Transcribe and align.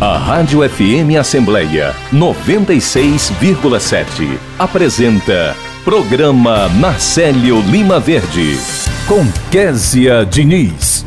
A 0.00 0.16
Rádio 0.16 0.66
FM 0.66 1.18
Assembleia 1.20 1.94
96,7 2.10 4.38
apresenta 4.58 5.54
Programa 5.84 6.70
Marcelo 6.70 7.60
Lima 7.70 8.00
Verde 8.00 8.56
com 9.06 9.20
Késia 9.50 10.24
Diniz. 10.24 11.04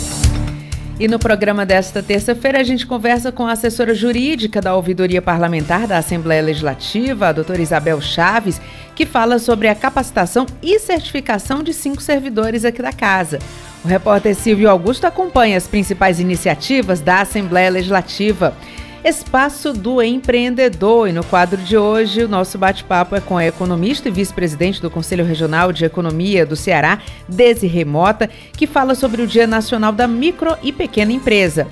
E 0.99 1.07
no 1.07 1.17
programa 1.17 1.65
desta 1.65 2.03
terça-feira 2.03 2.59
a 2.59 2.63
gente 2.63 2.85
conversa 2.85 3.31
com 3.31 3.47
a 3.47 3.53
assessora 3.53 3.95
jurídica 3.95 4.61
da 4.61 4.75
Ouvidoria 4.75 5.23
Parlamentar 5.23 5.87
da 5.87 5.97
Assembleia 5.97 6.43
Legislativa, 6.43 7.29
a 7.29 7.31
doutora 7.31 7.63
Isabel 7.63 7.99
Chaves, 7.99 8.61
que 8.95 9.07
fala 9.07 9.39
sobre 9.39 9.69
a 9.69 9.73
capacitação 9.73 10.45
e 10.61 10.77
certificação 10.77 11.63
de 11.63 11.73
cinco 11.73 11.99
servidores 11.99 12.63
aqui 12.63 12.83
da 12.83 12.93
casa. 12.93 13.39
O 13.83 13.87
repórter 13.87 14.35
Silvio 14.35 14.69
Augusto 14.69 15.05
acompanha 15.05 15.57
as 15.57 15.67
principais 15.67 16.19
iniciativas 16.19 17.01
da 17.01 17.21
Assembleia 17.21 17.71
Legislativa. 17.71 18.55
Espaço 19.03 19.73
do 19.73 20.01
Empreendedor. 20.01 21.09
E 21.09 21.11
no 21.11 21.23
quadro 21.25 21.61
de 21.61 21.77
hoje, 21.77 22.23
o 22.23 22.27
nosso 22.27 22.57
bate-papo 22.57 23.15
é 23.15 23.19
com 23.19 23.37
a 23.37 23.45
economista 23.45 24.07
e 24.07 24.11
vice-presidente 24.11 24.81
do 24.81 24.89
Conselho 24.89 25.25
Regional 25.25 25.73
de 25.73 25.83
Economia 25.83 26.45
do 26.45 26.55
Ceará, 26.55 26.99
Desi 27.27 27.67
Remota, 27.67 28.29
que 28.53 28.65
fala 28.65 28.95
sobre 28.95 29.21
o 29.21 29.27
Dia 29.27 29.45
Nacional 29.45 29.91
da 29.91 30.07
Micro 30.07 30.55
e 30.63 30.71
Pequena 30.71 31.11
Empresa. 31.11 31.67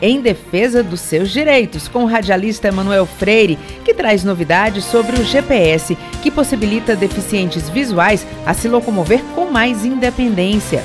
Em 0.00 0.20
defesa 0.20 0.82
dos 0.82 1.00
seus 1.00 1.30
direitos, 1.30 1.88
com 1.88 2.04
o 2.04 2.06
radialista 2.06 2.68
Emanuel 2.68 3.06
Freire, 3.06 3.58
que 3.84 3.94
traz 3.94 4.22
novidades 4.22 4.84
sobre 4.84 5.18
o 5.18 5.24
GPS, 5.24 5.96
que 6.22 6.30
possibilita 6.30 6.94
deficientes 6.94 7.68
visuais 7.68 8.26
a 8.44 8.52
se 8.52 8.68
locomover 8.68 9.22
com 9.34 9.50
mais 9.50 9.84
independência. 9.84 10.84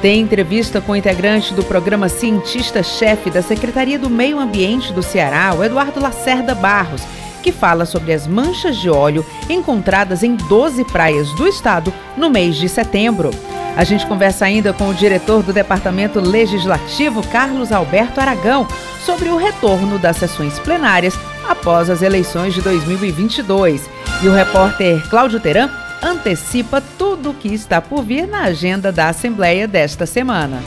Tem 0.00 0.22
entrevista 0.22 0.80
com 0.80 0.92
o 0.92 0.96
integrante 0.96 1.52
do 1.52 1.62
programa 1.62 2.08
cientista-chefe 2.08 3.28
da 3.28 3.42
Secretaria 3.42 3.98
do 3.98 4.08
Meio 4.08 4.38
Ambiente 4.38 4.94
do 4.94 5.02
Ceará, 5.02 5.54
o 5.54 5.62
Eduardo 5.62 6.00
Lacerda 6.00 6.54
Barros, 6.54 7.02
que 7.42 7.52
fala 7.52 7.84
sobre 7.84 8.14
as 8.14 8.26
manchas 8.26 8.78
de 8.78 8.88
óleo 8.88 9.26
encontradas 9.48 10.22
em 10.22 10.36
12 10.36 10.84
praias 10.86 11.30
do 11.34 11.46
estado 11.46 11.92
no 12.16 12.30
mês 12.30 12.56
de 12.56 12.66
setembro. 12.66 13.30
A 13.76 13.84
gente 13.84 14.06
conversa 14.06 14.46
ainda 14.46 14.72
com 14.72 14.88
o 14.88 14.94
diretor 14.94 15.42
do 15.42 15.52
Departamento 15.52 16.18
Legislativo, 16.18 17.22
Carlos 17.28 17.70
Alberto 17.70 18.22
Aragão, 18.22 18.66
sobre 19.04 19.28
o 19.28 19.36
retorno 19.36 19.98
das 19.98 20.16
sessões 20.16 20.58
plenárias 20.58 21.14
após 21.46 21.90
as 21.90 22.00
eleições 22.00 22.54
de 22.54 22.62
2022. 22.62 23.88
E 24.22 24.28
o 24.28 24.32
repórter 24.32 25.06
Cláudio 25.10 25.40
Teran 25.40 25.70
antecipa 26.02 26.82
tudo 26.98 27.30
o 27.30 27.34
que 27.34 27.48
está 27.48 27.80
por 27.80 28.02
vir 28.02 28.26
na 28.26 28.44
agenda 28.44 28.90
da 28.90 29.08
Assembleia 29.08 29.68
desta 29.68 30.06
semana. 30.06 30.62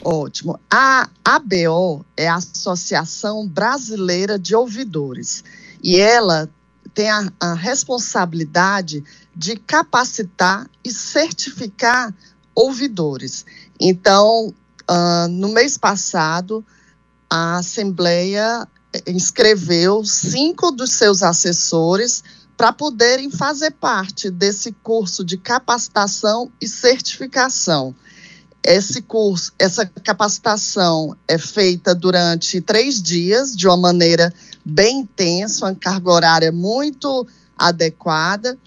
Ótimo. 0.03 0.59
A 0.71 1.09
ABO 1.23 2.05
é 2.15 2.27
a 2.27 2.35
Associação 2.35 3.47
Brasileira 3.47 4.37
de 4.37 4.55
Ouvidores 4.55 5.43
e 5.83 5.99
ela 5.99 6.47
tem 6.93 7.09
a, 7.09 7.31
a 7.39 7.53
responsabilidade 7.55 9.03
de 9.35 9.57
capacitar 9.57 10.69
e 10.83 10.91
certificar 10.91 12.13
ouvidores. 12.53 13.45
Então, 13.79 14.53
uh, 14.89 15.27
no 15.27 15.49
mês 15.49 15.77
passado, 15.77 16.63
a 17.29 17.57
Assembleia 17.57 18.67
inscreveu 19.07 20.03
cinco 20.03 20.71
dos 20.71 20.91
seus 20.91 21.23
assessores 21.23 22.23
para 22.57 22.71
poderem 22.71 23.29
fazer 23.29 23.71
parte 23.71 24.29
desse 24.29 24.71
curso 24.71 25.23
de 25.23 25.37
capacitação 25.37 26.51
e 26.61 26.67
certificação. 26.67 27.95
Esse 28.63 29.01
curso, 29.01 29.53
essa 29.59 29.85
capacitação 29.85 31.15
é 31.27 31.37
feita 31.37 31.93
durante 31.93 32.59
três 32.61 33.01
dias, 33.01 33.55
de 33.55 33.67
uma 33.67 33.77
maneira 33.77 34.33
bem 34.65 35.01
intensa, 35.01 35.65
uma 35.65 35.75
carga 35.75 36.11
horária 36.11 36.51
muito 36.51 37.27
adequada, 37.57 38.57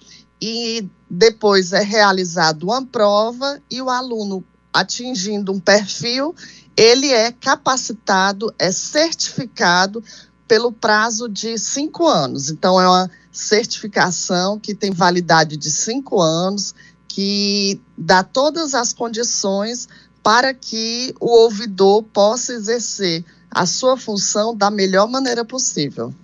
e 0.40 0.88
depois 1.10 1.72
é 1.72 1.82
realizada 1.82 2.64
uma 2.64 2.84
prova 2.86 3.60
e 3.68 3.82
o 3.82 3.90
aluno 3.90 4.44
atingindo 4.72 5.52
um 5.52 5.58
perfil 5.58 6.34
ele 6.78 7.12
é 7.12 7.32
capacitado, 7.32 8.54
é 8.56 8.70
certificado 8.70 10.02
pelo 10.46 10.70
prazo 10.70 11.28
de 11.28 11.58
cinco 11.58 12.06
anos. 12.06 12.50
Então, 12.50 12.80
é 12.80 12.86
uma 12.88 13.10
certificação 13.32 14.60
que 14.60 14.76
tem 14.76 14.92
validade 14.92 15.56
de 15.56 15.72
cinco 15.72 16.20
anos, 16.20 16.72
que 17.08 17.80
dá 17.96 18.22
todas 18.22 18.76
as 18.76 18.92
condições 18.92 19.88
para 20.22 20.54
que 20.54 21.12
o 21.20 21.26
ouvidor 21.26 22.04
possa 22.04 22.52
exercer 22.52 23.24
a 23.50 23.66
sua 23.66 23.96
função 23.96 24.54
da 24.54 24.70
melhor 24.70 25.08
maneira 25.08 25.44
possível. 25.44 26.14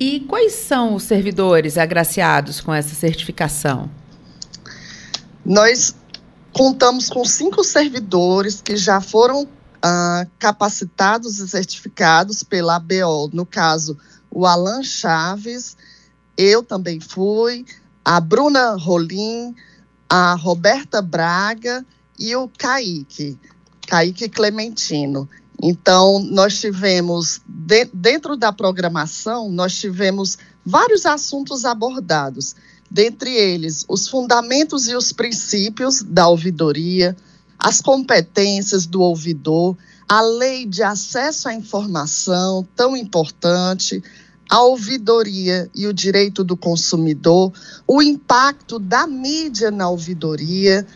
E 0.00 0.20
quais 0.20 0.54
são 0.54 0.94
os 0.94 1.02
servidores 1.02 1.76
agraciados 1.76 2.58
com 2.58 2.72
essa 2.72 2.94
certificação? 2.94 3.90
Nós 5.44 5.94
contamos 6.54 7.10
com 7.10 7.22
cinco 7.24 7.62
servidores 7.62 8.62
que 8.62 8.76
já 8.76 8.98
foram 8.98 9.46
uh, 9.84 10.30
capacitados 10.38 11.38
e 11.38 11.48
certificados 11.48 12.42
pela 12.42 12.76
ABO, 12.76 13.28
no 13.32 13.44
caso, 13.44 13.98
o 14.30 14.46
Alan 14.46 14.82
Chaves, 14.82 15.76
eu 16.36 16.62
também 16.62 16.98
fui, 16.98 17.66
a 18.04 18.18
Bruna 18.18 18.74
Rolim, 18.76 19.54
a 20.08 20.34
Roberta 20.34 21.02
Braga 21.02 21.84
e 22.18 22.34
o 22.34 22.48
Kaique, 22.48 23.38
Kaique 23.86 24.28
Clementino. 24.28 25.28
Então, 25.62 26.18
nós 26.18 26.58
tivemos, 26.58 27.40
de, 27.46 27.84
dentro 27.92 28.36
da 28.36 28.52
programação, 28.52 29.50
nós 29.50 29.74
tivemos 29.76 30.36
vários 30.64 31.06
assuntos 31.06 31.64
abordados, 31.64 32.56
dentre 32.90 33.30
eles 33.30 33.84
os 33.88 34.08
fundamentos 34.08 34.88
e 34.88 34.96
os 34.96 35.12
princípios 35.12 36.02
da 36.02 36.28
ouvidoria, 36.28 37.16
as 37.58 37.80
competências 37.80 38.86
do 38.86 39.00
ouvidor, 39.00 39.76
a 40.08 40.20
lei 40.20 40.66
de 40.66 40.82
acesso 40.82 41.48
à 41.48 41.54
informação, 41.54 42.66
tão 42.76 42.96
importante, 42.96 44.02
a 44.50 44.62
ouvidoria 44.62 45.70
e 45.74 45.86
o 45.86 45.92
direito 45.92 46.44
do 46.44 46.56
consumidor, 46.56 47.52
o 47.86 48.02
impacto 48.02 48.78
da 48.78 49.06
mídia 49.06 49.70
na 49.70 49.88
ouvidoria, 49.88 50.86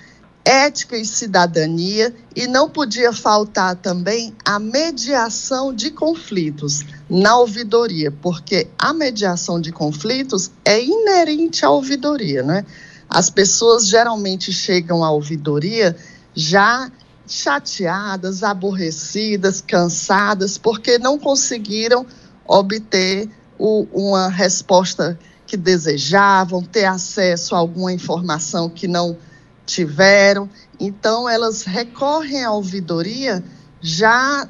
ética 0.45 0.97
e 0.97 1.05
cidadania, 1.05 2.15
e 2.35 2.47
não 2.47 2.71
podia 2.71 3.13
faltar 3.13 3.77
também 3.77 4.35
a 4.45 4.59
mediação 4.59 5.75
de 5.75 5.91
conflitos 5.91 6.85
na 7.09 7.39
ouvidoria, 7.39 8.11
porque 8.11 8.69
a 8.79 8.93
mediação 8.93 9.61
de 9.61 9.73
conflitos 9.73 10.51
é 10.65 10.83
inerente 10.83 11.65
à 11.65 11.71
ouvidoria, 11.71 12.43
né? 12.43 12.65
As 13.09 13.31
pessoas 13.31 13.87
geralmente 13.87 14.53
chegam 14.53 15.03
à 15.03 15.11
ouvidoria 15.11 15.97
já 16.39 16.89
chateadas, 17.27 18.45
aborrecidas, 18.45 19.61
cansadas, 19.61 20.57
porque 20.57 20.97
não 20.97 21.19
conseguiram 21.19 22.07
obter 22.47 23.29
o, 23.59 23.89
uma 23.93 24.29
resposta 24.29 25.19
que 25.45 25.57
desejavam, 25.57 26.63
ter 26.63 26.85
acesso 26.85 27.57
a 27.57 27.59
alguma 27.59 27.93
informação 27.93 28.71
que 28.71 28.87
não 28.87 29.19
tiveram. 29.67 30.49
Então, 30.79 31.29
elas 31.29 31.65
recorrem 31.65 32.45
à 32.45 32.53
ouvidoria 32.53 33.43
já 33.81 34.49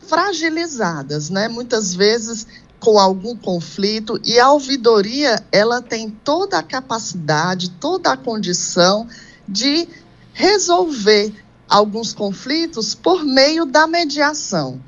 fragilizadas, 0.00 1.30
né? 1.30 1.46
Muitas 1.46 1.94
vezes 1.94 2.44
com 2.80 2.98
algum 2.98 3.36
conflito 3.36 4.20
e 4.24 4.40
a 4.40 4.50
ouvidoria 4.50 5.42
ela 5.52 5.80
tem 5.80 6.10
toda 6.10 6.58
a 6.58 6.62
capacidade, 6.62 7.70
toda 7.70 8.12
a 8.12 8.16
condição 8.16 9.06
de 9.48 9.88
resolver 10.34 11.32
alguns 11.68 12.12
conflitos 12.12 12.94
por 12.94 13.24
meio 13.24 13.64
da 13.64 13.86
mediação. 13.86 14.80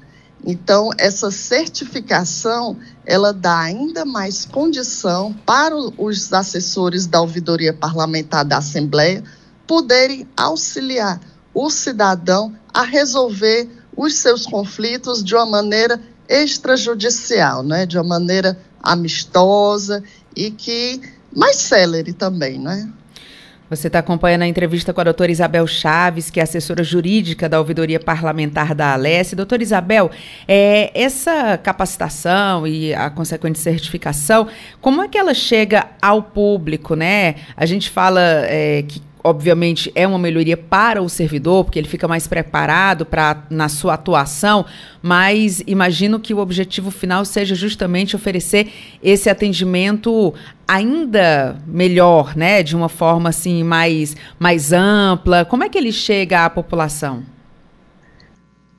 Então, 0.45 0.91
essa 0.99 1.31
certificação, 1.31 2.77
ela 3.05 3.33
dá 3.33 3.59
ainda 3.61 4.05
mais 4.05 4.45
condição 4.45 5.33
para 5.47 5.75
os 5.77 6.33
assessores 6.33 7.07
da 7.07 7.21
ouvidoria 7.21 7.73
parlamentar 7.73 8.45
da 8.45 8.59
Assembleia 8.59 9.25
poderem 9.67 10.29
auxiliar 10.37 11.21
o 11.55 11.71
cidadão 11.71 12.55
a 12.73 12.83
resolver 12.83 13.69
os 13.97 14.15
seus 14.15 14.45
conflitos 14.45 15.25
de 15.25 15.35
uma 15.35 15.47
maneira 15.47 16.01
extrajudicial, 16.29 17.63
né? 17.63 17.87
de 17.87 17.97
uma 17.97 18.05
maneira 18.05 18.61
amistosa 18.83 20.03
e 20.35 20.51
que 20.51 21.01
mais 21.35 21.57
célere 21.57 22.13
também, 22.13 22.59
né? 22.59 22.89
Você 23.69 23.89
está 23.89 23.99
acompanhando 23.99 24.43
a 24.43 24.47
entrevista 24.47 24.95
com 24.95 25.01
a 25.01 25.05
doutora 25.05 25.33
Isabel 25.33 25.67
Chaves, 25.67 26.31
que 26.31 26.39
é 26.39 26.45
assessora 26.45 26.85
jurídica 26.85 27.49
da 27.49 27.59
Ouvidoria 27.59 27.99
Parlamentar 27.99 28.77
da 28.77 28.93
Alesse. 28.93 29.35
Doutora 29.35 29.61
Isabel, 29.61 30.09
é, 30.47 30.93
essa 30.95 31.59
capacitação 31.59 32.65
e 32.65 32.95
a 32.95 33.11
consequente 33.11 33.59
certificação, 33.59 34.47
como 34.81 35.03
é 35.03 35.09
que 35.09 35.19
ela 35.19 35.35
chega 35.35 35.89
ao 36.01 36.23
público, 36.23 36.95
né? 36.95 37.35
A 37.57 37.67
gente 37.67 37.91
fala 37.91 38.21
é, 38.45 38.85
que 38.87 39.03
obviamente 39.27 39.91
é 39.95 40.07
uma 40.07 40.19
melhoria 40.19 40.57
para 40.57 41.03
o 41.03 41.09
servidor, 41.09 41.65
porque 41.65 41.79
ele 41.79 41.89
fica 41.89 42.07
mais 42.07 42.29
preparado 42.29 43.05
para 43.05 43.45
na 43.51 43.69
sua 43.69 43.95
atuação, 43.95 44.65
mas 45.03 45.63
imagino 45.67 46.21
que 46.21 46.33
o 46.33 46.39
objetivo 46.39 46.91
final 46.93 47.25
seja 47.25 47.55
justamente 47.55 48.15
oferecer 48.15 48.73
esse 49.03 49.29
atendimento 49.29 50.33
ainda 50.67 51.61
melhor, 51.67 52.37
né, 52.37 52.63
de 52.63 52.77
uma 52.77 52.89
forma 52.89 53.31
assim 53.31 53.65
mais 53.65 54.17
mais 54.39 54.73
ampla. 54.73 55.45
Como 55.45 55.65
é 55.65 55.69
que 55.69 55.77
ele 55.77 55.93
chega 55.93 56.45
à 56.45 56.51
população? 56.51 57.25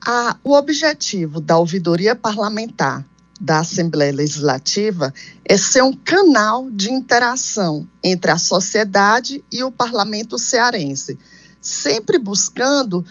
Ah, 0.06 0.36
o 0.42 0.54
objetivo 0.54 1.40
da 1.40 1.58
ouvidoria 1.58 2.16
parlamentar 2.16 3.04
da 3.40 3.60
Assembleia 3.60 4.12
Legislativa 4.12 5.14
é 5.44 5.56
ser 5.56 5.82
um 5.82 5.92
canal 5.92 6.70
de 6.70 6.90
interação 6.90 7.88
entre 8.02 8.30
a 8.30 8.38
sociedade 8.38 9.44
e 9.50 9.62
o 9.62 9.70
parlamento 9.70 10.38
cearense, 10.38 11.18
sempre 11.60 12.18
buscando 12.18 13.04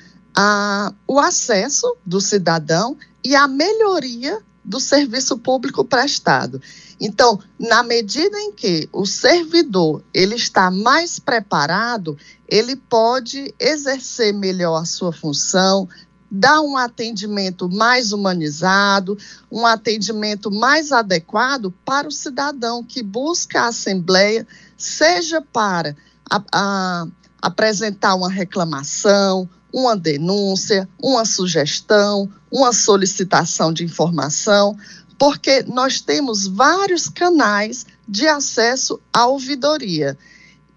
o 1.08 1.20
acesso 1.20 1.96
do 2.06 2.22
cidadão 2.22 2.98
e 3.24 3.36
a 3.36 3.48
melhoria 3.48 4.40
do 4.64 4.80
serviço 4.80 5.38
público 5.38 5.84
prestado. 5.86 6.62
Então, 7.00 7.40
na 7.58 7.82
medida 7.82 8.38
em 8.40 8.52
que 8.52 8.90
o 8.92 9.06
servidor 9.06 10.04
ele 10.14 10.36
está 10.36 10.70
mais 10.70 11.20
preparado, 11.20 12.18
ele 12.48 12.76
pode 12.76 13.54
exercer 13.60 14.34
melhor 14.34 14.82
a 14.82 14.86
sua 14.86 15.14
função, 15.14 15.88
dar 16.30 16.62
um 16.62 16.76
atendimento 16.76 17.70
mais 17.70 18.12
humanizado, 18.12 19.18
um 19.52 19.66
atendimento 19.66 20.52
mais 20.52 20.92
adequado 20.92 21.74
para 21.86 22.08
o 22.08 22.12
cidadão 22.12 22.84
que 22.84 23.02
busca 23.02 23.62
a 23.62 23.68
Assembleia, 23.68 24.46
seja 24.78 25.42
para 25.42 25.96
a, 26.30 26.44
a, 26.54 27.08
apresentar 27.42 28.16
uma 28.16 28.30
reclamação, 28.30 29.50
uma 29.74 29.96
denúncia, 29.96 30.88
uma 31.02 31.26
sugestão, 31.26 32.30
uma 32.52 32.74
solicitação 32.74 33.72
de 33.72 33.84
informação, 33.84 34.78
porque 35.18 35.64
nós 35.64 36.02
temos 36.02 36.48
vários 36.48 37.10
canais 37.10 37.86
de 38.08 38.28
acesso 38.28 39.00
à 39.12 39.28
ouvidoria. 39.28 40.18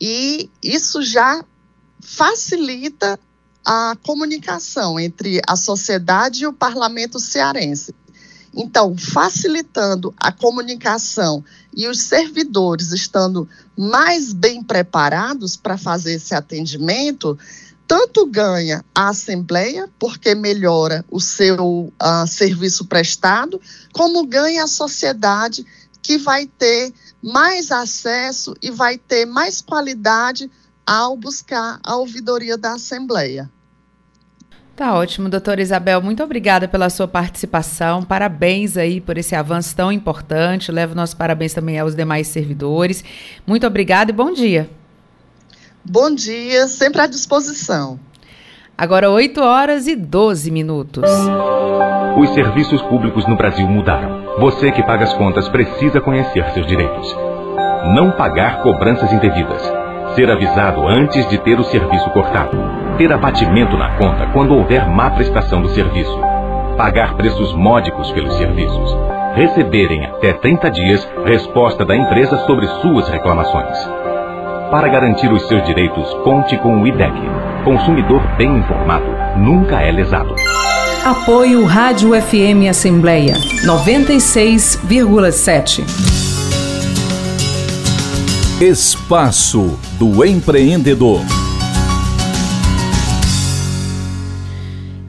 E 0.00 0.48
isso 0.62 1.02
já 1.02 1.44
facilita 2.00 3.18
a 3.64 3.96
comunicação 4.02 4.98
entre 4.98 5.40
a 5.46 5.56
sociedade 5.56 6.44
e 6.44 6.46
o 6.46 6.52
parlamento 6.52 7.18
cearense. 7.18 7.94
Então, 8.52 8.96
facilitando 8.96 10.12
a 10.16 10.32
comunicação 10.32 11.44
e 11.74 11.86
os 11.86 12.00
servidores 12.00 12.90
estando 12.90 13.48
mais 13.76 14.32
bem 14.32 14.62
preparados 14.62 15.56
para 15.56 15.78
fazer 15.78 16.14
esse 16.14 16.34
atendimento, 16.34 17.38
tanto 17.86 18.26
ganha 18.26 18.84
a 18.94 19.08
Assembleia, 19.08 19.88
porque 19.98 20.34
melhora 20.34 21.04
o 21.10 21.20
seu 21.20 21.92
uh, 21.92 22.26
serviço 22.26 22.86
prestado, 22.86 23.60
como 23.92 24.26
ganha 24.26 24.64
a 24.64 24.68
sociedade, 24.68 25.64
que 26.02 26.18
vai 26.18 26.46
ter 26.46 26.92
mais 27.22 27.70
acesso 27.70 28.54
e 28.62 28.70
vai 28.70 28.96
ter 28.96 29.26
mais 29.26 29.60
qualidade 29.60 30.50
ao 30.86 31.16
buscar 31.16 31.78
a 31.84 31.96
ouvidoria 31.96 32.56
da 32.56 32.72
Assembleia. 32.72 33.50
Tá 34.80 34.94
ótimo, 34.94 35.28
doutora 35.28 35.60
Isabel. 35.60 36.00
Muito 36.00 36.22
obrigada 36.22 36.66
pela 36.66 36.88
sua 36.88 37.06
participação. 37.06 38.02
Parabéns 38.02 38.78
aí 38.78 38.98
por 38.98 39.18
esse 39.18 39.34
avanço 39.34 39.76
tão 39.76 39.92
importante. 39.92 40.72
Levo 40.72 40.94
nossos 40.94 41.14
parabéns 41.14 41.52
também 41.52 41.78
aos 41.78 41.94
demais 41.94 42.28
servidores. 42.28 43.04
Muito 43.46 43.66
obrigada 43.66 44.10
e 44.10 44.14
bom 44.14 44.32
dia. 44.32 44.70
Bom 45.84 46.14
dia, 46.14 46.66
sempre 46.66 47.02
à 47.02 47.06
disposição. 47.06 48.00
Agora 48.76 49.10
8 49.10 49.38
horas 49.42 49.86
e 49.86 49.94
12 49.94 50.50
minutos. 50.50 51.04
Os 52.18 52.32
serviços 52.32 52.80
públicos 52.80 53.26
no 53.28 53.36
Brasil 53.36 53.68
mudaram. 53.68 54.40
Você 54.40 54.72
que 54.72 54.82
paga 54.82 55.04
as 55.04 55.12
contas 55.12 55.46
precisa 55.50 56.00
conhecer 56.00 56.42
seus 56.54 56.66
direitos. 56.66 57.14
Não 57.94 58.12
pagar 58.12 58.62
cobranças 58.62 59.12
indevidas 59.12 59.79
Ser 60.14 60.30
avisado 60.30 60.86
antes 60.88 61.28
de 61.28 61.38
ter 61.38 61.58
o 61.58 61.64
serviço 61.64 62.08
cortado. 62.10 62.56
Ter 62.98 63.12
abatimento 63.12 63.76
na 63.76 63.96
conta 63.96 64.26
quando 64.32 64.54
houver 64.54 64.88
má 64.88 65.10
prestação 65.10 65.60
do 65.62 65.68
serviço. 65.68 66.18
Pagar 66.76 67.14
preços 67.14 67.52
módicos 67.54 68.10
pelos 68.12 68.34
serviços. 68.34 68.96
Receberem 69.34 70.06
até 70.06 70.32
30 70.32 70.70
dias 70.70 71.08
resposta 71.24 71.84
da 71.84 71.96
empresa 71.96 72.36
sobre 72.46 72.66
suas 72.80 73.08
reclamações. 73.08 73.78
Para 74.70 74.88
garantir 74.88 75.32
os 75.32 75.46
seus 75.46 75.64
direitos, 75.64 76.12
conte 76.24 76.56
com 76.58 76.82
o 76.82 76.86
IDEC. 76.86 77.14
Consumidor 77.64 78.20
bem 78.36 78.56
informado 78.56 79.06
nunca 79.36 79.80
é 79.80 79.92
lesado. 79.92 80.34
Apoio 81.04 81.64
Rádio 81.64 82.10
FM 82.20 82.68
Assembleia 82.68 83.34
96,7. 83.64 86.29
Espaço 88.60 89.78
do 89.98 90.22
Empreendedor. 90.22 91.22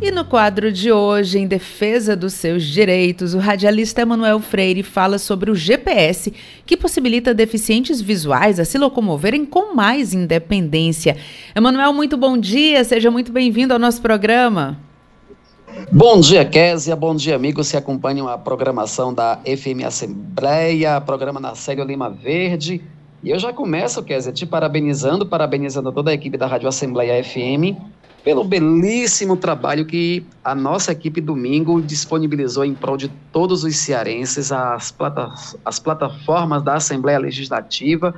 E 0.02 0.10
no 0.10 0.24
quadro 0.24 0.72
de 0.72 0.90
hoje, 0.90 1.38
em 1.38 1.46
defesa 1.46 2.16
dos 2.16 2.32
seus 2.32 2.64
direitos, 2.64 3.34
o 3.34 3.40
radialista 3.40 4.04
Emanuel 4.04 4.40
Freire 4.40 4.84
fala 4.84 5.18
sobre 5.18 5.52
o 5.52 5.56
GPS, 5.56 6.34
que 6.66 6.78
possibilita 6.78 7.34
deficientes 7.34 8.00
visuais 8.00 8.58
a 8.58 8.64
se 8.64 8.78
locomoverem 8.78 9.46
com 9.46 9.76
mais 9.76 10.14
independência. 10.14 11.18
Emanuel, 11.54 11.92
muito 11.92 12.16
bom 12.16 12.38
dia, 12.38 12.82
seja 12.86 13.12
muito 13.12 13.34
bem-vindo 13.34 13.74
ao 13.74 13.80
nosso 13.80 14.02
programa. 14.02 14.80
Bom 15.92 16.22
dia, 16.22 16.46
Késia. 16.46 16.96
Bom 16.96 17.14
dia, 17.14 17.36
amigos 17.36 17.70
que 17.70 17.76
acompanham 17.76 18.30
a 18.30 18.38
programação 18.38 19.14
da 19.14 19.42
FM 19.46 19.86
Assembleia, 19.86 21.02
programa 21.02 21.42
na 21.42 21.54
série 21.54 21.84
Lima 21.84 22.10
Verde. 22.10 22.82
E 23.24 23.30
eu 23.30 23.38
já 23.38 23.54
começo, 23.54 24.02
Kézia, 24.02 24.32
te 24.32 24.46
parabenizando, 24.46 25.26
parabenizando 25.26 25.92
toda 25.92 26.10
a 26.10 26.14
equipe 26.14 26.38
da 26.38 26.48
Rádio 26.48 26.68
Assembleia 26.68 27.24
FM 27.24 27.78
pelo 28.24 28.44
belíssimo 28.44 29.36
trabalho 29.36 29.86
que 29.86 30.24
a 30.44 30.54
nossa 30.54 30.92
equipe 30.92 31.20
domingo 31.20 31.82
disponibilizou 31.82 32.64
em 32.64 32.74
prol 32.74 32.96
de 32.96 33.10
todos 33.32 33.64
os 33.64 33.76
cearenses, 33.78 34.52
as, 34.52 34.92
plata 34.92 35.30
as 35.66 35.80
plataformas 35.80 36.64
da 36.64 36.76
Assembleia 36.76 37.18
Legislativa, 37.18 38.14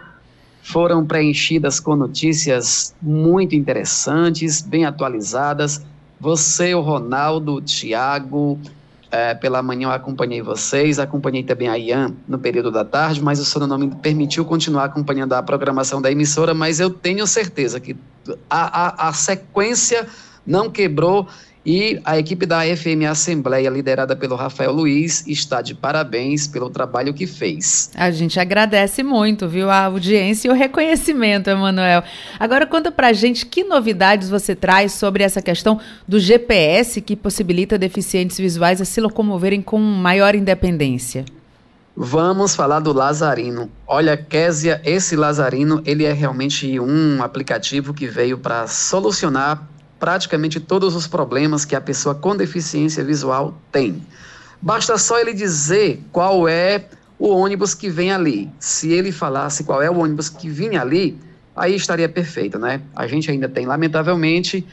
foram 0.61 1.05
preenchidas 1.05 1.79
com 1.79 1.95
notícias 1.95 2.95
muito 3.01 3.55
interessantes, 3.55 4.61
bem 4.61 4.85
atualizadas. 4.85 5.85
Você, 6.19 6.73
o 6.73 6.81
Ronaldo, 6.81 7.55
o 7.55 7.61
Tiago, 7.61 8.59
é, 9.13 9.35
pela 9.35 9.61
manhã 9.61 9.89
eu 9.89 9.91
acompanhei 9.91 10.41
vocês, 10.41 10.97
acompanhei 10.97 11.43
também 11.43 11.67
a 11.67 11.77
Ian 11.77 12.15
no 12.27 12.39
período 12.39 12.71
da 12.71 12.83
tarde, 12.83 13.21
mas 13.21 13.39
o 13.39 13.45
seu 13.45 13.67
nome 13.67 13.85
me 13.85 13.95
permitiu 13.95 14.43
continuar 14.43 14.85
acompanhando 14.85 15.33
a 15.33 15.43
programação 15.43 16.01
da 16.01 16.11
emissora, 16.11 16.51
mas 16.51 16.79
eu 16.79 16.89
tenho 16.89 17.27
certeza 17.27 17.79
que 17.79 17.95
a, 18.49 19.05
a, 19.05 19.09
a 19.09 19.13
sequência 19.13 20.07
não 20.43 20.67
quebrou 20.67 21.27
e 21.65 21.99
a 22.03 22.17
equipe 22.17 22.45
da 22.45 22.61
FM 22.61 23.07
Assembleia, 23.09 23.69
liderada 23.69 24.15
pelo 24.15 24.35
Rafael 24.35 24.71
Luiz, 24.71 25.25
está 25.27 25.61
de 25.61 25.73
parabéns 25.73 26.45
pelo 26.47 26.69
trabalho 26.69 27.13
que 27.13 27.25
fez. 27.25 27.89
A 27.95 28.11
gente 28.11 28.39
agradece 28.39 29.01
muito, 29.01 29.47
viu, 29.47 29.69
a 29.69 29.85
audiência 29.85 30.49
e 30.49 30.51
o 30.51 30.53
reconhecimento, 30.53 31.49
Emanuel. 31.49 32.03
Agora 32.37 32.65
conta 32.67 32.91
pra 32.91 33.13
gente 33.13 33.45
que 33.45 33.63
novidades 33.63 34.29
você 34.29 34.55
traz 34.55 34.91
sobre 34.91 35.23
essa 35.23 35.41
questão 35.41 35.79
do 36.07 36.19
GPS 36.19 36.99
que 36.99 37.15
possibilita 37.15 37.77
deficientes 37.77 38.37
visuais 38.37 38.81
a 38.81 38.85
se 38.85 38.99
locomoverem 38.99 39.61
com 39.61 39.79
maior 39.79 40.35
independência. 40.35 41.23
Vamos 41.95 42.55
falar 42.55 42.79
do 42.79 42.91
Lazarino. 42.91 43.69
Olha, 43.87 44.17
Késia, 44.17 44.81
esse 44.83 45.15
Lazarino, 45.15 45.81
ele 45.85 46.03
é 46.03 46.11
realmente 46.11 46.79
um 46.79 47.21
aplicativo 47.21 47.93
que 47.93 48.07
veio 48.07 48.37
para 48.37 48.65
solucionar 48.67 49.69
praticamente 50.03 50.59
todos 50.59 50.97
os 50.97 51.07
problemas 51.07 51.63
que 51.63 51.77
a 51.77 51.79
pessoa 51.79 52.13
com 52.13 52.35
deficiência 52.35 53.01
visual 53.05 53.57
tem. 53.71 54.05
Basta 54.61 54.97
só 54.97 55.17
ele 55.17 55.33
dizer 55.33 56.01
qual 56.11 56.45
é 56.45 56.89
o 57.17 57.29
ônibus 57.29 57.73
que 57.73 57.89
vem 57.89 58.11
ali. 58.11 58.51
Se 58.59 58.91
ele 58.91 59.13
falasse 59.13 59.63
qual 59.63 59.81
é 59.81 59.89
o 59.89 59.97
ônibus 59.97 60.27
que 60.27 60.49
vinha 60.49 60.81
ali, 60.81 61.17
aí 61.55 61.73
estaria 61.73 62.09
perfeito, 62.09 62.59
né? 62.59 62.81
A 62.93 63.07
gente 63.07 63.31
ainda 63.31 63.47
tem, 63.47 63.65
lamentavelmente, 63.65 64.67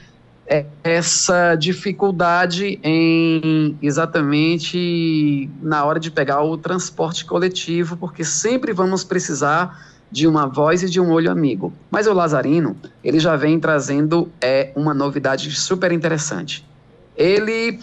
é, 0.49 0.67
essa 0.83 1.55
dificuldade 1.55 2.81
em 2.83 3.79
exatamente 3.81 5.49
na 5.63 5.85
hora 5.85 6.01
de 6.01 6.11
pegar 6.11 6.43
o 6.43 6.59
transporte 6.59 7.25
coletivo, 7.25 7.97
porque 7.97 8.25
sempre 8.25 8.73
vamos 8.73 9.05
precisar 9.05 9.81
de 10.11 10.26
uma 10.26 10.47
voz 10.47 10.83
e 10.83 10.90
de 10.90 11.00
um 11.00 11.11
olho 11.11 11.31
amigo. 11.31 11.73
Mas 11.90 12.07
o 12.07 12.12
Lazarino, 12.12 12.76
ele 13.02 13.21
já 13.21 13.37
vem 13.37 13.61
trazendo 13.61 14.31
é, 14.40 14.73
uma 14.75 14.93
novidade 14.93 15.50
super 15.52 15.93
interessante. 15.93 16.67
Ele, 17.17 17.79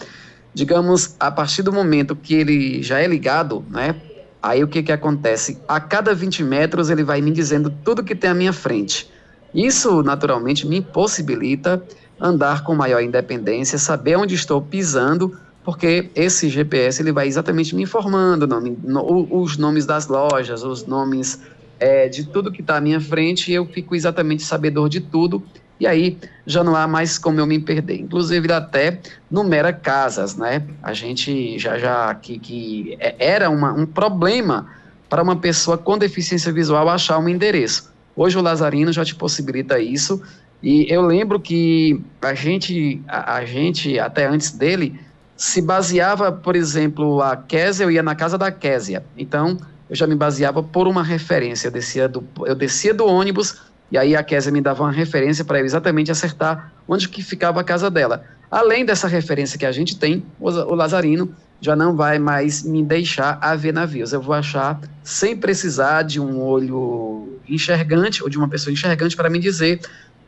digamos, 0.52 1.16
a 1.18 1.30
partir 1.30 1.62
do 1.62 1.72
momento 1.72 2.14
que 2.14 2.34
ele 2.34 2.82
já 2.82 3.00
é 3.00 3.06
ligado, 3.06 3.64
né? 3.70 3.94
Aí 4.42 4.62
o 4.62 4.68
que, 4.68 4.82
que 4.82 4.92
acontece? 4.92 5.58
A 5.66 5.80
cada 5.80 6.14
20 6.14 6.44
metros 6.44 6.90
ele 6.90 7.02
vai 7.02 7.20
me 7.20 7.30
dizendo 7.30 7.72
tudo 7.84 8.04
que 8.04 8.14
tem 8.14 8.30
à 8.30 8.34
minha 8.34 8.52
frente. 8.52 9.10
Isso, 9.54 10.02
naturalmente, 10.02 10.66
me 10.66 10.80
possibilita 10.80 11.82
andar 12.20 12.62
com 12.62 12.74
maior 12.74 13.02
independência, 13.02 13.78
saber 13.78 14.16
onde 14.16 14.34
estou 14.34 14.60
pisando, 14.60 15.36
porque 15.64 16.10
esse 16.14 16.48
GPS 16.48 17.02
ele 17.02 17.12
vai 17.12 17.26
exatamente 17.26 17.74
me 17.74 17.82
informando 17.82 18.46
nome, 18.46 18.76
no, 18.82 19.28
os 19.30 19.56
nomes 19.56 19.86
das 19.86 20.06
lojas, 20.06 20.62
os 20.62 20.86
nomes 20.86 21.40
é, 21.78 22.08
de 22.08 22.26
tudo 22.26 22.52
que 22.52 22.60
está 22.60 22.76
à 22.76 22.80
minha 22.80 23.00
frente 23.00 23.50
e 23.50 23.54
eu 23.54 23.66
fico 23.66 23.94
exatamente 23.94 24.42
sabedor 24.42 24.88
de 24.88 25.00
tudo. 25.00 25.42
E 25.80 25.86
aí 25.86 26.18
já 26.44 26.64
não 26.64 26.74
há 26.74 26.88
mais 26.88 27.18
como 27.18 27.38
eu 27.38 27.46
me 27.46 27.58
perder. 27.58 28.00
Inclusive 28.00 28.52
até 28.52 29.00
numera 29.30 29.72
casas, 29.72 30.36
né? 30.36 30.64
A 30.82 30.92
gente 30.92 31.58
já 31.58 31.78
já 31.78 32.14
que, 32.14 32.38
que 32.38 32.96
é, 32.98 33.14
era 33.18 33.48
uma, 33.48 33.72
um 33.72 33.86
problema 33.86 34.66
para 35.08 35.22
uma 35.22 35.36
pessoa 35.36 35.78
com 35.78 35.96
deficiência 35.96 36.52
visual 36.52 36.88
achar 36.88 37.18
um 37.18 37.28
endereço. 37.28 37.92
Hoje 38.16 38.36
o 38.36 38.42
Lazarino 38.42 38.92
já 38.92 39.04
te 39.04 39.14
possibilita 39.14 39.78
isso. 39.78 40.20
E 40.60 40.92
eu 40.92 41.02
lembro 41.02 41.38
que 41.38 42.00
a 42.20 42.34
gente, 42.34 43.00
a, 43.06 43.36
a 43.36 43.44
gente 43.44 43.98
até 43.98 44.26
antes 44.26 44.50
dele, 44.50 45.00
se 45.36 45.62
baseava, 45.62 46.32
por 46.32 46.56
exemplo, 46.56 47.22
a 47.22 47.36
Késia, 47.36 47.84
eu 47.84 47.90
ia 47.92 48.02
na 48.02 48.16
casa 48.16 48.36
da 48.36 48.50
Késia. 48.50 49.04
Então, 49.16 49.56
eu 49.88 49.96
já 49.96 50.06
me 50.06 50.14
baseava 50.14 50.62
por 50.62 50.86
uma 50.86 51.02
referência. 51.02 51.68
Eu 51.68 51.72
descia 51.72 52.08
do, 52.08 52.24
eu 52.44 52.54
descia 52.54 52.92
do 52.92 53.06
ônibus 53.06 53.60
e 53.90 53.96
aí 53.96 54.14
a 54.14 54.22
Késia 54.22 54.52
me 54.52 54.60
dava 54.60 54.82
uma 54.82 54.92
referência 54.92 55.44
para 55.44 55.60
eu 55.60 55.64
exatamente 55.64 56.10
acertar 56.10 56.72
onde 56.86 57.08
que 57.08 57.22
ficava 57.22 57.60
a 57.60 57.64
casa 57.64 57.90
dela. 57.90 58.24
Além 58.50 58.84
dessa 58.84 59.08
referência 59.08 59.58
que 59.58 59.66
a 59.66 59.72
gente 59.72 59.98
tem, 59.98 60.24
o, 60.38 60.48
o 60.48 60.74
Lazarino 60.74 61.34
já 61.60 61.74
não 61.74 61.96
vai 61.96 62.18
mais 62.18 62.62
me 62.62 62.84
deixar 62.84 63.38
a 63.40 63.54
ver 63.56 63.72
navios. 63.72 64.12
Eu 64.12 64.20
vou 64.20 64.34
achar 64.34 64.80
sem 65.02 65.36
precisar 65.36 66.02
de 66.02 66.20
um 66.20 66.40
olho 66.40 67.38
enxergante 67.48 68.22
ou 68.22 68.28
de 68.28 68.38
uma 68.38 68.48
pessoa 68.48 68.72
enxergante 68.72 69.16
para 69.16 69.30
me 69.30 69.38
dizer 69.38 69.80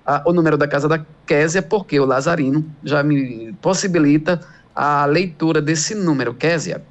a, 0.05 0.23
o 0.27 0.33
número 0.33 0.57
da 0.57 0.67
casa 0.67 0.89
da 0.89 1.05
Késia, 1.27 1.63
porque 1.63 2.01
o 2.01 2.05
Lazarino 2.05 2.65
já 2.83 3.03
me 3.03 3.53
possibilita 3.61 4.41
a 4.75 5.05
leitura 5.05 5.61
desse 5.61 5.95
número. 5.95 6.35
Késia, 6.35 6.83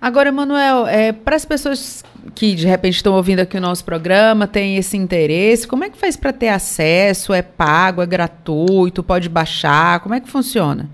Agora, 0.00 0.32
Manuel, 0.32 0.86
é, 0.86 1.12
para 1.12 1.36
as 1.36 1.44
pessoas 1.44 2.02
que 2.34 2.54
de 2.54 2.66
repente 2.66 2.94
estão 2.94 3.12
ouvindo 3.12 3.40
aqui 3.40 3.58
o 3.58 3.60
nosso 3.60 3.84
programa, 3.84 4.46
têm 4.46 4.78
esse 4.78 4.96
interesse, 4.96 5.68
como 5.68 5.84
é 5.84 5.90
que 5.90 5.98
faz 5.98 6.16
para 6.16 6.32
ter 6.32 6.48
acesso? 6.48 7.34
É 7.34 7.42
pago, 7.42 8.00
é 8.00 8.06
gratuito, 8.06 9.02
pode 9.02 9.28
baixar? 9.28 10.00
Como 10.00 10.14
é 10.14 10.20
que 10.20 10.30
funciona? 10.30 10.88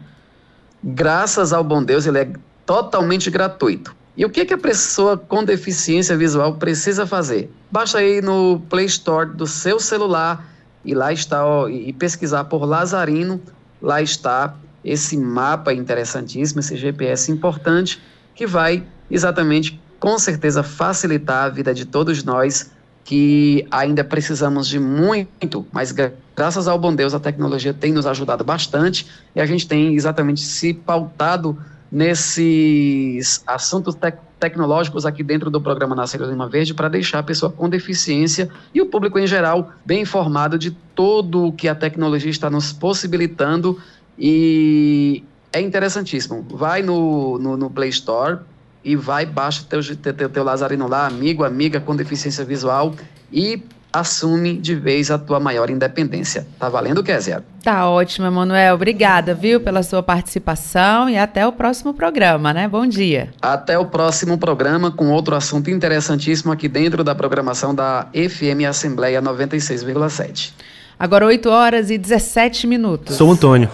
Graças 0.82 1.52
ao 1.52 1.62
bom 1.62 1.84
Deus, 1.84 2.04
ele 2.04 2.18
é 2.18 2.28
totalmente 2.64 3.30
gratuito. 3.30 3.94
E 4.16 4.24
o 4.24 4.30
que, 4.30 4.44
que 4.44 4.54
a 4.54 4.58
pessoa 4.58 5.16
com 5.16 5.44
deficiência 5.44 6.16
visual 6.16 6.54
precisa 6.54 7.06
fazer? 7.06 7.50
Basta 7.70 8.02
ir 8.02 8.22
no 8.22 8.60
Play 8.68 8.86
Store 8.86 9.30
do 9.30 9.46
seu 9.46 9.78
celular 9.78 10.44
e 10.84 10.94
lá 10.94 11.12
está 11.12 11.46
ó, 11.46 11.68
e 11.68 11.92
pesquisar 11.92 12.44
por 12.44 12.64
Lazarino. 12.64 13.40
Lá 13.80 14.02
está 14.02 14.56
esse 14.84 15.16
mapa 15.16 15.72
interessantíssimo, 15.72 16.60
esse 16.60 16.76
GPS 16.76 17.30
importante 17.30 18.02
que 18.34 18.46
vai 18.46 18.84
exatamente, 19.10 19.80
com 19.98 20.18
certeza, 20.18 20.62
facilitar 20.62 21.44
a 21.44 21.48
vida 21.48 21.74
de 21.74 21.84
todos 21.84 22.22
nós 22.24 22.70
que 23.04 23.64
ainda 23.70 24.02
precisamos 24.02 24.66
de 24.66 24.80
muito, 24.80 25.64
mas 25.70 25.94
graças 26.34 26.66
ao 26.66 26.76
bom 26.76 26.92
Deus 26.92 27.14
a 27.14 27.20
tecnologia 27.20 27.72
tem 27.72 27.92
nos 27.92 28.04
ajudado 28.04 28.42
bastante 28.42 29.06
e 29.34 29.40
a 29.40 29.46
gente 29.46 29.68
tem 29.68 29.94
exatamente 29.94 30.40
se 30.40 30.74
pautado 30.74 31.56
nesses 31.90 33.42
assuntos 33.46 33.94
tec 33.94 34.18
tecnológicos 34.38 35.06
aqui 35.06 35.22
dentro 35.22 35.50
do 35.50 35.60
programa 35.60 35.94
Nascer 35.94 36.20
Lima 36.20 36.46
Verde 36.46 36.74
para 36.74 36.88
deixar 36.88 37.20
a 37.20 37.22
pessoa 37.22 37.50
com 37.50 37.70
deficiência 37.70 38.50
e 38.74 38.82
o 38.82 38.86
público 38.86 39.18
em 39.18 39.26
geral 39.26 39.72
bem 39.82 40.02
informado 40.02 40.58
de 40.58 40.72
todo 40.94 41.46
o 41.46 41.52
que 41.52 41.66
a 41.68 41.74
tecnologia 41.74 42.30
está 42.30 42.50
nos 42.50 42.70
possibilitando 42.70 43.80
e 44.18 45.24
é 45.52 45.60
interessantíssimo. 45.60 46.46
Vai 46.50 46.82
no, 46.82 47.38
no, 47.38 47.56
no 47.56 47.70
Play 47.70 47.88
Store, 47.88 48.40
e 48.86 48.94
vai, 48.94 49.26
baixa 49.26 49.64
teu, 49.68 49.80
teu, 49.96 50.28
teu 50.28 50.44
Lazarino 50.44 50.86
lá, 50.86 51.08
amigo, 51.08 51.42
amiga 51.42 51.80
com 51.80 51.96
deficiência 51.96 52.44
visual 52.44 52.94
e 53.32 53.60
assume 53.92 54.56
de 54.58 54.76
vez 54.76 55.10
a 55.10 55.18
tua 55.18 55.40
maior 55.40 55.70
independência. 55.70 56.46
Tá 56.56 56.68
valendo, 56.68 57.02
Kézia? 57.02 57.44
Tá 57.64 57.88
ótimo, 57.88 58.28
Emanuel. 58.28 58.76
Obrigada, 58.76 59.34
viu, 59.34 59.60
pela 59.60 59.82
sua 59.82 60.04
participação 60.04 61.10
e 61.10 61.18
até 61.18 61.44
o 61.44 61.50
próximo 61.50 61.94
programa, 61.94 62.52
né? 62.52 62.68
Bom 62.68 62.86
dia. 62.86 63.30
Até 63.42 63.76
o 63.76 63.86
próximo 63.86 64.38
programa 64.38 64.92
com 64.92 65.10
outro 65.10 65.34
assunto 65.34 65.68
interessantíssimo 65.68 66.52
aqui 66.52 66.68
dentro 66.68 67.02
da 67.02 67.12
programação 67.12 67.74
da 67.74 68.06
FM 68.12 68.68
Assembleia 68.68 69.20
96,7. 69.20 70.52
Agora 70.96 71.26
8 71.26 71.50
horas 71.50 71.90
e 71.90 71.98
17 71.98 72.68
minutos. 72.68 73.16
Sou 73.16 73.32
Antônio, 73.32 73.68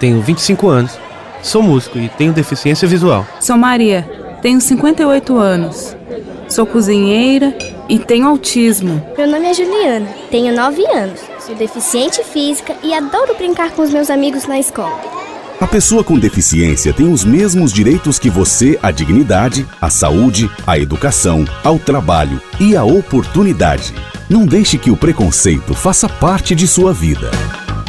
tenho 0.00 0.20
25 0.20 0.68
anos, 0.68 0.98
sou 1.40 1.62
músico 1.62 1.98
e 1.98 2.08
tenho 2.08 2.32
deficiência 2.32 2.88
visual. 2.88 3.24
Sou 3.40 3.56
Maria 3.56 4.29
tenho 4.42 4.60
58 4.60 5.36
anos. 5.36 5.96
Sou 6.48 6.66
cozinheira 6.66 7.56
e 7.88 7.98
tenho 7.98 8.26
autismo. 8.26 9.04
Meu 9.16 9.28
nome 9.28 9.46
é 9.46 9.54
Juliana, 9.54 10.08
tenho 10.30 10.54
9 10.54 10.84
anos. 10.86 11.20
Sou 11.38 11.54
deficiente 11.54 12.22
física 12.24 12.74
e 12.82 12.92
adoro 12.92 13.36
brincar 13.36 13.70
com 13.70 13.82
os 13.82 13.90
meus 13.90 14.10
amigos 14.10 14.46
na 14.46 14.58
escola. 14.58 15.00
A 15.60 15.66
pessoa 15.66 16.02
com 16.02 16.18
deficiência 16.18 16.92
tem 16.92 17.12
os 17.12 17.22
mesmos 17.22 17.70
direitos 17.70 18.18
que 18.18 18.30
você 18.30 18.78
à 18.82 18.90
dignidade, 18.90 19.66
à 19.78 19.90
saúde, 19.90 20.50
à 20.66 20.78
educação, 20.78 21.44
ao 21.62 21.78
trabalho 21.78 22.40
e 22.58 22.74
à 22.74 22.82
oportunidade. 22.82 23.92
Não 24.28 24.46
deixe 24.46 24.78
que 24.78 24.90
o 24.90 24.96
preconceito 24.96 25.74
faça 25.74 26.08
parte 26.08 26.54
de 26.54 26.66
sua 26.66 26.94
vida. 26.94 27.30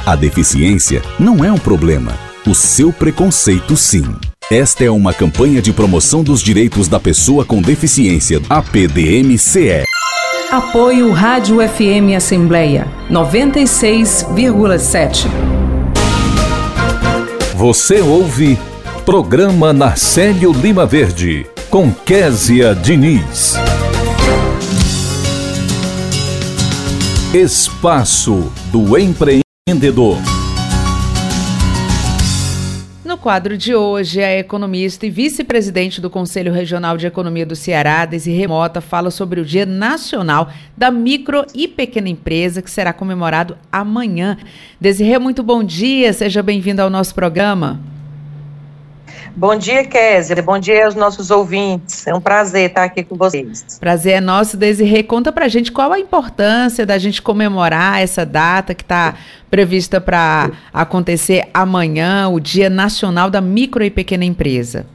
A 0.06 0.16
deficiência 0.16 1.02
não 1.18 1.46
é 1.46 1.52
um 1.52 1.58
problema, 1.58 2.12
o 2.46 2.54
seu 2.54 2.92
preconceito 2.92 3.78
sim. 3.78 4.04
Esta 4.52 4.84
é 4.84 4.92
uma 4.92 5.14
campanha 5.14 5.62
de 5.62 5.72
promoção 5.72 6.22
dos 6.22 6.42
direitos 6.42 6.90
da 6.90 7.00
pessoa 7.00 7.46
com 7.46 7.62
deficiência, 7.62 8.42
APDMCE. 8.50 9.86
Apoio 10.52 11.14
Rádio 11.14 11.60
FM 11.66 12.14
Assembleia 12.18 12.86
96,7. 13.10 15.28
Você 17.56 18.02
ouve 18.02 18.60
Programa 19.06 19.72
Narcélio 19.72 20.52
Lima 20.52 20.86
Verde 20.86 21.46
com 21.70 21.90
Késia 21.90 22.76
Diniz. 22.76 23.54
Espaço 27.34 28.52
do 28.70 28.98
Empreendedor. 28.98 30.18
Quadro 33.22 33.56
de 33.56 33.76
hoje, 33.76 34.20
a 34.20 34.40
economista 34.40 35.06
e 35.06 35.12
vice-presidente 35.12 36.02
do 36.02 36.10
Conselho 36.10 36.52
Regional 36.52 36.98
de 36.98 37.06
Economia 37.06 37.46
do 37.46 37.56
Ceará, 37.56 38.04
Desirê 38.04 38.48
Mota, 38.48 38.82
fala 38.82 39.12
sobre 39.12 39.40
o 39.40 39.46
Dia 39.46 39.64
Nacional 39.64 40.50
da 40.76 40.90
Micro 40.90 41.46
e 41.54 41.68
Pequena 41.68 42.10
Empresa, 42.10 42.64
que 42.64 42.72
será 42.72 42.92
comemorado 42.92 43.56
amanhã. 43.72 44.40
Desirê, 44.80 45.20
muito 45.20 45.44
bom 45.44 45.64
dia, 45.64 46.12
seja 46.14 46.42
bem-vindo 46.42 46.82
ao 46.82 46.90
nosso 46.90 47.14
programa. 47.14 47.91
Bom 49.36 49.56
dia, 49.56 49.86
Kézia. 49.86 50.42
Bom 50.42 50.60
dia 50.60 50.86
aos 50.86 50.96
nossos 50.96 51.32
ouvintes. 51.32 52.06
É 52.06 52.14
um 52.14 52.20
prazer 52.20 52.70
estar 52.70 52.84
aqui 52.84 53.04
com 53.04 53.16
vocês. 53.16 53.78
Prazer 53.80 54.14
é 54.14 54.22
nosso, 54.22 54.58
Desirê. 54.58 55.04
Conta 55.04 55.32
pra 55.32 55.48
gente 55.48 55.72
qual 55.72 55.94
a 55.94 56.00
importância 56.00 56.86
da 56.86 56.98
gente 56.98 57.22
comemorar 57.22 58.02
essa 58.02 58.26
data 58.26 58.76
que 58.76 58.84
está 58.84 59.16
prevista 59.50 60.02
para 60.02 60.52
acontecer 60.74 61.48
amanhã, 61.54 62.28
o 62.28 62.40
Dia 62.40 62.70
Nacional 62.70 63.30
da 63.30 63.40
Micro 63.40 63.84
e 63.84 63.90
Pequena 63.90 64.26
Empresa. 64.26 64.86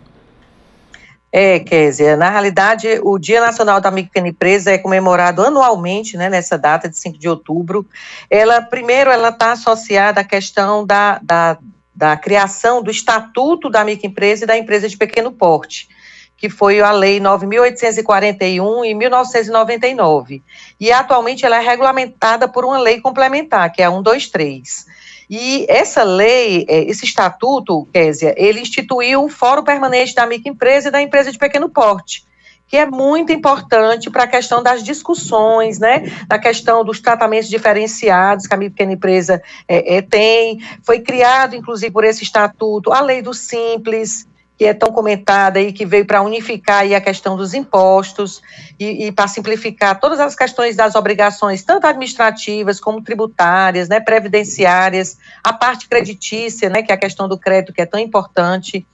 É, 1.33 1.59
Kézia, 1.59 2.17
na 2.17 2.31
realidade, 2.31 2.89
o 3.03 3.19
Dia 3.19 3.41
Nacional 3.41 3.81
da 3.81 3.91
Micro 3.91 4.09
e 4.09 4.11
Pequena 4.11 4.29
Empresa 4.29 4.71
é 4.71 4.79
comemorado 4.79 5.43
anualmente, 5.43 6.17
né, 6.17 6.31
nessa 6.31 6.57
data 6.57 6.89
de 6.89 6.99
5 6.99 7.19
de 7.19 7.29
outubro. 7.29 7.87
Ela, 8.31 8.63
primeiro, 8.63 9.11
ela 9.11 9.31
está 9.31 9.53
associada 9.53 10.21
à 10.21 10.25
questão 10.25 10.87
da, 10.87 11.19
da 11.23 11.59
da 11.97 12.15
criação 12.15 12.83
do 12.83 12.91
Estatuto 12.91 13.71
da 13.71 13.83
Microempresa 13.83 14.45
e 14.45 14.47
da 14.47 14.59
Empresa 14.59 14.87
de 14.87 14.99
Pequeno 14.99 15.33
Porte, 15.33 15.89
que 16.37 16.51
foi 16.51 16.79
a 16.83 16.93
Lei 16.93 17.19
9.841 17.19 18.85
em 18.85 18.95
1999. 18.95 20.43
E 20.79 20.93
atualmente 20.93 21.47
ela 21.47 21.57
é 21.57 21.67
regulamentada 21.67 22.47
por 22.47 22.67
uma 22.67 22.79
lei 22.79 23.01
complementar, 23.01 23.73
que 23.73 23.81
é 23.81 23.87
a 23.87 23.91
123. 23.91 24.85
E 25.31 25.65
essa 25.71 26.03
lei, 26.03 26.67
é, 26.69 26.85
esse 26.85 27.07
estatuto, 27.07 27.89
Késia, 27.91 28.35
ele 28.37 28.61
instituiu 28.61 29.25
o 29.25 29.29
Fórum 29.31 29.65
Permanente 29.65 30.15
da 30.15 30.27
Microempresa 30.27 30.89
e 30.89 30.93
da 30.93 31.01
Empresa 31.01 31.33
de 31.33 31.39
Pequeno 31.39 31.71
Porte, 31.71 32.25
que 32.69 32.77
é 32.77 32.87
muito 32.87 33.33
importante 33.33 34.11
para 34.11 34.25
a 34.25 34.27
questão 34.27 34.63
das 34.63 34.83
discussões, 34.83 35.79
né, 35.79 36.11
da 36.27 36.39
questão 36.39 36.85
dos 36.85 37.01
tratamentos 37.01 37.49
diferenciados 37.49 38.47
que 38.47 38.55
a 38.55 38.59
pequena 38.59 38.93
empresa 38.93 39.43
é, 39.69 39.97
é, 39.97 40.03
tem. 40.03 40.61
Foi 40.83 41.01
criado, 41.01 41.55
inclusive, 41.55 41.93
por 41.93 42.05
esse 42.05 42.25
estatuto, 42.25 42.93
a 42.93 43.01
lei 43.01 43.23
do 43.23 43.33
Simples, 43.33 44.27
que 44.59 44.65
é 44.65 44.73
tão 44.73 44.91
comentada 44.91 45.61
e 45.61 45.73
que 45.73 45.85
veio 45.85 46.07
para 46.07 46.23
unificar 46.23 46.81
aí 46.81 46.95
a 46.95 47.01
questão 47.01 47.37
dos 47.37 47.53
impostos 47.53 48.43
e, 48.81 49.07
e 49.07 49.13
para 49.13 49.29
simplificar 49.29 50.01
todas 50.01 50.19
as 50.19 50.35
questões 50.35 50.75
das 50.75 50.95
obrigações, 50.95 51.63
tanto 51.63 51.87
administrativas 51.87 52.81
como 52.81 53.03
tributárias, 53.03 53.89
né, 53.89 54.01
previdenciárias, 54.01 55.19
a 55.45 55.53
parte 55.53 55.87
creditícia, 55.89 56.71
né, 56.71 56.83
que 56.83 56.91
é 56.91 56.95
a 56.95 56.99
questão 56.99 57.29
do 57.29 57.39
crédito 57.39 57.73
que 57.73 57.83
é 57.83 57.87
tão 57.87 58.01
importante. 58.01 58.87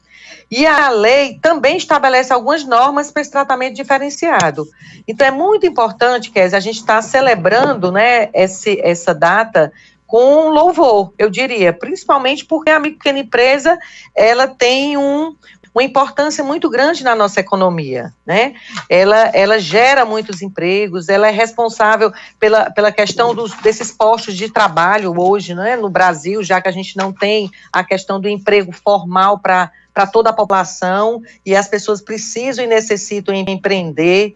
E 0.52 0.66
a 0.66 0.90
lei 0.90 1.38
também 1.40 1.78
estabelece 1.78 2.30
algumas 2.30 2.62
normas 2.62 3.10
para 3.10 3.22
esse 3.22 3.30
tratamento 3.30 3.74
diferenciado. 3.74 4.68
Então, 5.08 5.26
é 5.26 5.30
muito 5.30 5.64
importante, 5.64 6.30
Kézia, 6.30 6.58
a 6.58 6.60
gente 6.60 6.76
está 6.76 7.00
celebrando 7.00 7.90
né, 7.90 8.28
esse, 8.34 8.78
essa 8.82 9.14
data 9.14 9.72
com 10.06 10.50
louvor, 10.50 11.10
eu 11.16 11.30
diria, 11.30 11.72
principalmente 11.72 12.44
porque 12.44 12.68
a 12.68 12.78
pequena 12.78 13.20
empresa 13.20 13.78
ela 14.14 14.46
tem 14.46 14.98
um, 14.98 15.34
uma 15.74 15.82
importância 15.82 16.44
muito 16.44 16.68
grande 16.68 17.02
na 17.02 17.14
nossa 17.14 17.40
economia, 17.40 18.12
né? 18.26 18.52
Ela, 18.90 19.30
ela 19.32 19.58
gera 19.58 20.04
muitos 20.04 20.42
empregos, 20.42 21.08
ela 21.08 21.28
é 21.28 21.30
responsável 21.30 22.12
pela, 22.38 22.70
pela 22.70 22.92
questão 22.92 23.34
dos, 23.34 23.54
desses 23.62 23.90
postos 23.90 24.36
de 24.36 24.50
trabalho 24.50 25.18
hoje, 25.18 25.54
né, 25.54 25.76
no 25.76 25.88
Brasil, 25.88 26.42
já 26.42 26.60
que 26.60 26.68
a 26.68 26.72
gente 26.72 26.94
não 26.94 27.10
tem 27.10 27.50
a 27.72 27.82
questão 27.82 28.20
do 28.20 28.28
emprego 28.28 28.70
formal 28.70 29.38
para 29.38 29.72
para 29.92 30.06
toda 30.06 30.30
a 30.30 30.32
população 30.32 31.22
e 31.44 31.54
as 31.54 31.68
pessoas 31.68 32.00
precisam 32.00 32.64
e 32.64 32.68
necessitam 32.68 33.34
empreender. 33.34 34.34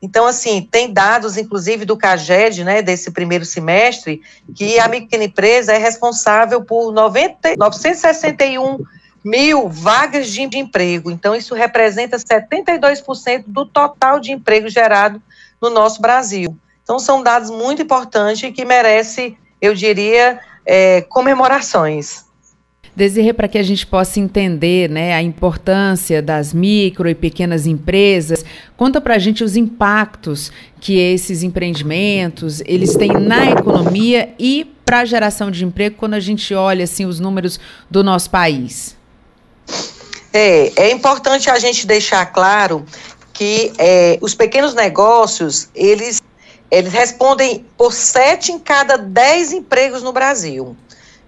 Então, 0.00 0.26
assim, 0.26 0.66
tem 0.70 0.92
dados, 0.92 1.36
inclusive, 1.36 1.84
do 1.84 1.96
CAGED, 1.96 2.62
né, 2.62 2.82
desse 2.82 3.10
primeiro 3.10 3.44
semestre, 3.44 4.22
que 4.54 4.78
a 4.78 4.88
pequena 4.88 5.24
empresa 5.24 5.72
é 5.72 5.78
responsável 5.78 6.62
por 6.62 6.92
90, 6.92 7.56
961 7.56 8.78
mil 9.24 9.68
vagas 9.68 10.28
de 10.28 10.42
emprego. 10.56 11.10
Então, 11.10 11.34
isso 11.34 11.54
representa 11.54 12.16
72% 12.16 13.44
do 13.46 13.66
total 13.66 14.20
de 14.20 14.30
emprego 14.32 14.68
gerado 14.68 15.20
no 15.60 15.68
nosso 15.68 16.00
Brasil. 16.00 16.56
Então, 16.84 16.98
são 16.98 17.22
dados 17.22 17.50
muito 17.50 17.82
importantes 17.82 18.50
que 18.52 18.64
merecem, 18.64 19.36
eu 19.60 19.74
diria, 19.74 20.40
é, 20.64 21.02
comemorações. 21.02 22.27
Desirê, 22.98 23.32
para 23.32 23.46
que 23.46 23.56
a 23.56 23.62
gente 23.62 23.86
possa 23.86 24.18
entender 24.18 24.90
né, 24.90 25.14
a 25.14 25.22
importância 25.22 26.20
das 26.20 26.52
micro 26.52 27.08
e 27.08 27.14
pequenas 27.14 27.64
empresas, 27.64 28.44
conta 28.76 29.00
para 29.00 29.14
a 29.14 29.18
gente 29.20 29.44
os 29.44 29.54
impactos 29.54 30.50
que 30.80 30.98
esses 30.98 31.44
empreendimentos 31.44 32.60
eles 32.66 32.96
têm 32.96 33.12
na 33.12 33.52
economia 33.52 34.34
e 34.36 34.64
para 34.84 34.98
a 34.98 35.04
geração 35.04 35.48
de 35.48 35.64
emprego 35.64 35.94
quando 35.96 36.14
a 36.14 36.20
gente 36.20 36.52
olha 36.52 36.82
assim 36.82 37.06
os 37.06 37.20
números 37.20 37.60
do 37.88 38.02
nosso 38.02 38.30
país. 38.30 38.96
É, 40.32 40.88
é 40.88 40.90
importante 40.90 41.48
a 41.48 41.58
gente 41.60 41.86
deixar 41.86 42.26
claro 42.26 42.84
que 43.32 43.72
é, 43.78 44.18
os 44.20 44.34
pequenos 44.34 44.74
negócios 44.74 45.68
eles 45.72 46.20
eles 46.68 46.92
respondem 46.92 47.64
por 47.76 47.92
sete 47.92 48.50
em 48.50 48.58
cada 48.58 48.96
dez 48.96 49.52
empregos 49.52 50.02
no 50.02 50.12
Brasil. 50.12 50.76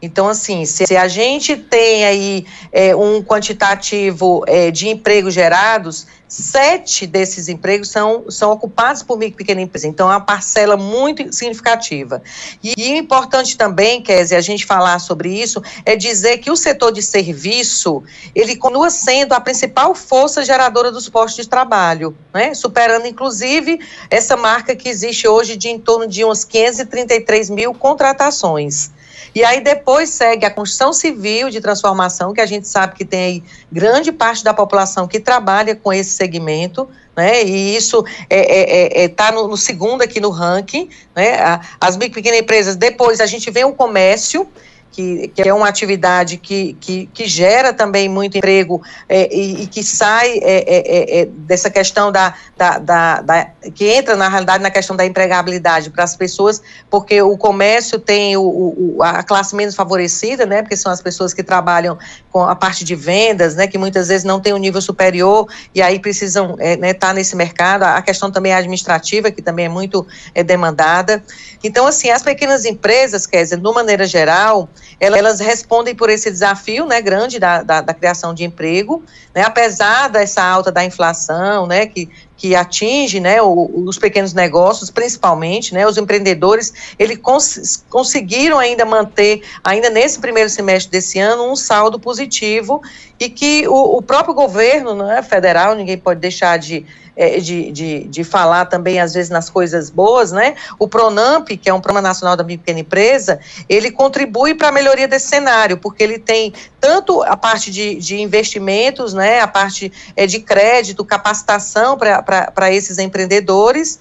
Então, 0.03 0.29
assim, 0.29 0.65
se 0.65 0.97
a 0.97 1.09
gente 1.09 1.57
tem 1.57 2.05
aí 2.05 2.47
é, 2.73 2.97
um 2.97 3.23
quantitativo 3.23 4.43
é, 4.47 4.71
de 4.71 4.89
empregos 4.89 5.35
gerados, 5.35 6.07
sete 6.27 7.07
desses 7.07 7.49
empregos 7.49 7.89
são, 7.91 8.31
são 8.31 8.53
ocupados 8.53 9.03
por 9.03 9.19
micro 9.19 9.35
e 9.35 9.37
pequena 9.37 9.61
empresa. 9.61 9.89
Então, 9.89 10.11
é 10.11 10.15
uma 10.15 10.21
parcela 10.21 10.77
muito 10.77 11.33
significativa. 11.35 12.23
E, 12.63 12.73
e 12.79 12.97
importante 12.97 13.59
também, 13.59 14.01
Kézia, 14.01 14.39
a 14.39 14.41
gente 14.41 14.65
falar 14.65 14.99
sobre 15.01 15.29
isso, 15.29 15.63
é 15.85 15.97
dizer 15.97 16.39
que 16.39 16.51
o 16.51 16.57
setor 16.57 16.93
de 16.93 17.03
serviço, 17.03 18.03
ele 18.35 18.57
continua 18.57 18.91
sendo 18.91 19.33
a 19.35 19.41
principal 19.41 19.95
força 19.95 20.45
geradora 20.45 20.91
dos 20.91 21.09
postos 21.09 21.45
de 21.45 21.51
trabalho, 21.51 22.17
né? 22.33 22.55
superando, 22.55 23.07
inclusive, 23.07 23.81
essa 24.09 24.37
marca 24.37 24.75
que 24.75 24.89
existe 24.89 25.29
hoje 25.29 25.57
de 25.57 25.69
em 25.69 25.79
torno 25.79 26.07
de 26.07 26.25
uns 26.25 26.45
533 26.45 27.51
mil 27.51 27.75
contratações. 27.75 28.91
E 29.35 29.45
aí 29.45 29.61
depois 29.61 30.11
segue 30.11 30.45
a 30.45 30.51
construção 30.51 30.93
civil 30.93 31.51
de 31.51 31.61
transformação, 31.61 32.33
que 32.33 32.41
a 32.41 32.47
gente 32.47 32.67
sabe 32.67 32.97
que 32.97 33.05
tem 33.05 33.21
aí 33.21 33.45
grande 33.71 34.11
parte 34.11 34.43
da 34.43 34.53
população 34.53 35.07
que 35.07 35.21
trabalha 35.21 35.75
com 35.77 35.93
esse 35.93 36.11
segmento, 36.11 36.89
né? 37.17 37.45
E 37.45 37.77
isso 37.77 38.05
está 38.07 38.27
é, 38.31 39.03
é, 39.03 39.05
é, 39.05 39.09
tá 39.09 39.31
no, 39.31 39.49
no, 39.49 39.57
segundo 39.57 40.03
aqui 40.03 40.21
no 40.21 40.31
ranking, 40.31 40.89
né? 41.15 41.61
As 41.81 41.97
micro 41.97 42.19
e 42.19 42.23
pequenas 42.23 42.41
empresas, 42.41 42.77
depois 42.77 43.21
a 43.21 43.27
gente 43.27 43.51
vê 43.51 43.65
o 43.65 43.73
comércio, 43.73 44.49
que, 44.91 45.29
que 45.29 45.49
é 45.49 45.55
uma 45.55 45.69
atividade 45.69 46.37
que, 46.37 46.75
que, 46.81 47.07
que 47.13 47.27
gera 47.27 47.73
também 47.73 48.09
muito 48.09 48.39
emprego 48.39 48.83
é, 49.09 49.33
e, 49.35 49.63
e, 49.63 49.67
que 49.67 49.83
sai 49.83 50.39
é, 50.39 50.41
é, 50.43 50.77
é, 50.77 51.21
é 51.21 51.27
dessa 51.27 51.71
questão 51.71 52.11
da, 52.11 52.35
da, 52.57 52.79
da, 52.79 53.21
da, 53.21 53.47
que 53.75 53.87
entra 53.89 54.17
na 54.17 54.29
realidade 54.29 54.63
na 54.63 54.71
questão 54.71 54.97
da 54.97 55.07
empregabilidade 55.07 55.91
para 55.91 56.05
as 56.05 56.17
pessoas, 56.17 56.61
porque 56.91 57.23
o 57.23 57.37
comércio 57.37 57.99
tem 57.99 58.37
o, 58.37 58.43
o, 58.43 59.03
a 59.03 59.23
classe 59.23 59.55
menos 59.55 59.75
favorecida, 59.75 60.45
né, 60.45 60.63
porque 60.63 60.77
são 60.77 60.91
as 60.91 61.01
pessoas 61.01 61.33
que 61.33 61.43
trabalham 61.43 61.97
com 62.33 62.43
a 62.43 62.57
parte 62.57 62.85
de 62.85 62.95
vendas, 62.95 63.55
né, 63.55 63.67
que 63.67 63.79
muitas 63.79 64.09
vezes 64.09 64.25
não 64.25 64.41
tem 64.41 64.53
um 64.53 64.59
nível 64.59 64.81
superior 64.81 65.47
e 65.75 65.81
aí 65.81 65.99
precisam 65.99 66.53
estar 66.53 66.65
é, 66.65 66.77
né, 66.77 66.95
tá 66.95 67.13
nesse 67.13 67.37
mercado, 67.37 67.85
a 67.85 68.03
questão 68.03 68.31
também 68.31 68.53
administrativa, 68.53 69.31
que 69.31 69.41
também 69.41 69.67
é 69.67 69.69
muito 69.69 70.07
demandada. 70.45 71.23
Então, 71.63 71.87
assim, 71.87 72.11
as 72.11 72.23
pequenas 72.23 72.65
empresas, 72.65 73.27
quer 73.27 73.43
dizer, 73.43 73.57
de 73.57 73.73
maneira 73.73 74.07
geral, 74.07 74.69
elas 74.99 75.41
respondem 75.41 75.95
por 75.95 76.11
esse 76.11 76.31
desafio 76.31 76.87
né, 76.87 77.01
grande 77.01 77.39
da, 77.39 77.63
da, 77.63 77.81
da 77.81 77.95
criação 77.95 78.35
de 78.35 78.45
emprego, 78.45 79.03
né, 79.35 79.43
apesar 79.43 80.09
dessa 80.09 80.43
alta 80.43 80.71
da 80.71 80.85
inflação, 80.85 81.67
né, 81.67 81.87
que, 81.87 82.09
que 82.37 82.55
atinge 82.55 83.21
né, 83.21 83.41
o, 83.41 83.71
os 83.87 83.99
pequenos 83.99 84.35
negócios, 84.35 84.91
principalmente, 84.91 85.73
né, 85.73 85.87
os 85.87 85.97
empreendedores, 85.97 86.95
eles 86.99 87.19
cons 87.19 87.85
conseguiram 87.89 88.59
ainda 88.59 88.85
manter, 88.85 89.43
ainda 89.65 89.89
nesse 89.89 90.19
primeiro 90.19 90.51
semestre 90.51 90.91
desse 90.91 91.19
ano, 91.19 91.51
um 91.51 91.57
saldo 91.57 91.99
positivo 91.99 92.83
e 93.19 93.29
que 93.29 93.67
o, 93.69 93.99
o 93.99 94.03
próprio 94.03 94.35
governo 94.35 94.95
né, 94.95 95.23
federal, 95.23 95.75
ninguém 95.75 95.99
pode 95.99 96.21
deixar 96.21 96.59
de 96.59 96.85
é, 97.17 97.39
de, 97.39 97.71
de, 97.71 98.05
de 98.05 98.25
falar 98.25 98.67
também, 98.67 99.01
às 99.01 99.15
vezes, 99.15 99.31
nas 99.31 99.51
coisas 99.51 99.91
boas, 99.91 100.33
né? 100.33 100.55
O 100.79 100.89
PRONAMP, 100.89 101.57
que 101.57 101.69
é 101.69 101.75
um 101.75 101.81
Programa 101.81 102.09
Nacional 102.09 102.37
da 102.37 102.45
Pequena 102.45 102.81
Empresa, 102.81 103.41
ele 103.69 103.91
contribui 103.91 104.55
para 104.55 104.69
a 104.69 104.73
melhoria 104.73 105.09
desse 105.09 105.29
cenário, 105.29 105.77
porque 105.77 106.03
ele 106.03 106.19
tem 106.19 106.53
tanto 106.81 107.23
a 107.23 107.37
parte 107.37 107.71
de, 107.71 107.97
de 107.97 108.21
investimentos, 108.21 109.13
né? 109.13 109.41
A 109.41 109.49
parte 109.49 109.93
é, 110.17 110.27
de 110.27 110.41
crédito, 110.41 111.05
capacitação 111.05 111.97
para 111.97 112.73
esses 112.73 112.99
empreendedores, 112.99 114.01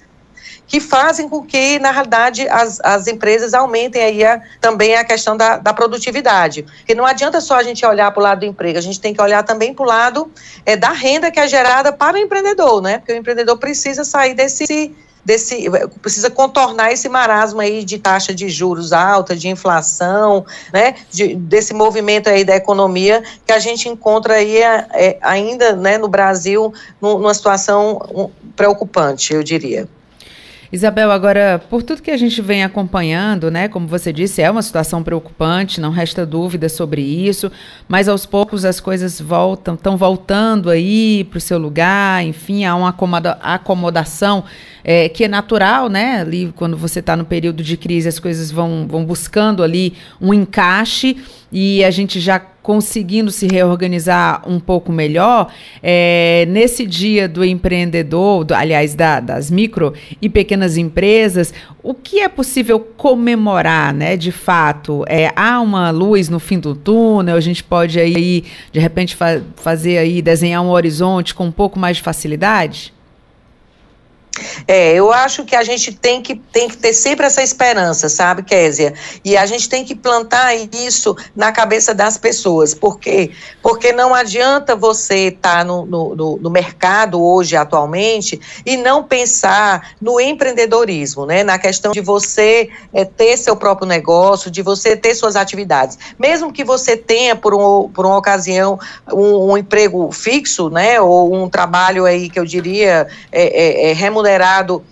que 0.70 0.78
fazem 0.78 1.28
com 1.28 1.42
que, 1.42 1.80
na 1.80 1.90
realidade, 1.90 2.48
as, 2.48 2.78
as 2.84 3.08
empresas 3.08 3.54
aumentem 3.54 4.00
aí 4.00 4.24
a, 4.24 4.40
também 4.60 4.94
a 4.94 5.04
questão 5.04 5.36
da, 5.36 5.58
da 5.58 5.74
produtividade. 5.74 6.62
Porque 6.62 6.94
não 6.94 7.04
adianta 7.04 7.40
só 7.40 7.56
a 7.56 7.62
gente 7.64 7.84
olhar 7.84 8.08
para 8.12 8.20
o 8.20 8.22
lado 8.22 8.38
do 8.40 8.46
emprego, 8.46 8.78
a 8.78 8.80
gente 8.80 9.00
tem 9.00 9.12
que 9.12 9.20
olhar 9.20 9.42
também 9.42 9.74
para 9.74 9.82
o 9.82 9.86
lado 9.86 10.30
é, 10.64 10.76
da 10.76 10.92
renda 10.92 11.28
que 11.28 11.40
é 11.40 11.48
gerada 11.48 11.92
para 11.92 12.16
o 12.16 12.20
empreendedor, 12.20 12.80
né? 12.80 12.98
Porque 12.98 13.12
o 13.12 13.16
empreendedor 13.16 13.58
precisa 13.58 14.04
sair 14.04 14.32
desse 14.32 14.94
desse 15.24 15.68
precisa 16.00 16.30
contornar 16.30 16.92
esse 16.92 17.06
marasmo 17.06 17.60
aí 17.60 17.84
de 17.84 17.98
taxa 17.98 18.32
de 18.32 18.48
juros 18.48 18.90
alta, 18.92 19.36
de 19.36 19.48
inflação, 19.48 20.46
né, 20.72 20.94
de, 21.10 21.34
desse 21.34 21.74
movimento 21.74 22.30
aí 22.30 22.42
da 22.42 22.56
economia 22.56 23.22
que 23.44 23.52
a 23.52 23.58
gente 23.58 23.86
encontra 23.86 24.34
aí 24.34 24.56
é, 24.56 24.86
é, 24.92 25.18
ainda, 25.20 25.76
né, 25.76 25.98
no 25.98 26.08
Brasil 26.08 26.72
numa 27.02 27.34
situação 27.34 28.30
preocupante, 28.56 29.34
eu 29.34 29.42
diria. 29.42 29.86
Isabel, 30.72 31.10
agora, 31.10 31.60
por 31.68 31.82
tudo 31.82 32.00
que 32.00 32.12
a 32.12 32.16
gente 32.16 32.40
vem 32.40 32.62
acompanhando, 32.62 33.50
né, 33.50 33.66
como 33.66 33.88
você 33.88 34.12
disse, 34.12 34.40
é 34.40 34.48
uma 34.48 34.62
situação 34.62 35.02
preocupante, 35.02 35.80
não 35.80 35.90
resta 35.90 36.24
dúvida 36.24 36.68
sobre 36.68 37.02
isso, 37.02 37.50
mas 37.88 38.08
aos 38.08 38.24
poucos 38.24 38.64
as 38.64 38.78
coisas 38.78 39.20
voltam, 39.20 39.74
estão 39.74 39.96
voltando 39.96 40.70
aí 40.70 41.24
para 41.24 41.38
o 41.38 41.40
seu 41.40 41.58
lugar, 41.58 42.24
enfim, 42.24 42.64
há 42.64 42.76
uma 42.76 42.90
acomoda 42.90 43.32
acomodação 43.42 44.44
é, 44.84 45.08
que 45.08 45.24
é 45.24 45.28
natural, 45.28 45.88
né, 45.88 46.20
ali 46.20 46.52
quando 46.56 46.76
você 46.76 47.00
está 47.00 47.16
no 47.16 47.24
período 47.24 47.62
de 47.62 47.76
crise, 47.76 48.08
as 48.08 48.18
coisas 48.18 48.50
vão, 48.50 48.86
vão 48.88 49.04
buscando 49.04 49.62
ali 49.62 49.94
um 50.20 50.32
encaixe 50.34 51.16
e 51.52 51.84
a 51.84 51.90
gente 51.90 52.20
já 52.20 52.38
conseguindo 52.62 53.30
se 53.30 53.46
reorganizar 53.46 54.42
um 54.48 54.60
pouco 54.60 54.92
melhor, 54.92 55.52
é, 55.82 56.46
nesse 56.48 56.86
dia 56.86 57.26
do 57.26 57.44
empreendedor, 57.44 58.44
do, 58.44 58.54
aliás, 58.54 58.94
da, 58.94 59.18
das 59.18 59.50
micro 59.50 59.94
e 60.20 60.28
pequenas 60.28 60.76
empresas, 60.76 61.54
o 61.82 61.94
que 61.94 62.20
é 62.20 62.28
possível 62.28 62.78
comemorar, 62.78 63.94
né? 63.94 64.16
De 64.16 64.30
fato, 64.30 65.04
é, 65.08 65.32
há 65.34 65.60
uma 65.60 65.90
luz 65.90 66.28
no 66.28 66.38
fim 66.38 66.58
do 66.58 66.74
túnel, 66.74 67.36
a 67.36 67.40
gente 67.40 67.64
pode 67.64 67.98
aí, 67.98 68.44
de 68.70 68.78
repente, 68.78 69.16
fa 69.16 69.42
fazer 69.56 69.98
aí, 69.98 70.20
desenhar 70.20 70.62
um 70.62 70.70
horizonte 70.70 71.34
com 71.34 71.46
um 71.46 71.52
pouco 71.52 71.78
mais 71.78 71.96
de 71.96 72.02
facilidade? 72.02 72.92
É, 74.66 74.92
eu 74.94 75.12
acho 75.12 75.44
que 75.44 75.54
a 75.56 75.62
gente 75.62 75.92
tem 75.92 76.22
que, 76.22 76.34
tem 76.34 76.68
que 76.68 76.76
ter 76.76 76.92
sempre 76.92 77.26
essa 77.26 77.42
esperança, 77.42 78.08
sabe, 78.08 78.42
Késia? 78.42 78.94
E 79.24 79.36
a 79.36 79.46
gente 79.46 79.68
tem 79.68 79.84
que 79.84 79.94
plantar 79.94 80.54
isso 80.54 81.16
na 81.34 81.52
cabeça 81.52 81.94
das 81.94 82.16
pessoas. 82.16 82.74
Por 82.74 82.98
quê? 82.98 83.30
Porque 83.62 83.92
não 83.92 84.14
adianta 84.14 84.74
você 84.74 85.28
estar 85.28 85.58
tá 85.58 85.64
no, 85.64 85.84
no, 85.84 86.38
no, 86.38 86.50
mercado 86.50 87.22
hoje, 87.22 87.56
atualmente, 87.56 88.40
e 88.64 88.76
não 88.76 89.02
pensar 89.02 89.94
no 90.00 90.20
empreendedorismo, 90.20 91.26
né? 91.26 91.42
Na 91.42 91.58
questão 91.58 91.92
de 91.92 92.00
você 92.00 92.70
é, 92.92 93.04
ter 93.04 93.36
seu 93.36 93.56
próprio 93.56 93.86
negócio, 93.86 94.50
de 94.50 94.62
você 94.62 94.96
ter 94.96 95.14
suas 95.14 95.36
atividades. 95.36 95.98
Mesmo 96.18 96.52
que 96.52 96.64
você 96.64 96.96
tenha, 96.96 97.36
por, 97.36 97.54
um, 97.54 97.88
por 97.88 98.06
uma 98.06 98.16
ocasião, 98.16 98.78
um, 99.12 99.52
um 99.52 99.58
emprego 99.58 100.10
fixo, 100.12 100.70
né? 100.70 101.00
Ou 101.00 101.34
um 101.34 101.48
trabalho 101.48 102.06
aí 102.06 102.30
que 102.30 102.38
eu 102.38 102.44
diria 102.44 103.06
é, 103.30 103.88
é, 103.88 103.90
é 103.90 103.92
remunerado 103.92 104.29
remunerado 104.38 104.84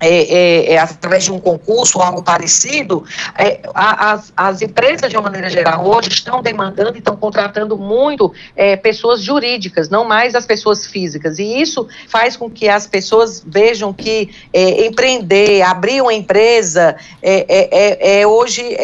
é, 0.00 0.08
é, 0.08 0.72
é, 0.72 0.78
através 0.78 1.24
de 1.24 1.32
um 1.32 1.38
concurso 1.38 1.98
ou 1.98 2.04
algo 2.04 2.22
parecido, 2.22 3.04
é, 3.38 3.60
as, 3.74 4.32
as, 4.36 4.60
empresas, 4.60 5.08
de 5.08 5.16
uma 5.16 5.22
maneira 5.22 5.48
geral, 5.48 5.86
hoje 5.86 6.08
estão 6.08 6.42
demandando 6.42 6.96
e 6.96 6.98
estão 6.98 7.16
contratando 7.16 7.78
muito 7.78 8.32
é, 8.56 8.76
pessoas 8.76 9.22
jurídicas, 9.22 9.88
não 9.88 10.04
mais 10.04 10.34
as 10.34 10.44
pessoas 10.44 10.84
físicas. 10.84 11.38
E 11.38 11.60
isso 11.60 11.86
faz 12.08 12.36
com 12.36 12.50
que 12.50 12.68
as 12.68 12.86
pessoas 12.86 13.42
vejam 13.46 13.92
que 13.92 14.30
é, 14.52 14.86
empreender, 14.86 15.62
abrir 15.62 16.02
uma 16.02 16.12
empresa, 16.12 16.96
é, 17.22 18.26
hoje 18.26 18.76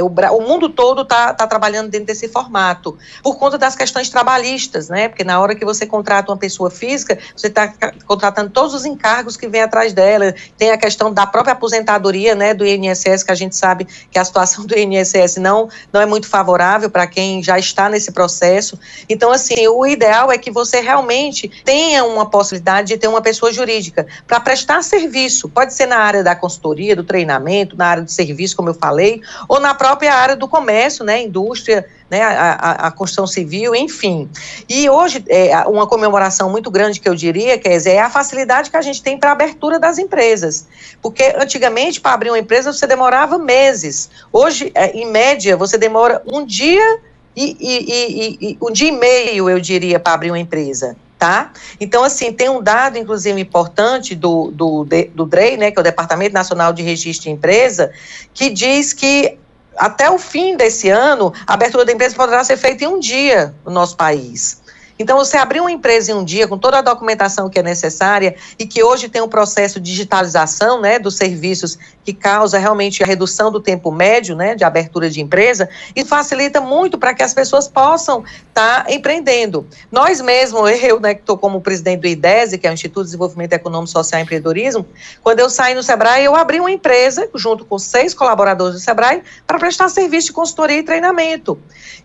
o, 0.00 0.36
o, 0.36 0.40
mundo 0.40 0.68
todo 0.68 1.02
está 1.02 1.34
tá 1.34 1.46
trabalhando 1.46 1.90
dentro 1.90 2.06
desse 2.06 2.28
formato, 2.28 2.96
por 3.22 3.36
conta 3.36 3.58
das 3.58 3.74
questões 3.74 4.08
trabalhistas, 4.08 4.88
né? 4.88 5.08
Porque 5.08 5.24
na 5.24 5.40
hora 5.40 5.54
que 5.54 5.64
você 5.64 5.84
contrata 5.84 6.30
uma 6.30 6.38
pessoa 6.38 6.70
física, 6.70 7.18
você 7.36 7.48
está 7.48 7.72
contratando 8.06 8.50
todos 8.50 8.72
os 8.72 8.84
encargos 8.84 9.36
que 9.36 9.48
vem 9.48 9.62
atrás 9.62 9.92
dela 9.92 10.11
dela, 10.18 10.34
tem 10.56 10.70
a 10.70 10.76
questão 10.76 11.12
da 11.12 11.26
própria 11.26 11.52
aposentadoria, 11.52 12.34
né, 12.34 12.54
do 12.54 12.66
INSS, 12.66 13.22
que 13.22 13.32
a 13.32 13.34
gente 13.34 13.56
sabe 13.56 13.86
que 14.10 14.18
a 14.18 14.24
situação 14.24 14.66
do 14.66 14.78
INSS 14.78 15.36
não, 15.36 15.68
não 15.92 16.00
é 16.00 16.06
muito 16.06 16.28
favorável 16.28 16.90
para 16.90 17.06
quem 17.06 17.42
já 17.42 17.58
está 17.58 17.88
nesse 17.88 18.12
processo. 18.12 18.78
Então, 19.08 19.30
assim, 19.30 19.66
o 19.68 19.86
ideal 19.86 20.30
é 20.30 20.38
que 20.38 20.50
você 20.50 20.80
realmente 20.80 21.50
tenha 21.64 22.04
uma 22.04 22.28
possibilidade 22.28 22.88
de 22.88 22.98
ter 22.98 23.08
uma 23.08 23.22
pessoa 23.22 23.52
jurídica 23.52 24.06
para 24.26 24.40
prestar 24.40 24.82
serviço. 24.82 25.48
Pode 25.48 25.74
ser 25.74 25.86
na 25.86 25.98
área 25.98 26.22
da 26.22 26.34
consultoria, 26.34 26.94
do 26.94 27.04
treinamento, 27.04 27.76
na 27.76 27.86
área 27.86 28.02
de 28.02 28.12
serviço, 28.12 28.56
como 28.56 28.68
eu 28.68 28.74
falei, 28.74 29.22
ou 29.48 29.60
na 29.60 29.74
própria 29.74 30.14
área 30.14 30.36
do 30.36 30.48
comércio, 30.48 31.04
né, 31.04 31.22
indústria, 31.22 31.86
né, 32.12 32.20
a, 32.20 32.88
a, 32.88 32.90
construção 32.90 33.26
civil, 33.26 33.74
enfim. 33.74 34.28
E 34.68 34.86
hoje, 34.90 35.24
é, 35.30 35.56
uma 35.66 35.86
comemoração 35.86 36.50
muito 36.50 36.70
grande 36.70 37.00
que 37.00 37.08
eu 37.08 37.14
diria, 37.14 37.56
quer 37.56 37.70
dizer, 37.70 37.92
é 37.92 38.00
a 38.00 38.10
facilidade 38.10 38.70
que 38.70 38.76
a 38.76 38.82
gente 38.82 39.02
tem 39.02 39.16
para 39.16 39.30
a 39.30 39.32
abertura 39.32 39.78
das 39.78 39.96
empresas. 39.96 40.68
Porque 41.00 41.34
antigamente, 41.38 42.02
para 42.02 42.12
abrir 42.12 42.28
uma 42.28 42.38
empresa, 42.38 42.70
você 42.70 42.86
demorava 42.86 43.38
meses. 43.38 44.10
Hoje, 44.30 44.70
é, 44.74 44.90
em 44.90 45.10
média, 45.10 45.56
você 45.56 45.78
demora 45.78 46.22
um 46.30 46.44
dia 46.44 47.00
e, 47.34 47.56
e, 47.58 47.78
e, 47.88 48.50
e 48.50 48.58
um 48.60 48.70
dia 48.70 48.88
e 48.88 48.92
meio, 48.92 49.48
eu 49.48 49.58
diria, 49.58 49.98
para 49.98 50.12
abrir 50.12 50.30
uma 50.30 50.38
empresa. 50.38 50.94
Tá? 51.18 51.50
Então, 51.80 52.04
assim, 52.04 52.30
tem 52.30 52.50
um 52.50 52.60
dado, 52.60 52.98
inclusive, 52.98 53.40
importante 53.40 54.14
do, 54.14 54.50
do, 54.50 54.86
do 55.14 55.24
DREI, 55.24 55.56
né, 55.56 55.70
que 55.70 55.78
é 55.78 55.80
o 55.80 55.84
Departamento 55.84 56.34
Nacional 56.34 56.74
de 56.74 56.82
Registro 56.82 57.24
de 57.24 57.30
Empresa, 57.30 57.90
que 58.34 58.50
diz 58.50 58.92
que 58.92 59.38
até 59.76 60.10
o 60.10 60.18
fim 60.18 60.56
desse 60.56 60.88
ano, 60.88 61.32
a 61.46 61.54
abertura 61.54 61.84
da 61.84 61.92
empresa 61.92 62.14
poderá 62.14 62.44
ser 62.44 62.56
feita 62.56 62.84
em 62.84 62.86
um 62.86 62.98
dia 62.98 63.54
no 63.64 63.72
nosso 63.72 63.96
país. 63.96 64.61
Então, 64.98 65.16
você 65.16 65.36
abrir 65.36 65.60
uma 65.60 65.70
empresa 65.72 66.12
em 66.12 66.14
um 66.14 66.24
dia 66.24 66.46
com 66.46 66.58
toda 66.58 66.78
a 66.78 66.82
documentação 66.82 67.48
que 67.48 67.58
é 67.58 67.62
necessária 67.62 68.36
e 68.58 68.66
que 68.66 68.82
hoje 68.82 69.08
tem 69.08 69.22
um 69.22 69.28
processo 69.28 69.80
de 69.80 69.90
digitalização 69.90 70.80
né, 70.80 70.98
dos 70.98 71.16
serviços 71.16 71.78
que 72.04 72.12
causa 72.12 72.58
realmente 72.58 73.02
a 73.02 73.06
redução 73.06 73.50
do 73.50 73.60
tempo 73.60 73.90
médio 73.90 74.36
né, 74.36 74.54
de 74.54 74.64
abertura 74.64 75.10
de 75.10 75.20
empresa 75.20 75.68
e 75.94 76.04
facilita 76.04 76.60
muito 76.60 76.98
para 76.98 77.14
que 77.14 77.22
as 77.22 77.34
pessoas 77.34 77.68
possam 77.68 78.24
estar 78.48 78.84
tá 78.84 78.92
empreendendo. 78.92 79.66
Nós 79.90 80.20
mesmos, 80.20 80.70
eu 80.82 81.00
né, 81.00 81.14
que 81.14 81.20
estou 81.20 81.36
como 81.36 81.60
presidente 81.60 82.00
do 82.00 82.06
IDESE, 82.06 82.58
que 82.58 82.66
é 82.66 82.70
o 82.70 82.74
Instituto 82.74 83.04
de 83.04 83.08
Desenvolvimento 83.08 83.52
Econômico, 83.52 83.90
Social 83.90 84.20
e 84.20 84.24
Empreendedorismo, 84.24 84.86
quando 85.22 85.40
eu 85.40 85.50
saí 85.50 85.74
no 85.74 85.82
SEBRAE, 85.82 86.24
eu 86.24 86.34
abri 86.34 86.60
uma 86.60 86.70
empresa 86.70 87.28
junto 87.34 87.64
com 87.64 87.78
seis 87.78 88.14
colaboradores 88.14 88.74
do 88.74 88.80
SEBRAE 88.80 89.22
para 89.46 89.58
prestar 89.58 89.88
serviço 89.88 90.28
de 90.28 90.32
consultoria 90.32 90.78
e 90.78 90.82
treinamento. 90.82 91.58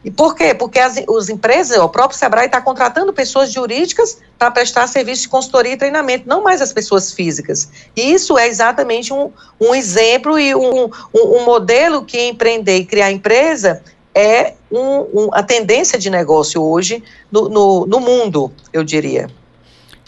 E 0.04 0.12
por 0.12 0.36
quê? 0.36 0.54
Porque 0.54 0.80
as, 0.80 0.98
as 0.98 1.30
empresas, 1.30 1.78
o 1.78 1.90
próprio 1.90 2.18
SEBRAE 2.18 2.46
está 2.46 2.62
contratando 2.62 2.87
pessoas 3.14 3.52
jurídicas 3.52 4.20
para 4.38 4.52
prestar 4.52 4.88
serviço 4.88 5.24
de 5.24 5.30
consultoria 5.30 5.74
e 5.74 5.78
treinamento, 5.78 6.28
não 6.28 6.44
mais 6.44 6.62
as 6.62 6.72
pessoas 6.72 7.14
físicas. 7.14 7.70
E 7.96 8.14
isso 8.14 8.38
é 8.38 8.48
exatamente 8.48 9.14
um, 9.14 9.32
um 9.60 9.74
exemplo 9.74 10.38
e 10.38 10.54
um, 10.56 10.86
um, 10.86 10.90
um 11.14 11.46
modelo 11.46 12.04
que 12.04 12.20
empreender 12.28 12.78
e 12.78 12.86
criar 12.86 13.12
empresa 13.12 13.82
é 14.14 14.54
um, 14.72 15.30
a 15.32 15.44
tendência 15.44 15.98
de 16.00 16.10
negócio 16.10 16.64
hoje 16.64 17.04
no, 17.32 17.48
no, 17.50 17.86
no 17.86 18.00
mundo, 18.00 18.52
eu 18.74 18.84
diria. 18.84 19.30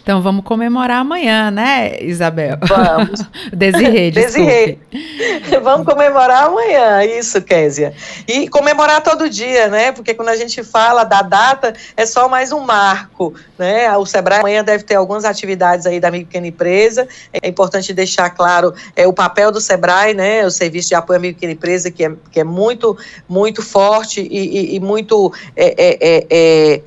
Então 0.01 0.21
vamos 0.21 0.43
comemorar 0.43 1.01
amanhã, 1.01 1.51
né, 1.51 2.01
Isabel? 2.01 2.57
Vamos. 2.61 3.21
Desirê, 3.53 4.11
Desirê. 4.11 4.77
Vamos 5.61 5.85
comemorar 5.85 6.45
amanhã, 6.45 7.03
isso, 7.03 7.41
Késia. 7.41 7.93
E 8.27 8.47
comemorar 8.47 9.01
todo 9.01 9.29
dia, 9.29 9.67
né? 9.67 9.91
Porque 9.91 10.13
quando 10.13 10.29
a 10.29 10.35
gente 10.35 10.63
fala 10.63 11.03
da 11.03 11.21
data, 11.21 11.73
é 11.95 12.05
só 12.05 12.27
mais 12.27 12.51
um 12.51 12.61
marco, 12.61 13.33
né? 13.57 13.95
O 13.97 14.05
Sebrae 14.05 14.39
amanhã 14.39 14.63
deve 14.63 14.83
ter 14.83 14.95
algumas 14.95 15.25
atividades 15.25 15.85
aí 15.85 15.99
da 15.99 16.11
pequena 16.11 16.47
empresa. 16.47 17.07
É 17.33 17.47
importante 17.47 17.93
deixar 17.93 18.29
claro 18.29 18.73
é, 18.95 19.07
o 19.07 19.13
papel 19.13 19.51
do 19.51 19.61
Sebrae, 19.61 20.13
né? 20.13 20.45
O 20.45 20.51
serviço 20.51 20.89
de 20.89 20.95
apoio 20.95 21.19
à 21.19 21.21
pequena 21.21 21.53
empresa, 21.53 21.91
que 21.91 22.05
é, 22.05 22.11
que 22.31 22.39
é 22.39 22.43
muito, 22.43 22.97
muito 23.27 23.61
forte 23.61 24.21
e, 24.21 24.73
e, 24.73 24.75
e 24.75 24.79
muito 24.79 25.33
é, 25.55 25.75
é, 25.77 25.97
é, 26.01 26.27
é 26.29 26.81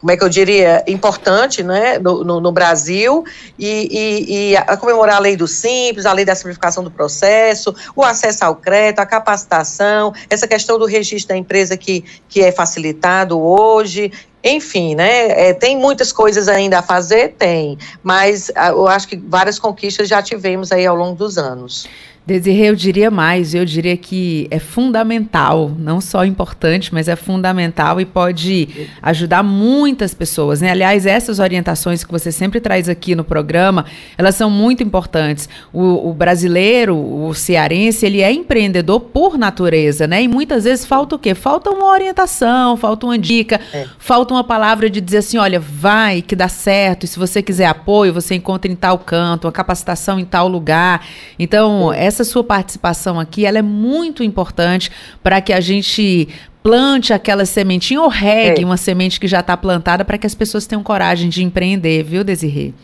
como 0.00 0.10
é 0.10 0.16
que 0.16 0.24
eu 0.24 0.28
diria, 0.30 0.82
importante 0.88 1.62
né, 1.62 1.98
no, 1.98 2.24
no, 2.24 2.40
no 2.40 2.50
Brasil, 2.50 3.22
e, 3.58 3.88
e, 3.90 4.54
e, 4.54 4.76
comemorar 4.78 5.16
a 5.16 5.18
lei 5.18 5.36
do 5.36 5.46
Simples, 5.46 6.06
a 6.06 6.12
lei 6.12 6.24
da 6.24 6.34
simplificação 6.34 6.82
do 6.82 6.90
processo, 6.90 7.74
o 7.94 8.02
acesso 8.02 8.44
ao 8.44 8.56
crédito, 8.56 9.00
a 9.00 9.06
capacitação, 9.06 10.14
essa 10.30 10.48
questão 10.48 10.78
do 10.78 10.86
registro 10.86 11.28
da 11.28 11.36
empresa 11.36 11.76
que, 11.76 12.02
que 12.28 12.40
é 12.40 12.50
facilitado 12.50 13.38
hoje, 13.38 14.10
enfim, 14.42 14.94
né? 14.94 15.48
É, 15.48 15.52
tem 15.52 15.76
muitas 15.76 16.12
coisas 16.12 16.48
ainda 16.48 16.78
a 16.78 16.82
fazer? 16.82 17.34
Tem, 17.38 17.76
mas 18.02 18.50
eu 18.68 18.88
acho 18.88 19.06
que 19.06 19.16
várias 19.16 19.58
conquistas 19.58 20.08
já 20.08 20.22
tivemos 20.22 20.72
aí 20.72 20.86
ao 20.86 20.96
longo 20.96 21.14
dos 21.14 21.36
anos. 21.36 21.86
Desirê, 22.26 22.68
eu 22.68 22.76
diria 22.76 23.10
mais, 23.10 23.54
eu 23.54 23.64
diria 23.64 23.96
que 23.96 24.46
é 24.50 24.58
fundamental, 24.58 25.72
não 25.76 26.00
só 26.00 26.24
importante, 26.24 26.92
mas 26.92 27.08
é 27.08 27.16
fundamental 27.16 28.00
e 28.00 28.04
pode 28.04 28.68
ajudar 29.02 29.42
muitas 29.42 30.12
pessoas, 30.12 30.60
né? 30.60 30.70
Aliás, 30.70 31.06
essas 31.06 31.38
orientações 31.38 32.04
que 32.04 32.12
você 32.12 32.30
sempre 32.30 32.60
traz 32.60 32.88
aqui 32.88 33.14
no 33.14 33.24
programa, 33.24 33.86
elas 34.18 34.34
são 34.34 34.50
muito 34.50 34.82
importantes. 34.82 35.48
O, 35.72 36.10
o 36.10 36.14
brasileiro, 36.14 36.94
o 36.94 37.34
cearense, 37.34 38.04
ele 38.04 38.20
é 38.20 38.30
empreendedor 38.30 39.00
por 39.00 39.38
natureza, 39.38 40.06
né? 40.06 40.22
E 40.22 40.28
muitas 40.28 40.64
vezes 40.64 40.84
falta 40.84 41.16
o 41.16 41.18
quê? 41.18 41.34
Falta 41.34 41.70
uma 41.70 41.86
orientação, 41.86 42.76
falta 42.76 43.06
uma 43.06 43.18
dica, 43.18 43.58
é. 43.72 43.86
falta 43.98 44.34
uma 44.34 44.44
palavra 44.44 44.90
de 44.90 45.00
dizer 45.00 45.18
assim, 45.18 45.38
olha, 45.38 45.58
vai 45.58 46.20
que 46.20 46.36
dá 46.36 46.48
certo, 46.48 47.04
e 47.04 47.08
se 47.08 47.18
você 47.18 47.42
quiser 47.42 47.66
apoio, 47.66 48.12
você 48.12 48.34
encontra 48.34 48.70
em 48.70 48.76
tal 48.76 48.98
canto, 48.98 49.46
uma 49.46 49.52
capacitação 49.52 50.20
em 50.20 50.24
tal 50.24 50.46
lugar. 50.46 51.04
Então, 51.38 51.92
é 51.92 52.09
essa 52.10 52.24
sua 52.24 52.44
participação 52.44 53.18
aqui, 53.18 53.46
ela 53.46 53.58
é 53.58 53.62
muito 53.62 54.22
importante 54.22 54.90
para 55.22 55.40
que 55.40 55.52
a 55.52 55.60
gente 55.60 56.28
plante 56.62 57.12
aquela 57.12 57.46
sementinha 57.46 58.02
ou 58.02 58.08
regue 58.08 58.62
é. 58.62 58.64
uma 58.66 58.76
semente 58.76 59.18
que 59.18 59.26
já 59.26 59.40
está 59.40 59.56
plantada 59.56 60.04
para 60.04 60.18
que 60.18 60.26
as 60.26 60.34
pessoas 60.34 60.66
tenham 60.66 60.82
coragem 60.82 61.30
de 61.30 61.42
empreender, 61.42 62.02
viu, 62.02 62.22
Desirê? 62.22 62.74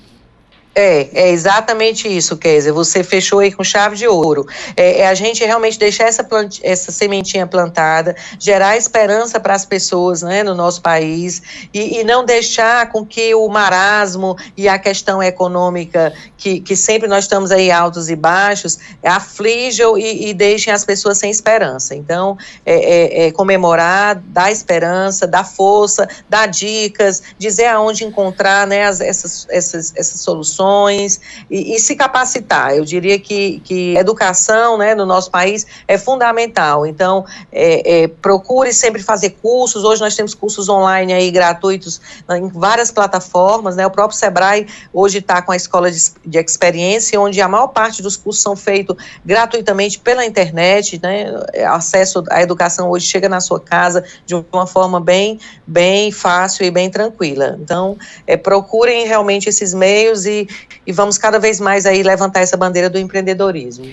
É, 0.79 1.09
é 1.15 1.31
exatamente 1.31 2.07
isso, 2.07 2.37
Kézia. 2.37 2.71
Você 2.71 3.03
fechou 3.03 3.39
aí 3.39 3.51
com 3.51 3.65
chave 3.65 3.97
de 3.97 4.07
ouro. 4.07 4.47
É, 4.77 5.01
é 5.01 5.09
a 5.09 5.15
gente 5.15 5.43
realmente 5.43 5.79
deixar 5.79 6.05
essa, 6.05 6.23
plant, 6.23 6.61
essa 6.63 6.93
sementinha 6.93 7.47
plantada, 7.47 8.15
gerar 8.39 8.77
esperança 8.77 9.41
para 9.41 9.55
as 9.55 9.65
pessoas 9.65 10.21
né, 10.21 10.43
no 10.43 10.55
nosso 10.55 10.83
país 10.83 11.41
e, 11.73 12.01
e, 12.01 12.05
não 12.05 12.27
deixar 12.27 12.91
com 12.91 13.07
que 13.07 13.35
o 13.35 13.49
marasmo 13.49 14.37
e 14.55 14.69
a 14.69 14.79
questão 14.79 15.23
econômica, 15.23 16.13
que, 16.37 16.61
que 16.61 16.77
sempre 16.77 17.09
nós 17.09 17.25
estamos 17.25 17.51
aí 17.51 17.71
altos 17.71 18.11
e 18.11 18.17
baixos, 18.17 18.79
aflijam 19.03 19.97
e, 19.97 20.29
e 20.29 20.35
deixem 20.35 20.75
as 20.75 20.85
pessoas 20.85 21.17
sem 21.17 21.31
esperança. 21.31 21.95
Então, 21.95 22.37
é, 22.67 22.75
é, 22.75 23.27
é 23.29 23.33
comemorar, 23.33 24.17
dar 24.27 24.53
esperança, 24.53 25.27
dar 25.27 25.45
força, 25.45 26.07
dar 26.29 26.45
dicas, 26.45 27.23
dizer 27.39 27.69
aonde 27.69 28.05
encontrar 28.05 28.67
né, 28.67 28.85
as, 28.85 29.01
essas, 29.01 29.47
essas, 29.49 29.95
essas 29.97 30.21
soluções 30.21 30.66
e, 31.51 31.75
e, 31.75 31.79
se 31.81 31.95
capacitar. 31.95 32.75
Eu 32.75 32.85
diria 32.85 33.19
que, 33.19 33.61
que 33.65 33.97
educação 33.97 34.79
né, 34.79 34.95
no 34.95 35.07
nosso 35.07 35.31
país 35.31 35.67
é 35.87 35.99
fundamental. 35.99 36.87
Então, 36.87 37.25
é, 37.53 38.03
é, 38.03 38.09
procure 38.09 38.73
sempre 38.73 39.03
fazer 39.03 39.31
cursos. 39.43 39.85
Hoje 39.85 40.01
nós 40.01 40.15
temos 40.15 40.35
cursos 40.35 40.69
online 40.69 41.13
aí 41.13 41.31
gratuitos 41.31 42.01
em 42.31 42.49
várias 42.49 42.91
plataformas. 42.91 43.77
Né? 43.77 43.87
O 43.87 43.91
próprio 43.91 44.19
Sebrae 44.19 44.67
hoje 44.93 45.19
está 45.19 45.43
com 45.43 45.53
a 45.53 45.57
escola 45.57 45.91
de, 45.91 46.01
de 46.25 46.39
experiência, 46.39 47.21
onde 47.21 47.41
a 47.41 47.49
maior 47.49 47.69
parte 47.69 48.03
dos 48.03 48.17
cursos 48.17 48.43
são 48.43 48.57
feitos 48.57 48.97
gratuitamente 49.25 49.99
pela 49.99 50.25
internet. 50.25 51.01
Né? 51.03 51.27
Acesso 51.69 52.25
à 52.31 52.43
educação 52.43 52.91
hoje 52.91 53.07
chega 53.07 53.29
na 53.29 53.41
sua 53.41 53.61
casa 53.61 54.05
de 54.25 54.35
uma 54.35 54.67
forma 54.67 55.01
bem, 55.01 55.39
bem 55.67 56.11
fácil 56.11 56.65
e 56.65 56.71
bem 56.71 56.91
tranquila. 56.91 57.57
Então, 57.61 57.97
é, 58.27 58.37
procurem 58.37 59.07
realmente 59.07 59.49
esses 59.49 59.75
meios 59.75 60.27
e, 60.27 60.49
e 60.87 60.93
vamos 60.93 61.19
cada 61.19 61.39
vez 61.39 61.61
mais 61.61 61.87
aí 61.87 62.03
levantar 62.03 62.41
essa 62.41 62.57
bandeira 62.57 62.89
do 62.89 62.99
empreendedorismo. 62.99 63.87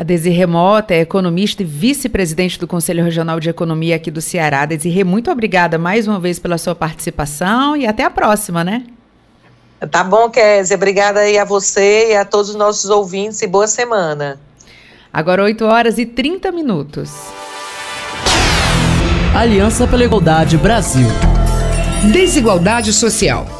A 0.00 0.02
Desirê 0.02 0.46
Mota 0.46 0.94
é 0.94 1.00
economista 1.00 1.62
e 1.62 1.66
vice-presidente 1.66 2.58
do 2.58 2.66
Conselho 2.66 3.04
Regional 3.04 3.38
de 3.38 3.50
Economia 3.50 3.96
aqui 3.96 4.10
do 4.10 4.22
Ceará. 4.22 4.64
Desirê, 4.64 5.04
muito 5.04 5.30
obrigada 5.30 5.78
mais 5.78 6.08
uma 6.08 6.18
vez 6.18 6.38
pela 6.38 6.56
sua 6.56 6.74
participação 6.74 7.76
e 7.76 7.86
até 7.86 8.04
a 8.04 8.10
próxima, 8.10 8.64
né? 8.64 8.82
Tá 9.90 10.02
bom, 10.02 10.30
Kézia. 10.30 10.76
Obrigada 10.76 11.20
aí 11.20 11.38
a 11.38 11.44
você 11.44 12.12
e 12.12 12.16
a 12.16 12.24
todos 12.24 12.48
os 12.48 12.56
nossos 12.56 12.88
ouvintes 12.88 13.42
e 13.42 13.46
boa 13.46 13.66
semana. 13.66 14.40
Agora 15.12 15.42
8 15.42 15.66
horas 15.66 15.98
e 15.98 16.06
30 16.06 16.50
minutos. 16.50 17.12
Aliança 19.34 19.86
pela 19.86 20.04
Igualdade 20.04 20.56
Brasil. 20.56 21.08
Desigualdade 22.10 22.92
social 22.92 23.59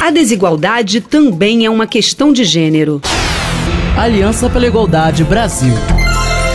A 0.00 0.10
desigualdade 0.10 1.00
também 1.00 1.64
é 1.64 1.70
uma 1.70 1.86
questão 1.86 2.32
de 2.32 2.44
gênero. 2.44 3.00
Aliança 3.98 4.50
pela 4.50 4.66
Igualdade 4.66 5.24
Brasil. 5.24 5.72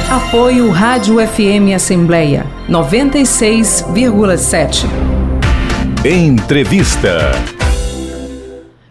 Apoio 0.10 0.70
Rádio 0.70 1.16
FM 1.16 1.74
Assembleia 1.76 2.46
96,7. 2.70 4.86
Entrevista. 6.06 7.32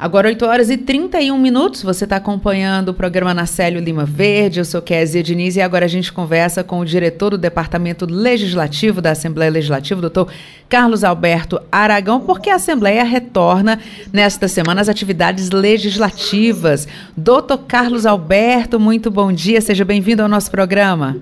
Agora 0.00 0.28
8 0.28 0.46
horas 0.46 0.70
e 0.70 0.78
31 0.78 1.36
minutos, 1.36 1.82
você 1.82 2.04
está 2.04 2.16
acompanhando 2.16 2.88
o 2.88 2.94
programa 2.94 3.34
Nacélio 3.34 3.82
Lima 3.82 4.06
Verde, 4.06 4.58
eu 4.58 4.64
sou 4.64 4.80
Kézia 4.80 5.22
Diniz 5.22 5.56
e 5.56 5.60
agora 5.60 5.84
a 5.84 5.88
gente 5.88 6.10
conversa 6.10 6.64
com 6.64 6.80
o 6.80 6.86
diretor 6.86 7.32
do 7.32 7.36
Departamento 7.36 8.06
Legislativo 8.06 9.02
da 9.02 9.10
Assembleia 9.10 9.50
Legislativa, 9.50 10.00
doutor 10.00 10.32
Carlos 10.70 11.04
Alberto 11.04 11.60
Aragão, 11.70 12.18
porque 12.18 12.48
a 12.48 12.54
Assembleia 12.54 13.04
retorna 13.04 13.78
nesta 14.10 14.48
semana 14.48 14.80
às 14.80 14.88
atividades 14.88 15.50
legislativas. 15.50 16.88
Doutor 17.14 17.58
Carlos 17.68 18.06
Alberto, 18.06 18.80
muito 18.80 19.10
bom 19.10 19.30
dia, 19.30 19.60
seja 19.60 19.84
bem-vindo 19.84 20.22
ao 20.22 20.30
nosso 20.30 20.50
programa. 20.50 21.18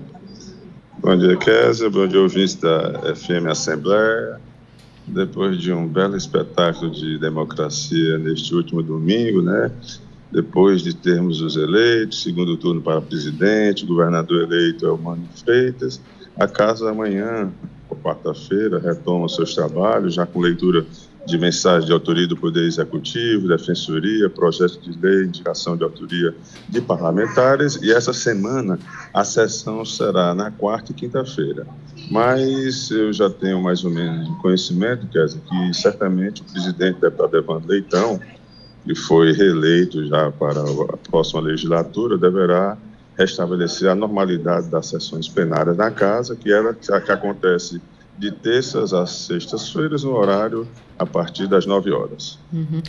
Bom 0.99 1.17
dia, 1.17 1.35
Kézia, 1.35 1.89
bom 1.89 2.07
dia, 2.07 2.21
ouvintes 2.21 2.55
da 2.55 3.13
FM 3.13 3.45
Assembleia 3.49 4.39
depois 5.09 5.57
de 5.57 5.73
um 5.73 5.87
belo 5.87 6.15
espetáculo 6.15 6.91
de 6.91 7.17
democracia 7.17 8.17
neste 8.17 8.53
último 8.53 8.81
domingo, 8.81 9.41
né? 9.41 9.71
Depois 10.31 10.83
de 10.83 10.93
termos 10.93 11.41
os 11.41 11.55
eleitos, 11.55 12.21
segundo 12.21 12.55
turno 12.55 12.81
para 12.81 13.01
presidente, 13.01 13.85
governador 13.85 14.43
eleito 14.43 14.85
é 14.85 14.91
o 14.91 14.97
Mano 14.97 15.27
Freitas, 15.43 15.99
a 16.37 16.47
casa 16.47 16.89
amanhã, 16.89 17.51
quarta-feira, 18.01 18.79
retoma 18.79 19.27
seus 19.27 19.53
trabalhos, 19.53 20.13
já 20.13 20.25
com 20.25 20.39
leitura 20.39 20.85
de 21.25 21.37
mensagem 21.37 21.85
de 21.85 21.91
autoria 21.91 22.27
do 22.27 22.35
Poder 22.35 22.65
Executivo, 22.65 23.47
Defensoria, 23.47 24.29
projeto 24.29 24.79
de 24.79 24.97
lei, 24.99 25.25
indicação 25.25 25.75
de 25.75 25.83
autoria 25.83 26.33
de 26.67 26.81
parlamentares, 26.81 27.79
e 27.81 27.91
essa 27.91 28.13
semana 28.13 28.79
a 29.13 29.23
sessão 29.23 29.83
será 29.83 30.33
na 30.33 30.49
quarta 30.49 30.91
e 30.91 30.95
quinta-feira. 30.95 31.67
Mas 32.09 32.89
eu 32.89 33.13
já 33.13 33.29
tenho 33.29 33.61
mais 33.61 33.83
ou 33.83 33.91
menos 33.91 34.27
conhecimento, 34.41 35.07
Kézia, 35.07 35.39
que 35.47 35.73
certamente 35.73 36.41
o 36.41 36.45
presidente 36.45 36.99
deputado 36.99 37.37
Evandro 37.37 37.67
Leitão, 37.67 38.19
que 38.83 38.95
foi 38.95 39.31
reeleito 39.31 40.05
já 40.07 40.31
para 40.31 40.61
a 40.61 40.97
próxima 40.97 41.41
legislatura, 41.41 42.17
deverá 42.17 42.77
restabelecer 43.17 43.89
a 43.89 43.95
normalidade 43.95 44.67
das 44.69 44.87
sessões 44.87 45.27
plenárias 45.27 45.77
na 45.77 45.91
casa, 45.91 46.35
que, 46.35 46.51
era, 46.51 46.73
que 46.73 47.11
acontece 47.11 47.81
de 48.17 48.31
terças 48.31 48.93
às 48.93 49.11
sextas-feiras, 49.11 50.03
no 50.03 50.13
horário 50.15 50.67
a 50.97 51.05
partir 51.05 51.47
das 51.47 51.65
9 51.65 51.91
horas. 51.91 52.39
Uhum. 52.51 52.81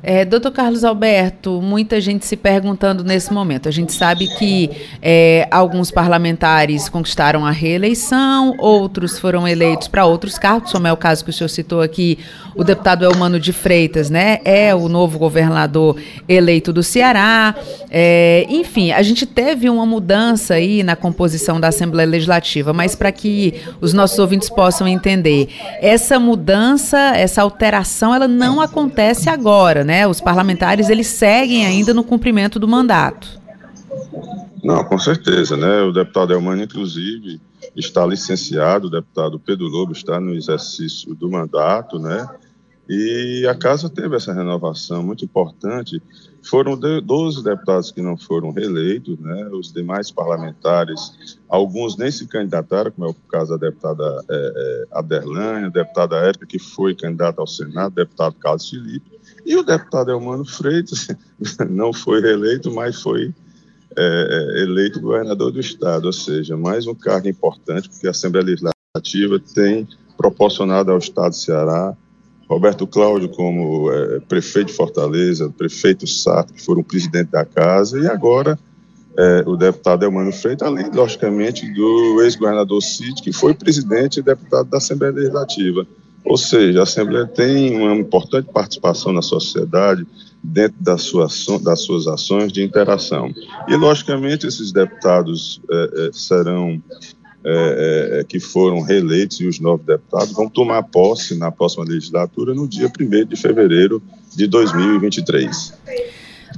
É, 0.00 0.24
doutor 0.24 0.52
Carlos 0.52 0.84
Alberto, 0.84 1.60
muita 1.60 2.00
gente 2.00 2.24
se 2.24 2.36
perguntando 2.36 3.02
nesse 3.02 3.32
momento. 3.32 3.68
A 3.68 3.72
gente 3.72 3.92
sabe 3.92 4.28
que 4.38 4.70
é, 5.02 5.48
alguns 5.50 5.90
parlamentares 5.90 6.88
conquistaram 6.88 7.44
a 7.44 7.50
reeleição, 7.50 8.54
outros 8.58 9.18
foram 9.18 9.46
eleitos 9.46 9.88
para 9.88 10.04
outros 10.04 10.38
cargos, 10.38 10.70
como 10.70 10.86
é 10.86 10.92
o 10.92 10.96
caso 10.96 11.24
que 11.24 11.30
o 11.30 11.32
senhor 11.32 11.48
citou 11.48 11.82
aqui, 11.82 12.18
o 12.58 12.64
deputado 12.64 13.04
Elmano 13.04 13.38
de 13.38 13.52
Freitas, 13.52 14.10
né? 14.10 14.40
É 14.44 14.74
o 14.74 14.88
novo 14.88 15.16
governador 15.16 15.96
eleito 16.28 16.72
do 16.72 16.82
Ceará. 16.82 17.54
É, 17.88 18.44
enfim, 18.50 18.90
a 18.90 19.00
gente 19.00 19.24
teve 19.24 19.70
uma 19.70 19.86
mudança 19.86 20.54
aí 20.54 20.82
na 20.82 20.96
composição 20.96 21.60
da 21.60 21.68
Assembleia 21.68 22.08
Legislativa, 22.08 22.72
mas 22.72 22.96
para 22.96 23.12
que 23.12 23.54
os 23.80 23.92
nossos 23.92 24.18
ouvintes 24.18 24.50
possam 24.50 24.88
entender, 24.88 25.48
essa 25.80 26.18
mudança, 26.18 26.98
essa 27.14 27.42
alteração, 27.42 28.12
ela 28.12 28.26
não 28.26 28.60
acontece 28.60 29.30
agora, 29.30 29.84
né? 29.84 30.04
Os 30.08 30.20
parlamentares 30.20 30.90
eles 30.90 31.06
seguem 31.06 31.64
ainda 31.64 31.94
no 31.94 32.02
cumprimento 32.02 32.58
do 32.58 32.66
mandato. 32.66 33.40
Não, 34.64 34.82
com 34.82 34.98
certeza, 34.98 35.56
né? 35.56 35.82
O 35.82 35.92
deputado 35.92 36.32
Elmano, 36.32 36.64
inclusive, 36.64 37.40
está 37.76 38.04
licenciado, 38.04 38.88
o 38.88 38.90
deputado 38.90 39.38
Pedro 39.38 39.68
Lobo 39.68 39.92
está 39.92 40.18
no 40.18 40.34
exercício 40.34 41.14
do 41.14 41.30
mandato, 41.30 42.00
né? 42.00 42.28
E 42.88 43.46
a 43.46 43.54
casa 43.54 43.90
teve 43.90 44.16
essa 44.16 44.32
renovação 44.32 45.02
muito 45.02 45.22
importante. 45.22 46.02
Foram 46.42 46.78
12 46.78 47.44
deputados 47.44 47.90
que 47.90 48.00
não 48.00 48.16
foram 48.16 48.50
reeleitos, 48.50 49.18
né? 49.18 49.50
os 49.52 49.70
demais 49.70 50.10
parlamentares, 50.10 51.38
alguns 51.48 51.98
nem 51.98 52.10
se 52.10 52.26
candidataram, 52.26 52.90
como 52.90 53.08
é 53.08 53.10
o 53.10 53.14
caso 53.30 53.50
da 53.58 53.68
deputada 53.68 54.24
é, 54.30 54.86
é, 54.96 55.70
deputada 55.70 56.16
Érica, 56.16 56.46
que 56.46 56.58
foi 56.58 56.94
candidata 56.94 57.42
ao 57.42 57.46
Senado, 57.46 57.94
deputado 57.94 58.34
Carlos 58.36 58.70
Felipe, 58.70 59.18
e 59.44 59.54
o 59.56 59.62
deputado 59.62 60.10
Elmano 60.10 60.46
Freitas 60.46 61.08
não 61.68 61.92
foi 61.92 62.22
reeleito, 62.22 62.72
mas 62.72 63.02
foi 63.02 63.34
é, 63.96 64.62
eleito 64.62 65.00
governador 65.00 65.52
do 65.52 65.60
Estado, 65.60 66.06
ou 66.06 66.12
seja, 66.12 66.56
mais 66.56 66.86
um 66.86 66.94
cargo 66.94 67.28
importante, 67.28 67.90
porque 67.90 68.06
a 68.06 68.12
Assembleia 68.12 68.46
Legislativa 68.46 69.38
tem 69.54 69.86
proporcionado 70.16 70.90
ao 70.90 70.98
Estado 70.98 71.30
do 71.30 71.36
Ceará 71.36 71.94
Roberto 72.48 72.86
Cláudio 72.86 73.28
como 73.28 73.92
é, 73.92 74.20
prefeito 74.20 74.68
de 74.68 74.72
Fortaleza, 74.72 75.52
prefeito 75.56 76.06
Sato, 76.06 76.54
que 76.54 76.62
foram 76.62 76.82
presidente 76.82 77.30
da 77.30 77.44
casa, 77.44 77.98
e 77.98 78.06
agora 78.06 78.58
é, 79.18 79.42
o 79.46 79.56
deputado 79.56 80.04
Elmano 80.04 80.32
Freitas, 80.32 80.66
além, 80.66 80.90
logicamente, 80.90 81.68
do 81.74 82.22
ex-governador 82.22 82.80
Cid, 82.80 83.20
que 83.20 83.32
foi 83.32 83.52
presidente 83.52 84.20
e 84.20 84.22
deputado 84.22 84.70
da 84.70 84.78
Assembleia 84.78 85.12
Legislativa. 85.12 85.86
Ou 86.24 86.36
seja, 86.36 86.80
a 86.80 86.82
Assembleia 86.84 87.26
tem 87.26 87.76
uma 87.76 87.94
importante 87.96 88.48
participação 88.52 89.12
na 89.12 89.22
sociedade 89.22 90.06
dentro 90.42 90.76
das 90.80 91.02
suas, 91.02 91.46
das 91.62 91.80
suas 91.80 92.06
ações 92.06 92.52
de 92.52 92.62
interação. 92.62 93.32
E, 93.66 93.74
logicamente, 93.76 94.46
esses 94.46 94.72
deputados 94.72 95.60
é, 95.70 96.08
é 96.08 96.10
serão 96.12 96.80
é, 97.44 97.50
é, 97.50 98.20
é, 98.20 98.24
que 98.24 98.40
foram 98.40 98.80
reeleitos 98.80 99.40
e 99.40 99.46
os 99.46 99.60
novos 99.60 99.86
deputados 99.86 100.32
vão 100.32 100.48
tomar 100.48 100.82
posse 100.82 101.36
na 101.36 101.52
próxima 101.52 101.84
legislatura 101.84 102.52
no 102.52 102.66
dia 102.66 102.90
1 103.00 103.26
de 103.26 103.36
fevereiro 103.36 104.02
de 104.34 104.46
2023. 104.46 105.72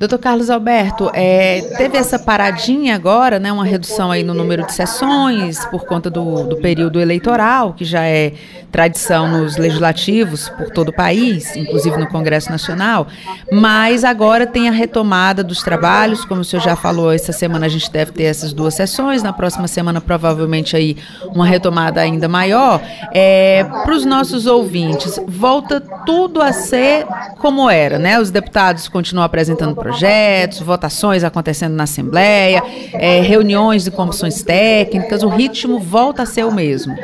Doutor 0.01 0.19
Carlos 0.19 0.49
Alberto, 0.49 1.11
é, 1.13 1.61
teve 1.77 1.99
essa 1.99 2.19
paradinha 2.19 2.95
agora, 2.95 3.39
né, 3.39 3.53
uma 3.53 3.67
redução 3.67 4.11
aí 4.11 4.25
no 4.25 4.33
número 4.33 4.65
de 4.65 4.73
sessões 4.73 5.63
por 5.67 5.85
conta 5.85 6.09
do, 6.09 6.45
do 6.45 6.57
período 6.57 6.99
eleitoral, 6.99 7.75
que 7.75 7.85
já 7.85 8.07
é 8.07 8.33
tradição 8.73 9.29
nos 9.29 9.59
legislativos 9.59 10.49
por 10.49 10.71
todo 10.71 10.89
o 10.89 10.93
país, 10.93 11.55
inclusive 11.55 11.99
no 11.99 12.07
Congresso 12.07 12.51
Nacional, 12.51 13.09
mas 13.53 14.03
agora 14.03 14.47
tem 14.47 14.71
a 14.71 14.73
retomada 14.73 15.45
dos 15.45 15.63
trabalhos, 15.63 16.25
como 16.25 16.41
o 16.41 16.45
senhor 16.45 16.63
já 16.63 16.75
falou, 16.75 17.13
essa 17.13 17.33
semana 17.33 17.67
a 17.67 17.69
gente 17.69 17.91
deve 17.93 18.13
ter 18.13 18.23
essas 18.23 18.55
duas 18.55 18.73
sessões, 18.73 19.23
na 19.23 19.35
próxima 19.35 19.69
semana 19.69 20.01
provavelmente 20.01 20.75
aí 20.77 20.97
uma 21.35 21.45
retomada 21.45 22.01
ainda 22.01 22.27
maior. 22.27 22.81
É, 23.13 23.65
Para 23.65 23.93
os 23.93 24.07
nossos 24.07 24.47
ouvintes, 24.47 25.21
volta 25.29 25.79
tudo 26.07 26.41
a 26.41 26.55
ser 26.55 27.05
como 27.39 27.69
era, 27.69 27.99
né? 27.99 28.19
Os 28.19 28.31
deputados 28.31 28.89
continuam 28.89 29.27
apresentando 29.27 29.75
projetos, 29.75 29.90
projetos, 29.91 30.61
votações 30.61 31.25
acontecendo 31.25 31.75
na 31.75 31.83
Assembleia, 31.83 32.63
é, 32.93 33.21
reuniões 33.21 33.85
de 33.85 33.91
comissões 33.91 34.43
técnicas, 34.43 35.23
o 35.23 35.29
ritmo 35.29 35.81
volta 35.81 36.23
a 36.23 36.27
ser 36.27 36.45
o 36.45 36.53
mesmo. 36.53 36.95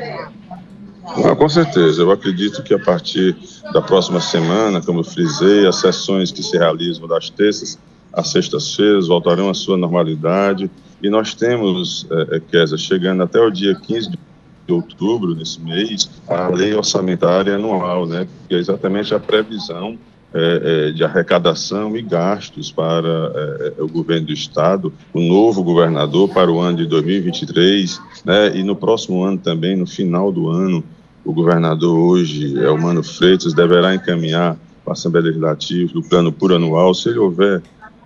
Não, 1.17 1.35
com 1.35 1.49
certeza. 1.49 2.03
Eu 2.03 2.11
acredito 2.11 2.63
que 2.63 2.75
a 2.75 2.79
partir 2.79 3.37
da 3.73 3.83
próxima 3.83 4.21
semana, 4.21 4.81
como 4.81 5.01
eu 5.01 5.05
frisei, 5.05 5.67
as 5.67 5.77
sessões 5.77 6.31
que 6.31 6.43
se 6.43 6.57
realizam 6.57 7.09
das 7.09 7.31
terças 7.31 7.79
às 8.13 8.29
sextas-feiras 8.29 9.09
voltarão 9.09 9.51
à 9.51 9.55
sua 9.55 9.77
normalidade. 9.77 10.71
E 11.03 11.11
nós 11.11 11.35
temos, 11.35 12.07
é, 12.11 12.37
é 12.37 12.41
Kézia, 12.41 12.79
chegando 12.79 13.23
até 13.23 13.41
o 13.41 13.51
dia 13.51 13.75
15 13.75 14.11
de 14.11 14.73
outubro, 14.73 15.35
nesse 15.35 15.61
mês, 15.61 16.11
a 16.27 16.49
lei 16.49 16.75
orçamentária 16.75 17.55
anual, 17.55 18.07
né, 18.07 18.27
que 18.49 18.55
é 18.55 18.59
exatamente 18.59 19.15
a 19.15 19.21
previsão 19.21 19.97
é, 20.39 20.89
é, 20.89 20.93
de 20.93 21.03
arrecadação 21.03 21.97
e 21.97 22.03
gastos 22.03 22.71
para 22.71 23.09
é, 23.09 23.73
é, 23.79 23.83
o 23.83 23.89
governo 23.89 24.27
do 24.27 24.35
estado, 24.35 24.93
o 25.15 25.21
novo 25.21 25.63
governador 25.63 26.29
para 26.29 26.53
o 26.53 26.61
ano 26.61 26.77
de 26.77 26.85
2023, 26.85 27.99
né, 28.23 28.55
e 28.55 28.63
no 28.63 28.77
próximo 28.77 29.25
ano 29.25 29.39
também, 29.39 29.75
no 29.77 29.87
final 29.87 30.31
do 30.31 30.51
ano, 30.51 30.85
o 31.25 31.33
governador 31.33 31.99
hoje, 31.99 32.55
Elmano 32.55 33.03
Freitas, 33.03 33.55
deverá 33.55 33.95
encaminhar 33.95 34.59
para 34.85 34.93
a 34.93 34.95
Assembleia 34.95 35.29
Legislativa 35.29 35.99
o 35.99 36.07
plano 36.07 36.31
plurianual, 36.31 36.93
se 36.93 37.09
ele 37.09 37.19
houver, 37.19 37.63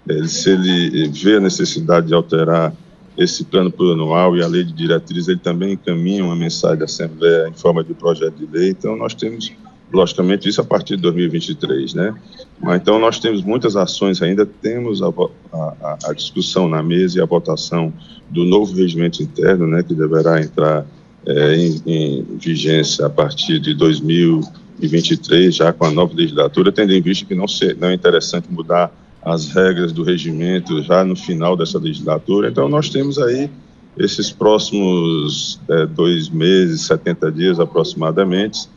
é, 0.09 0.23
se 0.23 0.51
ele 0.51 1.09
vê 1.09 1.39
a 1.39 1.41
necessidade 1.41 2.07
de 2.07 2.15
alterar 2.15 2.73
esse 3.19 3.43
plano 3.43 3.73
plurianual 3.73 4.37
e 4.37 4.43
a 4.43 4.47
lei 4.47 4.63
de 4.63 4.73
diretrizes, 4.73 5.27
ele 5.27 5.41
também 5.41 5.73
encaminha 5.73 6.25
uma 6.25 6.37
mensagem 6.37 6.79
da 6.79 6.85
Assembleia 6.85 7.49
em 7.49 7.55
forma 7.55 7.83
de 7.83 7.93
projeto 7.93 8.35
de 8.37 8.47
lei, 8.47 8.71
então 8.71 8.95
nós 8.95 9.15
temos 9.15 9.53
logicamente 9.93 10.49
isso 10.49 10.61
a 10.61 10.65
partir 10.65 10.97
de 10.97 11.03
2023, 11.03 11.95
né? 11.95 12.15
Mas 12.61 12.81
então 12.81 12.99
nós 12.99 13.19
temos 13.19 13.43
muitas 13.43 13.77
ações 13.77 14.23
ainda, 14.23 14.47
temos 14.47 15.03
a, 15.03 15.09
a, 15.53 15.99
a, 16.05 16.13
discussão 16.13 16.69
na 16.69 16.83
mesa 16.83 17.19
e 17.19 17.23
a 17.23 17.27
votação 17.27 17.93
do 18.29 18.45
novo 18.45 18.75
regimento 18.75 19.23
interno, 19.23 19.67
né, 19.67 19.83
que 19.83 19.95
deverá 19.95 20.41
entrar 20.41 20.87
é, 21.27 21.57
em, 21.57 21.83
em, 21.87 22.27
vigência 22.39 23.07
a 23.07 23.11
partir 23.11 23.59
de 23.59 23.75
2023, 23.75 25.55
já 25.55 25.73
com 25.73 25.87
a 25.87 25.91
nova 25.91 26.15
legislatura, 26.15 26.71
tendo 26.71 26.93
em 26.93 27.01
vista 27.01 27.25
que 27.27 27.35
não, 27.35 27.49
se, 27.49 27.75
não 27.75 27.89
é 27.89 27.95
interessante 27.95 28.47
mudar 28.51 28.93
as 29.23 29.51
regras 29.51 29.93
do 29.93 30.03
regimento 30.03 30.83
já 30.83 31.05
no 31.05 31.17
final 31.17 31.57
dessa 31.57 31.79
legislatura. 31.79 32.49
Então 32.49 32.69
nós 32.69 32.89
temos 32.89 33.19
aí 33.19 33.51
esses 33.99 34.31
próximos 34.31 35.61
é, 35.69 35.87
dois 35.87 36.29
meses, 36.29 36.83
70 36.83 37.33
dias 37.33 37.61
aproximadamente, 37.61 38.69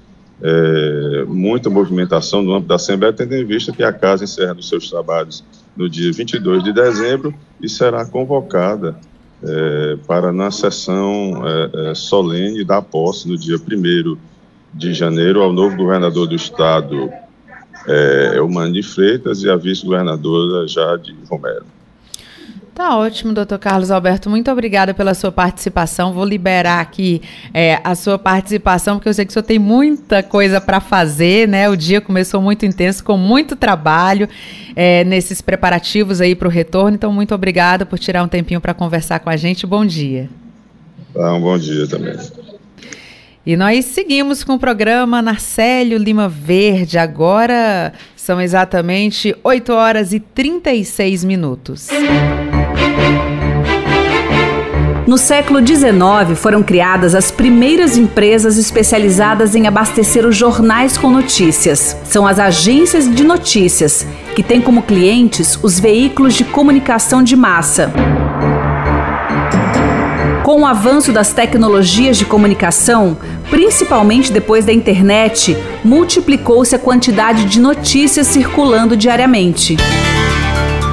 é, 0.43 1.23
muita 1.25 1.69
movimentação 1.69 2.43
no 2.43 2.53
âmbito 2.53 2.67
da 2.67 2.75
Assembleia, 2.75 3.13
tendo 3.13 3.33
em 3.33 3.45
vista 3.45 3.71
que 3.71 3.81
a 3.81 3.93
Casa 3.93 4.25
encerra 4.25 4.53
os 4.53 4.67
seus 4.67 4.89
trabalhos 4.89 5.43
no 5.75 5.89
dia 5.89 6.11
22 6.11 6.63
de 6.63 6.73
dezembro 6.73 7.33
e 7.61 7.69
será 7.69 8.05
convocada 8.05 8.95
é, 9.41 9.97
para 10.05 10.33
na 10.33 10.51
sessão 10.51 11.41
é, 11.45 11.91
é 11.91 11.95
solene 11.95 12.63
da 12.65 12.81
posse 12.81 13.27
no 13.27 13.37
dia 13.37 13.55
1 13.55 14.17
de 14.73 14.93
janeiro 14.93 15.41
ao 15.41 15.53
novo 15.53 15.77
governador 15.77 16.27
do 16.27 16.35
estado, 16.35 17.09
é, 17.87 18.37
de 18.71 18.83
Freitas, 18.83 19.43
e 19.43 19.49
a 19.49 19.55
vice-governadora 19.55 20.67
Jade 20.67 21.15
Romero. 21.29 21.65
Tá 22.73 22.97
ótimo, 22.97 23.33
doutor 23.33 23.59
Carlos 23.59 23.91
Alberto. 23.91 24.31
Muito 24.31 24.49
obrigada 24.49 24.95
pela 24.95 25.13
sua 25.13 25.31
participação. 25.31 26.11
Vou 26.11 26.25
liberar 26.25 26.79
aqui 26.79 27.21
é, 27.53 27.79
a 27.83 27.93
sua 27.93 28.17
participação, 28.17 28.97
porque 28.97 29.09
eu 29.09 29.13
sei 29.13 29.25
que 29.25 29.29
o 29.29 29.33
senhor 29.33 29.43
tem 29.43 29.59
muita 29.59 30.23
coisa 30.23 30.59
para 30.59 30.79
fazer, 30.79 31.47
né? 31.47 31.69
O 31.69 31.77
dia 31.77 32.01
começou 32.01 32.41
muito 32.41 32.65
intenso, 32.65 33.03
com 33.03 33.15
muito 33.15 33.55
trabalho 33.55 34.27
é, 34.75 35.03
nesses 35.03 35.39
preparativos 35.39 36.19
aí 36.19 36.33
para 36.33 36.47
o 36.47 36.51
retorno. 36.51 36.95
Então, 36.95 37.13
muito 37.13 37.35
obrigada 37.35 37.85
por 37.85 37.99
tirar 37.99 38.23
um 38.23 38.27
tempinho 38.27 38.59
para 38.59 38.73
conversar 38.73 39.19
com 39.19 39.29
a 39.29 39.37
gente. 39.37 39.67
Bom 39.67 39.85
dia. 39.85 40.27
Ah, 41.15 41.35
um 41.35 41.41
bom 41.41 41.57
dia 41.59 41.87
também. 41.87 42.17
E 43.45 43.55
nós 43.55 43.85
seguimos 43.85 44.43
com 44.43 44.53
o 44.53 44.59
programa 44.59 45.21
Narcélio 45.21 45.99
Lima 45.99 46.27
Verde. 46.27 46.97
Agora 46.97 47.93
são 48.15 48.41
exatamente 48.41 49.35
8 49.43 49.73
horas 49.73 50.13
e 50.13 50.19
36 50.19 51.23
minutos. 51.23 51.89
No 55.05 55.17
século 55.19 55.59
XIX, 55.59 56.35
foram 56.35 56.63
criadas 56.63 57.13
as 57.13 57.29
primeiras 57.29 57.97
empresas 57.97 58.57
especializadas 58.57 59.53
em 59.53 59.67
abastecer 59.67 60.25
os 60.25 60.35
jornais 60.35 60.97
com 60.97 61.11
notícias. 61.11 61.95
São 62.03 62.25
as 62.25 62.39
agências 62.39 63.13
de 63.13 63.23
notícias, 63.23 64.07
que 64.35 64.41
têm 64.41 64.59
como 64.59 64.81
clientes 64.81 65.59
os 65.61 65.79
veículos 65.79 66.33
de 66.33 66.43
comunicação 66.43 67.21
de 67.21 67.35
massa. 67.35 67.93
Com 70.43 70.61
o 70.61 70.65
avanço 70.65 71.11
das 71.11 71.31
tecnologias 71.31 72.17
de 72.17 72.25
comunicação, 72.25 73.15
principalmente 73.51 74.31
depois 74.31 74.65
da 74.65 74.73
internet, 74.73 75.55
multiplicou-se 75.83 76.75
a 76.75 76.79
quantidade 76.79 77.45
de 77.45 77.59
notícias 77.59 78.25
circulando 78.25 78.97
diariamente. 78.97 79.77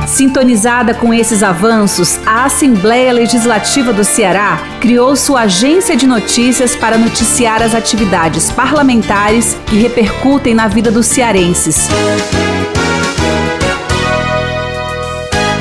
Sintonizada 0.06 0.94
com 0.94 1.14
esses 1.14 1.42
avanços, 1.42 2.18
a 2.26 2.44
Assembleia 2.44 3.12
Legislativa 3.12 3.92
do 3.92 4.04
Ceará 4.04 4.58
criou 4.80 5.14
sua 5.14 5.42
agência 5.42 5.96
de 5.96 6.06
notícias 6.06 6.74
para 6.74 6.98
noticiar 6.98 7.62
as 7.62 7.74
atividades 7.74 8.50
parlamentares 8.50 9.56
que 9.66 9.76
repercutem 9.76 10.54
na 10.54 10.68
vida 10.68 10.90
dos 10.90 11.06
cearenses. 11.06 11.88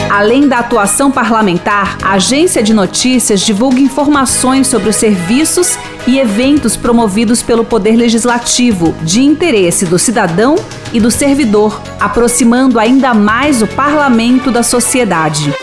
Além 0.09 0.49
da 0.49 0.59
atuação 0.59 1.09
parlamentar, 1.09 1.97
a 2.03 2.15
agência 2.15 2.61
de 2.61 2.73
notícias 2.73 3.39
divulga 3.39 3.79
informações 3.79 4.67
sobre 4.67 4.89
os 4.89 4.97
serviços 4.97 5.77
e 6.07 6.19
eventos 6.19 6.75
promovidos 6.75 7.41
pelo 7.41 7.63
Poder 7.63 7.95
Legislativo, 7.95 8.95
de 9.01 9.21
interesse 9.21 9.85
do 9.85 9.99
cidadão 9.99 10.55
e 10.91 10.99
do 10.99 11.11
servidor, 11.11 11.81
aproximando 11.99 12.79
ainda 12.79 13.13
mais 13.13 13.61
o 13.61 13.67
parlamento 13.67 14.51
da 14.51 14.63
sociedade. 14.63 15.53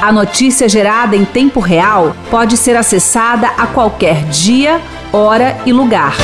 A 0.00 0.10
notícia 0.10 0.68
gerada 0.68 1.14
em 1.14 1.24
tempo 1.24 1.60
real 1.60 2.16
pode 2.30 2.56
ser 2.56 2.76
acessada 2.76 3.48
a 3.56 3.66
qualquer 3.66 4.24
dia, 4.24 4.80
hora 5.12 5.56
e 5.64 5.72
lugar. 5.72 6.16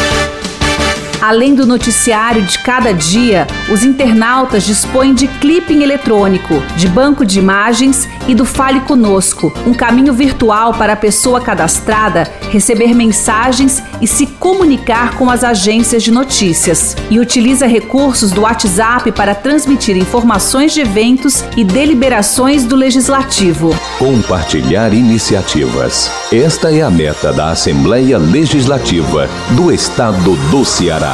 Além 1.21 1.53
do 1.53 1.67
noticiário 1.67 2.43
de 2.43 2.59
cada 2.61 2.93
dia, 2.95 3.47
os 3.69 3.83
internautas 3.83 4.65
dispõem 4.65 5.15
de 5.15 5.27
clipping 5.27 5.83
eletrônico, 5.83 6.63
de 6.77 6.87
banco 6.87 7.27
de 7.27 7.41
imagens 7.41 8.09
e 8.29 8.35
do 8.35 8.45
Fale 8.45 8.81
Conosco, 8.81 9.53
um 9.67 9.75
caminho 9.75 10.13
virtual 10.13 10.75
para 10.75 10.93
a 10.93 10.97
pessoa 10.97 11.41
cadastrada 11.41 12.31
receber 12.51 12.95
mensagens 12.95 13.83
e 14.01 14.07
se 14.07 14.27
comunicar 14.27 15.17
com 15.17 15.29
as 15.29 15.43
agências 15.43 16.05
de 16.05 16.13
notícias. 16.13 16.97
E 17.11 17.19
utiliza 17.19 17.67
recursos 17.67 18.31
do 18.31 18.43
WhatsApp 18.43 19.11
para 19.11 19.35
transmitir 19.35 19.97
informações 19.97 20.73
de 20.73 20.83
eventos 20.83 21.43
e 21.57 21.65
deliberações 21.65 22.65
do 22.65 22.77
Legislativo. 22.77 23.75
Compartilhar 23.99 24.95
iniciativas. 24.95 26.11
Esta 26.33 26.73
é 26.73 26.83
a 26.83 26.91
meta 26.91 27.33
da 27.33 27.51
Assembleia 27.51 28.19
Legislativa 28.19 29.29
do 29.51 29.73
Estado 29.73 30.37
do 30.51 30.65
Ceará. 30.65 31.08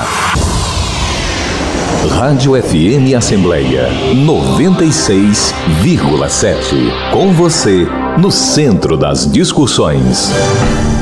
Rádio 2.10 2.60
FM 2.60 3.14
Assembleia 3.16 3.88
96,7. 4.14 7.12
Com 7.12 7.32
você, 7.32 7.86
no 8.18 8.30
centro 8.30 8.96
das 8.96 9.30
discussões. 9.30 10.30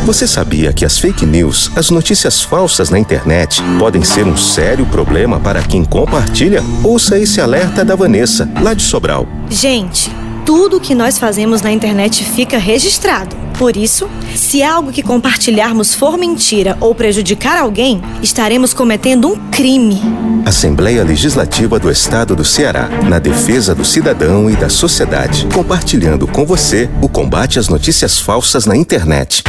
Você 0.05 0.26
sabia 0.26 0.72
que 0.72 0.84
as 0.84 0.99
fake 0.99 1.24
news, 1.24 1.70
as 1.76 1.90
notícias 1.90 2.43
falsas 2.43 2.90
na 2.90 2.99
internet, 2.99 3.62
podem 3.78 4.03
ser 4.03 4.26
um 4.26 4.36
sério 4.36 4.84
problema 4.86 5.38
para 5.38 5.62
quem 5.62 5.84
compartilha? 5.84 6.62
Ouça 6.82 7.16
esse 7.18 7.40
alerta 7.40 7.84
da 7.84 7.95
Vanessa, 7.95 8.49
lá 8.61 8.74
de 8.74 8.82
Sobral. 8.82 9.28
Gente, 9.49 10.11
tudo 10.45 10.80
que 10.80 10.95
nós 10.95 11.18
fazemos 11.18 11.62
na 11.62 11.72
internet 11.72 12.24
fica 12.24 12.59
registrado. 12.59 13.36
Por 13.59 13.76
isso, 13.76 14.09
se 14.34 14.62
algo 14.62 14.90
que 14.90 15.03
compartilharmos 15.03 15.95
for 15.95 16.16
mentira 16.16 16.76
ou 16.80 16.95
prejudicar 16.95 17.57
alguém, 17.57 18.03
estaremos 18.22 18.74
cometendo 18.74 19.28
um 19.28 19.36
crime. 19.51 20.01
Assembleia 20.45 21.05
Legislativa 21.05 21.78
do 21.78 21.90
Estado 21.90 22.34
do 22.34 22.45
Ceará, 22.45 22.88
na 23.09 23.18
defesa 23.18 23.74
do 23.74 23.84
cidadão 23.84 24.51
e 24.51 24.57
da 24.57 24.68
sociedade, 24.68 25.47
compartilhando 25.55 26.26
com 26.26 26.45
você 26.45 26.90
o 27.01 27.09
combate 27.09 27.59
às 27.59 27.68
notícias 27.68 28.18
falsas 28.18 28.66
na 28.66 28.76
internet. 28.76 29.45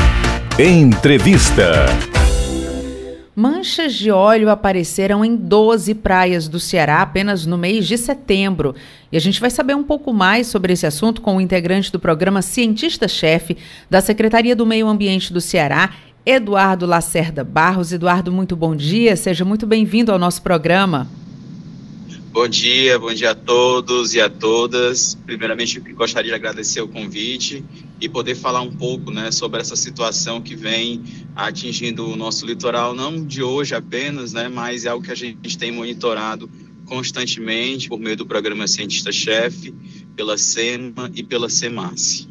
Entrevista. 0.59 1.85
Manchas 3.36 3.95
de 3.95 4.11
óleo 4.11 4.49
apareceram 4.51 5.25
em 5.25 5.36
12 5.36 5.95
praias 5.95 6.47
do 6.47 6.59
Ceará 6.59 7.01
apenas 7.01 7.47
no 7.47 7.57
mês 7.57 7.88
de 7.88 7.97
setembro. 7.97 8.75
E 9.11 9.17
a 9.17 9.19
gente 9.19 9.41
vai 9.41 9.49
saber 9.49 9.75
um 9.75 9.84
pouco 9.84 10.13
mais 10.13 10.45
sobre 10.45 10.73
esse 10.73 10.86
assunto 10.86 11.19
com 11.19 11.38
o 11.38 11.41
integrante 11.41 11.91
do 11.91 11.99
programa 11.99 12.43
Cientista-Chefe 12.43 13.57
da 13.89 14.01
Secretaria 14.01 14.55
do 14.55 14.67
Meio 14.67 14.88
Ambiente 14.88 15.34
do 15.34 15.41
Ceará, 15.41 15.91
Eduardo 16.23 16.86
Lacerda 16.86 17.43
Barros. 17.43 17.91
Eduardo, 17.91 18.31
muito 18.31 18.55
bom 18.55 18.75
dia, 18.75 19.15
seja 19.15 19.43
muito 19.43 19.65
bem-vindo 19.65 20.11
ao 20.11 20.19
nosso 20.19 20.43
programa. 20.43 21.07
Bom 22.34 22.47
dia, 22.47 22.97
bom 22.97 23.13
dia 23.13 23.29
a 23.29 23.36
todos 23.36 24.15
e 24.15 24.19
a 24.19 24.27
todas. 24.27 25.13
Primeiramente, 25.23 25.79
gostaria 25.79 26.31
de 26.31 26.36
agradecer 26.36 26.81
o 26.81 26.88
convite 26.88 27.63
e 28.01 28.09
poder 28.09 28.34
falar 28.34 28.61
um 28.61 28.71
pouco 28.71 29.11
né, 29.11 29.29
sobre 29.29 29.61
essa 29.61 29.75
situação 29.75 30.41
que 30.41 30.55
vem 30.55 31.03
atingindo 31.36 32.09
o 32.09 32.15
nosso 32.15 32.43
litoral, 32.47 32.95
não 32.95 33.23
de 33.23 33.43
hoje 33.43 33.75
apenas, 33.75 34.34
né, 34.34 34.49
mas 34.49 34.84
é 34.84 34.89
algo 34.89 35.05
que 35.05 35.11
a 35.11 35.15
gente 35.15 35.55
tem 35.59 35.71
monitorado 35.71 36.49
constantemente 36.88 37.88
por 37.88 37.99
meio 37.99 38.17
do 38.17 38.25
programa 38.25 38.67
Cientista-Chefe, 38.67 39.71
pela 40.15 40.36
SEMA 40.36 41.11
e 41.13 41.21
pela 41.21 41.47
SEMAS. 41.47 42.27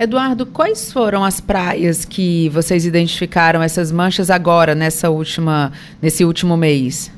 Eduardo, 0.00 0.46
quais 0.46 0.90
foram 0.90 1.24
as 1.24 1.40
praias 1.40 2.04
que 2.04 2.48
vocês 2.48 2.84
identificaram 2.84 3.62
essas 3.62 3.92
manchas 3.92 4.30
agora, 4.30 4.74
nessa 4.74 5.10
última, 5.10 5.72
nesse 6.02 6.24
último 6.24 6.56
mês? 6.56 7.16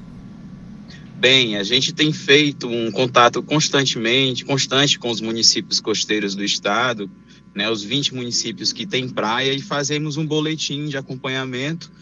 Bem, 1.20 1.58
a 1.58 1.62
gente 1.62 1.92
tem 1.92 2.14
feito 2.14 2.66
um 2.66 2.90
contato 2.90 3.42
constantemente, 3.42 4.42
constante 4.42 4.98
com 4.98 5.10
os 5.10 5.20
municípios 5.20 5.78
costeiros 5.78 6.34
do 6.34 6.42
estado, 6.42 7.10
né, 7.54 7.68
os 7.70 7.82
20 7.82 8.14
municípios 8.14 8.72
que 8.72 8.86
têm 8.86 9.06
praia, 9.06 9.52
e 9.52 9.60
fazemos 9.60 10.16
um 10.16 10.24
boletim 10.24 10.86
de 10.86 10.96
acompanhamento 10.96 11.92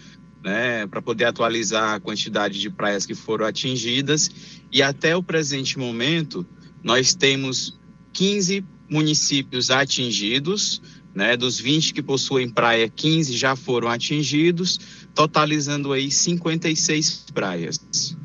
né, 0.40 0.86
para 0.86 1.02
poder 1.02 1.24
atualizar 1.24 1.96
a 1.96 2.00
quantidade 2.00 2.60
de 2.60 2.70
praias 2.70 3.04
que 3.04 3.14
foram 3.16 3.44
atingidas. 3.44 4.30
E 4.70 4.82
até 4.82 5.16
o 5.16 5.22
presente 5.22 5.80
momento, 5.80 6.46
nós 6.80 7.12
temos 7.12 7.76
15 8.12 8.64
municípios 8.88 9.68
atingidos, 9.68 10.80
né, 11.12 11.36
dos 11.36 11.58
20 11.58 11.92
que 11.92 12.02
possuem 12.04 12.48
praia, 12.48 12.88
15 12.88 13.36
já 13.36 13.56
foram 13.56 13.88
atingidos, 13.88 14.78
totalizando 15.12 15.92
aí 15.92 16.08
56 16.08 17.24
praias. 17.34 18.16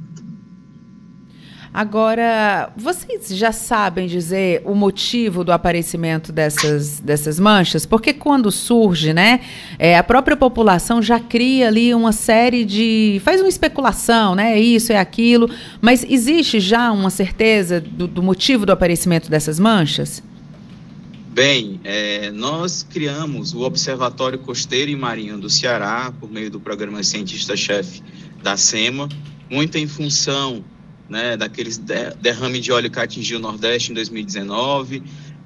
Agora, 1.74 2.72
vocês 2.78 3.30
já 3.30 3.52
sabem 3.52 4.06
dizer 4.06 4.62
o 4.64 4.76
motivo 4.76 5.44
do 5.44 5.52
aparecimento 5.52 6.32
dessas, 6.32 7.00
dessas 7.00 7.40
manchas? 7.40 7.84
Porque 7.84 8.14
quando 8.14 8.52
surge, 8.52 9.12
né, 9.12 9.40
é, 9.80 9.98
a 9.98 10.04
própria 10.04 10.38
população 10.38 11.02
já 11.02 11.20
cria 11.20 11.70
ali 11.70 11.92
uma 11.96 12.12
série 12.12 12.64
de. 12.64 13.20
faz 13.26 13.42
uma 13.42 13.50
especulação, 13.50 14.36
né? 14.36 14.54
É 14.54 14.60
isso, 14.60 14.94
é 14.94 15.00
aquilo. 15.00 15.50
Mas 15.82 16.06
existe 16.08 16.60
já 16.60 16.92
uma 16.92 17.10
certeza 17.10 17.82
do, 17.82 18.06
do 18.06 18.22
motivo 18.22 18.68
do 18.68 18.72
aparecimento 18.72 19.28
dessas 19.28 19.60
manchas? 19.60 20.22
Bem, 21.32 21.80
é, 21.84 22.30
nós 22.30 22.84
criamos 22.88 23.56
o 23.56 23.62
Observatório 23.62 24.38
Costeiro 24.38 24.92
e 24.92 24.96
Marinho 24.96 25.40
do 25.40 25.50
Ceará, 25.50 26.14
por 26.20 26.30
meio 26.30 26.52
do 26.52 26.60
programa 26.60 27.02
Cientista-Chefe 27.02 28.04
da 28.44 28.56
SEMA, 28.56 29.10
muito 29.50 29.76
em 29.80 29.88
função 29.88 30.64
né, 31.10 31.38
daqueles 31.38 31.78
derrame 31.78 32.60
de 32.60 32.72
óleo 32.72 32.90
que 32.90 33.00
atingiu 33.00 33.38
o 33.38 33.42
Nordeste 33.42 33.92
em 33.92 33.94
2019, 33.94 35.04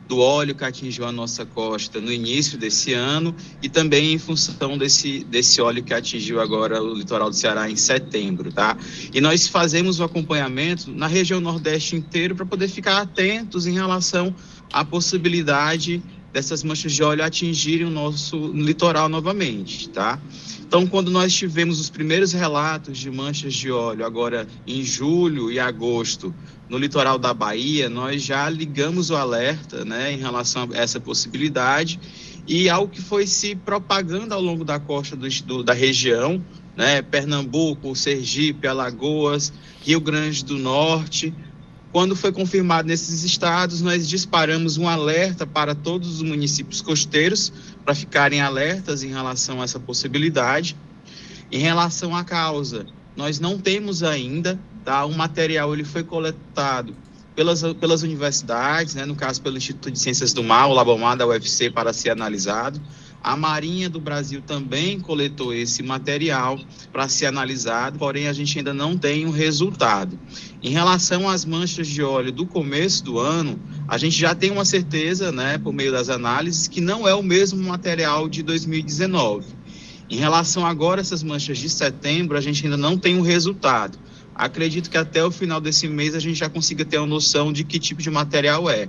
do 0.08 0.20
óleo 0.20 0.56
que 0.56 0.64
atingiu 0.64 1.06
a 1.06 1.12
nossa 1.12 1.46
costa 1.46 2.00
no 2.00 2.12
início 2.12 2.58
desse 2.58 2.94
ano 2.94 3.36
e 3.62 3.68
também 3.68 4.14
em 4.14 4.18
função 4.18 4.78
desse, 4.78 5.24
desse 5.26 5.62
óleo 5.62 5.84
que 5.84 5.94
atingiu 5.94 6.40
agora 6.40 6.82
o 6.82 6.94
litoral 6.94 7.30
do 7.30 7.36
Ceará 7.36 7.70
em 7.70 7.76
setembro, 7.76 8.52
tá? 8.52 8.78
E 9.14 9.20
nós 9.20 9.48
fazemos 9.48 10.00
o 10.00 10.04
acompanhamento 10.04 10.90
na 10.92 11.08
região 11.08 11.42
Nordeste 11.42 11.96
inteiro 11.96 12.36
para 12.36 12.46
poder 12.46 12.70
ficar 12.70 13.02
atentos 13.02 13.68
em 13.68 13.74
relação 13.74 14.34
à 14.72 14.86
possibilidade 14.86 16.02
dessas 16.34 16.64
manchas 16.64 16.94
de 16.94 17.04
óleo 17.04 17.24
atingirem 17.24 17.88
o 17.88 17.90
nosso 17.90 18.52
litoral 18.54 19.10
novamente, 19.10 19.90
tá? 19.90 20.20
Então, 20.68 20.86
quando 20.86 21.10
nós 21.10 21.34
tivemos 21.34 21.80
os 21.80 21.90
primeiros 21.90 22.34
relatos 22.34 22.98
de 22.98 23.10
manchas 23.10 23.54
de 23.54 23.72
óleo, 23.72 24.06
agora 24.06 24.48
em 24.66 24.84
julho 24.84 25.50
e 25.50 25.60
agosto, 25.60 26.36
no 26.70 26.78
litoral 26.78 27.18
da 27.18 27.34
Bahia, 27.34 27.90
nós 27.90 28.22
já 28.22 28.50
ligamos 28.50 29.10
o 29.10 29.16
alerta 29.16 29.86
né, 29.86 30.12
em 30.12 30.18
relação 30.18 30.68
a 30.74 30.78
essa 30.78 31.00
possibilidade 31.00 32.00
e 32.46 32.70
algo 32.70 32.92
que 32.92 33.02
foi 33.02 33.26
se 33.26 33.56
propagando 33.56 34.34
ao 34.34 34.42
longo 34.42 34.64
da 34.64 34.80
costa 34.80 35.16
do, 35.16 35.28
do, 35.44 35.64
da 35.64 35.74
região, 35.74 36.44
né, 36.76 37.02
Pernambuco, 37.02 37.96
Sergipe, 37.96 38.68
Alagoas, 38.68 39.54
Rio 39.82 40.00
Grande 40.00 40.44
do 40.44 40.58
Norte, 40.58 41.34
quando 41.92 42.16
foi 42.16 42.32
confirmado 42.32 42.88
nesses 42.88 43.24
estados, 43.24 43.82
nós 43.82 44.08
disparamos 44.08 44.78
um 44.78 44.88
alerta 44.88 45.48
para 45.48 45.74
todos 45.74 46.16
os 46.16 46.22
municípios 46.22 46.82
costeiros 46.82 47.52
para 47.84 47.96
ficarem 47.96 48.42
alertas 48.42 49.04
em 49.04 49.10
relação 49.10 49.62
a 49.62 49.64
essa 49.64 49.80
possibilidade. 49.80 50.76
Em 51.52 51.60
relação 51.60 52.16
à 52.16 52.24
causa, 52.24 52.86
nós 53.16 53.40
não 53.40 53.58
temos 53.58 54.04
ainda, 54.04 54.60
tá? 54.84 55.06
O 55.06 55.14
material 55.14 55.74
ele 55.74 55.86
foi 55.86 56.04
coletado 56.04 56.94
pelas, 57.38 57.62
pelas 57.80 58.02
universidades, 58.02 58.96
né? 58.96 59.06
no 59.06 59.16
caso 59.16 59.42
pelo 59.42 59.58
Instituto 59.58 59.92
de 59.92 60.00
Ciências 60.00 60.34
do 60.34 60.44
Mar, 60.44 60.68
o 60.68 60.74
Labomar 60.74 61.16
da 61.16 61.26
UFC, 61.26 61.70
para 61.70 61.94
ser 61.94 62.10
analisado. 62.10 62.82
A 63.28 63.36
Marinha 63.36 63.90
do 63.90 64.00
Brasil 64.00 64.42
também 64.42 65.02
coletou 65.02 65.54
esse 65.54 65.84
material 65.84 66.58
para 66.94 67.10
ser 67.10 67.26
analisado, 67.26 68.00
porém 68.00 68.30
a 68.30 68.32
gente 68.32 68.58
ainda 68.58 68.74
não 68.74 68.98
tem 68.98 69.26
o 69.26 69.28
um 69.28 69.32
resultado. 69.32 70.18
Em 70.64 70.70
relação 70.70 71.28
às 71.28 71.44
manchas 71.44 71.90
de 71.90 72.02
óleo 72.02 72.32
do 72.32 72.46
começo 72.46 73.04
do 73.04 73.20
ano, 73.20 73.60
a 73.86 73.98
gente 73.98 74.18
já 74.18 74.34
tem 74.34 74.50
uma 74.50 74.64
certeza, 74.64 75.30
né, 75.30 75.58
por 75.58 75.74
meio 75.74 75.92
das 75.92 76.08
análises, 76.08 76.70
que 76.70 76.80
não 76.80 77.06
é 77.06 77.14
o 77.14 77.22
mesmo 77.22 77.62
material 77.62 78.30
de 78.30 78.42
2019. 78.42 79.46
Em 80.10 80.16
relação 80.16 80.66
agora 80.66 81.02
a 81.02 81.04
essas 81.04 81.22
manchas 81.22 81.58
de 81.58 81.70
setembro, 81.70 82.38
a 82.38 82.42
gente 82.42 82.64
ainda 82.64 82.78
não 82.78 82.98
tem 82.98 83.18
um 83.18 83.22
resultado. 83.22 84.00
Acredito 84.34 84.90
que 84.90 84.98
até 84.98 85.22
o 85.22 85.32
final 85.32 85.60
desse 85.60 85.86
mês 85.90 86.16
a 86.16 86.20
gente 86.20 86.40
já 86.40 86.50
consiga 86.50 86.86
ter 86.86 86.98
uma 86.98 87.08
noção 87.08 87.52
de 87.52 87.66
que 87.66 87.78
tipo 87.78 88.02
de 88.02 88.10
material 88.10 88.70
é. 88.70 88.88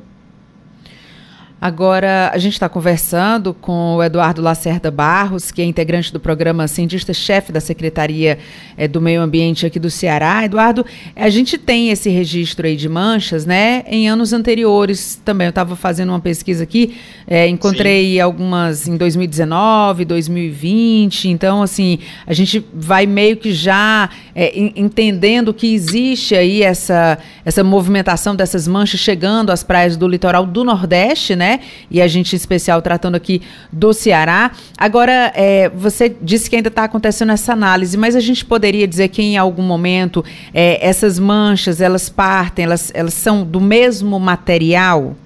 Agora, 1.61 2.31
a 2.33 2.39
gente 2.39 2.53
está 2.53 2.69
conversando 2.69 3.53
com 3.53 3.97
o 3.97 4.03
Eduardo 4.03 4.41
Lacerda 4.41 4.93
Barros, 4.93 5.51
que 5.51 5.61
é 5.61 5.65
integrante 5.65 6.13
do 6.13 6.21
programa 6.21 6.69
cientista-chefe 6.69 7.51
da 7.51 7.59
Secretaria 7.59 8.39
é, 8.77 8.87
do 8.87 9.01
Meio 9.01 9.21
Ambiente 9.21 9.67
aqui 9.67 9.81
do 9.81 9.91
Ceará. 9.91 10.45
Eduardo, 10.45 10.87
a 11.17 11.29
gente 11.29 11.59
tem 11.59 11.91
esse 11.91 12.11
registro 12.11 12.65
aí 12.65 12.77
de 12.77 12.89
manchas, 12.89 13.45
né? 13.45 13.83
Em 13.89 14.09
anos 14.09 14.33
anteriores 14.33 15.21
também. 15.25 15.47
Eu 15.47 15.51
estava 15.51 15.75
fazendo 15.75 16.11
uma 16.11 16.21
pesquisa 16.21 16.63
aqui, 16.63 16.97
é, 17.27 17.49
encontrei 17.49 18.13
Sim. 18.15 18.21
algumas 18.21 18.87
em 18.87 18.97
2019, 18.97 20.05
2020. 20.05 21.29
Então, 21.29 21.61
assim, 21.61 21.99
a 22.25 22.33
gente 22.33 22.65
vai 22.73 23.05
meio 23.05 23.37
que 23.37 23.53
já 23.53 24.09
é, 24.33 24.53
entendendo 24.77 25.53
que 25.53 25.75
existe 25.75 26.37
aí 26.37 26.63
essa, 26.63 27.19
essa 27.45 27.65
movimentação 27.65 28.37
dessas 28.37 28.69
manchas 28.69 29.01
chegando 29.01 29.51
às 29.51 29.65
praias 29.65 29.97
do 29.97 30.07
litoral 30.07 30.47
do 30.47 30.63
Nordeste, 30.63 31.35
né? 31.35 31.48
Né? 31.49 31.61
E 31.91 32.03
a 32.03 32.07
gente 32.07 32.35
em 32.35 32.37
especial 32.37 32.83
tratando 32.83 33.15
aqui 33.15 33.41
do 33.73 33.95
Ceará. 33.95 34.53
Agora, 34.77 35.33
é, 35.35 35.71
você 35.71 36.15
disse 36.21 36.51
que 36.51 36.57
ainda 36.57 36.69
está 36.69 36.85
acontecendo 36.85 37.33
essa 37.33 37.53
análise, 37.55 37.97
mas 37.97 38.15
a 38.15 38.21
gente 38.21 38.45
poderia 38.45 38.87
dizer 38.87 39.09
que 39.09 39.23
em 39.23 39.39
algum 39.39 39.63
momento 39.63 40.23
é, 40.53 40.87
essas 40.87 41.19
manchas 41.19 41.81
elas 41.81 42.11
partem, 42.11 42.67
elas, 42.67 42.91
elas 42.95 43.15
são 43.15 43.45
do 43.45 43.61
mesmo 43.61 44.19
material? 44.21 45.17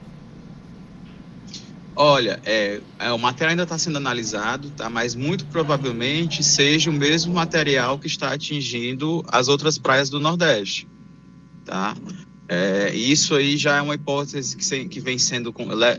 Olha, 1.95 2.41
é, 2.45 2.81
é, 2.99 3.13
o 3.13 3.19
material 3.19 3.51
ainda 3.51 3.65
está 3.65 3.77
sendo 3.77 3.97
analisado, 3.97 4.71
tá? 4.71 4.89
mas 4.89 5.15
muito 5.15 5.45
provavelmente 5.47 6.43
seja 6.43 6.89
o 6.89 6.93
mesmo 6.93 7.35
material 7.35 7.99
que 7.99 8.07
está 8.07 8.33
atingindo 8.33 9.25
as 9.29 9.49
outras 9.49 9.77
praias 9.77 10.09
do 10.09 10.19
Nordeste. 10.19 10.89
Tá? 11.65 11.95
É, 12.49 12.95
isso 12.95 13.35
aí 13.35 13.57
já 13.57 13.77
é 13.77 13.83
uma 13.83 13.95
hipótese 13.95 14.57
que, 14.57 14.65
se, 14.65 14.85
que 14.85 15.01
vem 15.01 15.19
sendo 15.19 15.55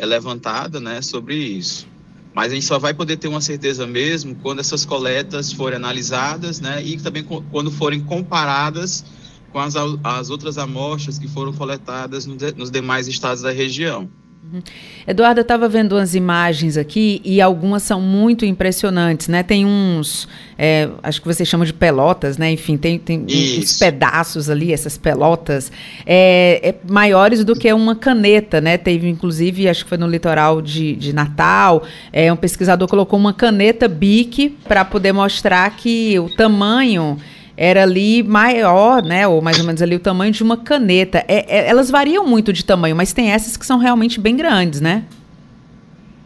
levantada 0.05 0.79
né, 0.79 1.01
sobre 1.01 1.35
isso. 1.35 1.87
Mas 2.33 2.51
a 2.51 2.55
gente 2.55 2.65
só 2.65 2.79
vai 2.79 2.93
poder 2.93 3.17
ter 3.17 3.27
uma 3.27 3.41
certeza 3.41 3.85
mesmo 3.85 4.35
quando 4.35 4.59
essas 4.59 4.83
coletas 4.83 5.51
forem 5.51 5.77
analisadas 5.77 6.59
né, 6.59 6.83
e 6.83 6.97
também 6.97 7.23
quando 7.23 7.69
forem 7.69 8.01
comparadas 8.01 9.05
com 9.51 9.59
as, 9.59 9.75
as 10.03 10.29
outras 10.31 10.57
amostras 10.57 11.19
que 11.19 11.27
foram 11.27 11.53
coletadas 11.53 12.25
no 12.25 12.35
de, 12.35 12.51
nos 12.53 12.71
demais 12.71 13.07
estados 13.07 13.43
da 13.43 13.51
região. 13.51 14.09
Uhum. 14.51 14.61
Eduardo, 15.07 15.39
eu 15.39 15.43
estava 15.43 15.69
vendo 15.69 15.93
umas 15.95 16.15
imagens 16.15 16.75
aqui 16.75 17.21
e 17.23 17.39
algumas 17.39 17.81
são 17.81 18.01
muito 18.01 18.43
impressionantes, 18.43 19.29
né? 19.29 19.41
Tem 19.41 19.65
uns, 19.65 20.27
é, 20.57 20.89
acho 21.01 21.21
que 21.21 21.27
você 21.27 21.45
chama 21.45 21.65
de 21.65 21.71
pelotas, 21.71 22.37
né? 22.37 22.51
Enfim, 22.51 22.75
tem, 22.75 22.99
tem 22.99 23.21
uns 23.21 23.77
pedaços 23.79 24.49
ali, 24.49 24.73
essas 24.73 24.97
pelotas, 24.97 25.71
é, 26.05 26.59
é, 26.61 26.75
maiores 26.91 27.45
do 27.45 27.55
que 27.55 27.71
uma 27.71 27.95
caneta, 27.95 28.59
né? 28.59 28.77
Teve, 28.77 29.07
inclusive, 29.07 29.69
acho 29.69 29.85
que 29.85 29.89
foi 29.89 29.97
no 29.97 30.07
litoral 30.07 30.61
de, 30.61 30.93
de 30.97 31.13
Natal, 31.13 31.83
é, 32.11 32.31
um 32.31 32.35
pesquisador 32.35 32.89
colocou 32.89 33.17
uma 33.17 33.33
caneta 33.33 33.87
BIC 33.87 34.57
para 34.67 34.83
poder 34.83 35.13
mostrar 35.13 35.73
que 35.77 36.19
o 36.19 36.29
tamanho 36.29 37.17
era 37.55 37.83
ali 37.83 38.23
maior, 38.23 39.03
né? 39.03 39.27
Ou 39.27 39.41
mais 39.41 39.59
ou 39.59 39.65
menos 39.65 39.81
ali 39.81 39.95
o 39.95 39.99
tamanho 39.99 40.31
de 40.31 40.41
uma 40.41 40.57
caneta. 40.57 41.23
É, 41.27 41.57
é, 41.57 41.69
elas 41.69 41.89
variam 41.89 42.25
muito 42.25 42.51
de 42.51 42.65
tamanho, 42.65 42.95
mas 42.95 43.13
tem 43.13 43.31
essas 43.31 43.55
que 43.55 43.65
são 43.65 43.77
realmente 43.77 44.19
bem 44.19 44.35
grandes, 44.35 44.81
né? 44.81 45.05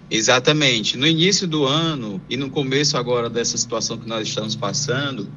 Exatamente. 0.09 0.97
No 0.97 1.05
início 1.05 1.47
do 1.47 1.65
ano 1.65 2.21
e 2.29 2.37
no 2.37 2.49
começo 2.49 2.97
agora 2.97 3.29
dessa 3.29 3.57
situação 3.57 3.97
que 3.97 4.07
nós 4.07 4.27
estamos 4.27 4.55
passando, 4.55 5.27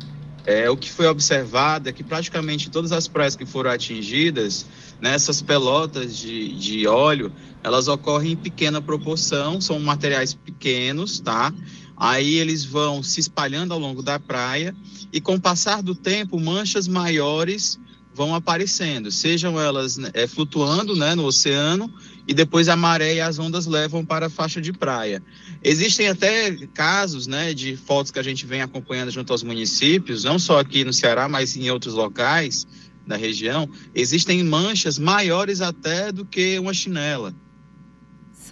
é, 0.46 0.70
o 0.70 0.76
que 0.76 0.90
foi 0.90 1.06
observado 1.06 1.88
é 1.88 1.92
que 1.92 2.04
praticamente 2.04 2.70
todas 2.70 2.92
as 2.92 3.08
praias 3.08 3.34
que 3.34 3.44
foram 3.44 3.70
atingidas, 3.70 4.64
né, 5.00 5.16
pelotas 5.46 6.16
de, 6.16 6.54
de 6.54 6.86
óleo, 6.86 7.32
elas 7.62 7.88
ocorrem 7.88 8.32
em 8.32 8.36
pequena 8.36 8.80
proporção, 8.80 9.60
são 9.60 9.78
materiais 9.80 10.34
pequenos, 10.34 11.20
tá? 11.20 11.52
Aí 12.00 12.36
eles 12.36 12.64
vão 12.64 13.02
se 13.02 13.20
espalhando 13.20 13.74
ao 13.74 13.78
longo 13.78 14.02
da 14.02 14.18
praia 14.18 14.74
e 15.12 15.20
com 15.20 15.34
o 15.34 15.40
passar 15.40 15.82
do 15.82 15.94
tempo, 15.94 16.40
manchas 16.40 16.88
maiores 16.88 17.78
vão 18.14 18.34
aparecendo, 18.34 19.10
sejam 19.10 19.60
elas 19.60 19.98
é, 20.14 20.26
flutuando 20.26 20.96
né, 20.96 21.14
no 21.14 21.26
oceano 21.26 21.92
e 22.26 22.32
depois 22.32 22.70
a 22.70 22.76
maré 22.76 23.16
e 23.16 23.20
as 23.20 23.38
ondas 23.38 23.66
levam 23.66 24.02
para 24.02 24.26
a 24.26 24.30
faixa 24.30 24.62
de 24.62 24.72
praia. 24.72 25.22
Existem 25.62 26.08
até 26.08 26.50
casos 26.68 27.26
né, 27.26 27.52
de 27.52 27.76
fotos 27.76 28.10
que 28.10 28.18
a 28.18 28.22
gente 28.22 28.46
vem 28.46 28.62
acompanhando 28.62 29.10
junto 29.10 29.32
aos 29.32 29.42
municípios, 29.42 30.24
não 30.24 30.38
só 30.38 30.58
aqui 30.58 30.84
no 30.84 30.92
Ceará, 30.94 31.28
mas 31.28 31.54
em 31.54 31.70
outros 31.70 31.92
locais 31.92 32.66
da 33.06 33.16
região, 33.16 33.68
existem 33.94 34.42
manchas 34.42 34.98
maiores 34.98 35.60
até 35.60 36.10
do 36.10 36.24
que 36.24 36.58
uma 36.58 36.72
chinela. 36.72 37.34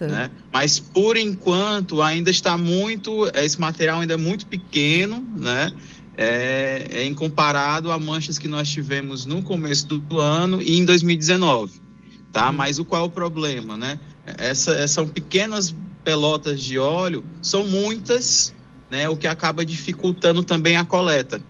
Né? 0.07 0.31
Mas 0.51 0.79
por 0.79 1.17
enquanto 1.17 2.01
ainda 2.01 2.29
está 2.29 2.57
muito, 2.57 3.29
esse 3.35 3.59
material 3.59 3.99
ainda 3.99 4.13
é 4.13 4.17
muito 4.17 4.45
pequeno, 4.45 5.25
né? 5.35 5.71
É, 6.17 6.87
é 6.91 7.05
em 7.05 7.13
comparado 7.13 7.91
a 7.91 7.97
manchas 7.97 8.37
que 8.37 8.47
nós 8.47 8.67
tivemos 8.69 9.25
no 9.25 9.41
começo 9.41 9.87
do 9.87 10.19
ano 10.19 10.61
e 10.61 10.77
em 10.77 10.83
2019, 10.83 11.81
tá? 12.31 12.49
Hum. 12.49 12.53
Mas 12.53 12.77
o 12.77 12.85
qual 12.85 13.03
é 13.03 13.05
o 13.05 13.09
problema, 13.09 13.77
né? 13.77 13.99
Essa, 14.25 14.71
essas 14.71 14.91
são 14.91 15.07
pequenas 15.07 15.73
pelotas 16.03 16.61
de 16.61 16.77
óleo, 16.77 17.23
são 17.41 17.65
muitas, 17.65 18.53
né? 18.89 19.07
O 19.07 19.15
que 19.15 19.27
acaba 19.27 19.65
dificultando 19.65 20.43
também 20.43 20.75
a 20.75 20.83
coleta 20.83 21.41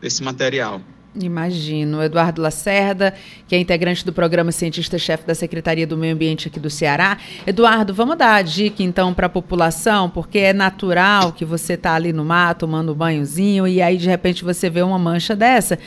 desse 0.00 0.22
material. 0.22 0.80
Imagino. 1.20 2.02
Eduardo 2.02 2.42
Lacerda, 2.42 3.14
que 3.48 3.54
é 3.54 3.58
integrante 3.58 4.04
do 4.04 4.12
programa 4.12 4.52
Cientista-Chefe 4.52 5.26
da 5.26 5.34
Secretaria 5.34 5.86
do 5.86 5.96
Meio 5.96 6.14
Ambiente 6.14 6.48
aqui 6.48 6.60
do 6.60 6.68
Ceará. 6.68 7.18
Eduardo, 7.46 7.94
vamos 7.94 8.16
dar 8.16 8.34
a 8.34 8.42
dica 8.42 8.82
então 8.82 9.14
para 9.14 9.26
a 9.26 9.30
população, 9.30 10.10
porque 10.10 10.38
é 10.38 10.52
natural 10.52 11.32
que 11.32 11.44
você 11.44 11.74
está 11.74 11.94
ali 11.94 12.12
no 12.12 12.24
mar 12.24 12.54
tomando 12.54 12.92
um 12.92 12.94
banhozinho 12.94 13.66
e 13.66 13.80
aí 13.80 13.96
de 13.96 14.08
repente 14.08 14.44
você 14.44 14.68
vê 14.68 14.82
uma 14.82 14.98
mancha 14.98 15.34
dessa. 15.34 15.78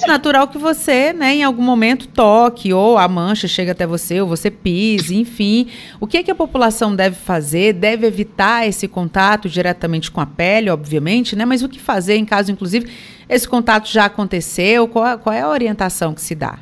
É 0.00 0.06
natural 0.06 0.46
que 0.46 0.58
você, 0.58 1.12
né, 1.12 1.34
em 1.34 1.42
algum 1.42 1.62
momento 1.62 2.06
toque, 2.06 2.72
ou 2.72 2.96
a 2.96 3.08
mancha 3.08 3.48
chega 3.48 3.72
até 3.72 3.86
você, 3.86 4.20
ou 4.20 4.28
você 4.28 4.50
pise, 4.50 5.16
enfim. 5.16 5.68
O 6.00 6.06
que, 6.06 6.18
é 6.18 6.22
que 6.22 6.30
a 6.30 6.34
população 6.34 6.94
deve 6.94 7.16
fazer? 7.16 7.72
Deve 7.72 8.06
evitar 8.06 8.66
esse 8.66 8.86
contato 8.86 9.48
diretamente 9.48 10.10
com 10.10 10.20
a 10.20 10.26
pele, 10.26 10.70
obviamente, 10.70 11.34
né? 11.34 11.44
Mas 11.44 11.62
o 11.62 11.68
que 11.68 11.80
fazer 11.80 12.16
em 12.16 12.24
caso, 12.24 12.52
inclusive, 12.52 12.88
esse 13.28 13.48
contato 13.48 13.88
já 13.88 14.04
aconteceu? 14.04 14.86
Qual, 14.86 15.18
qual 15.18 15.34
é 15.34 15.40
a 15.40 15.48
orientação 15.48 16.14
que 16.14 16.20
se 16.20 16.34
dá? 16.34 16.60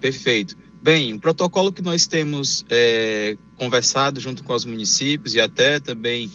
Perfeito. 0.00 0.56
Bem, 0.80 1.14
o 1.14 1.18
protocolo 1.18 1.72
que 1.72 1.82
nós 1.82 2.06
temos 2.06 2.64
é, 2.70 3.36
conversado 3.56 4.20
junto 4.20 4.44
com 4.44 4.52
os 4.52 4.64
municípios 4.64 5.34
e 5.34 5.40
até 5.40 5.80
também 5.80 6.30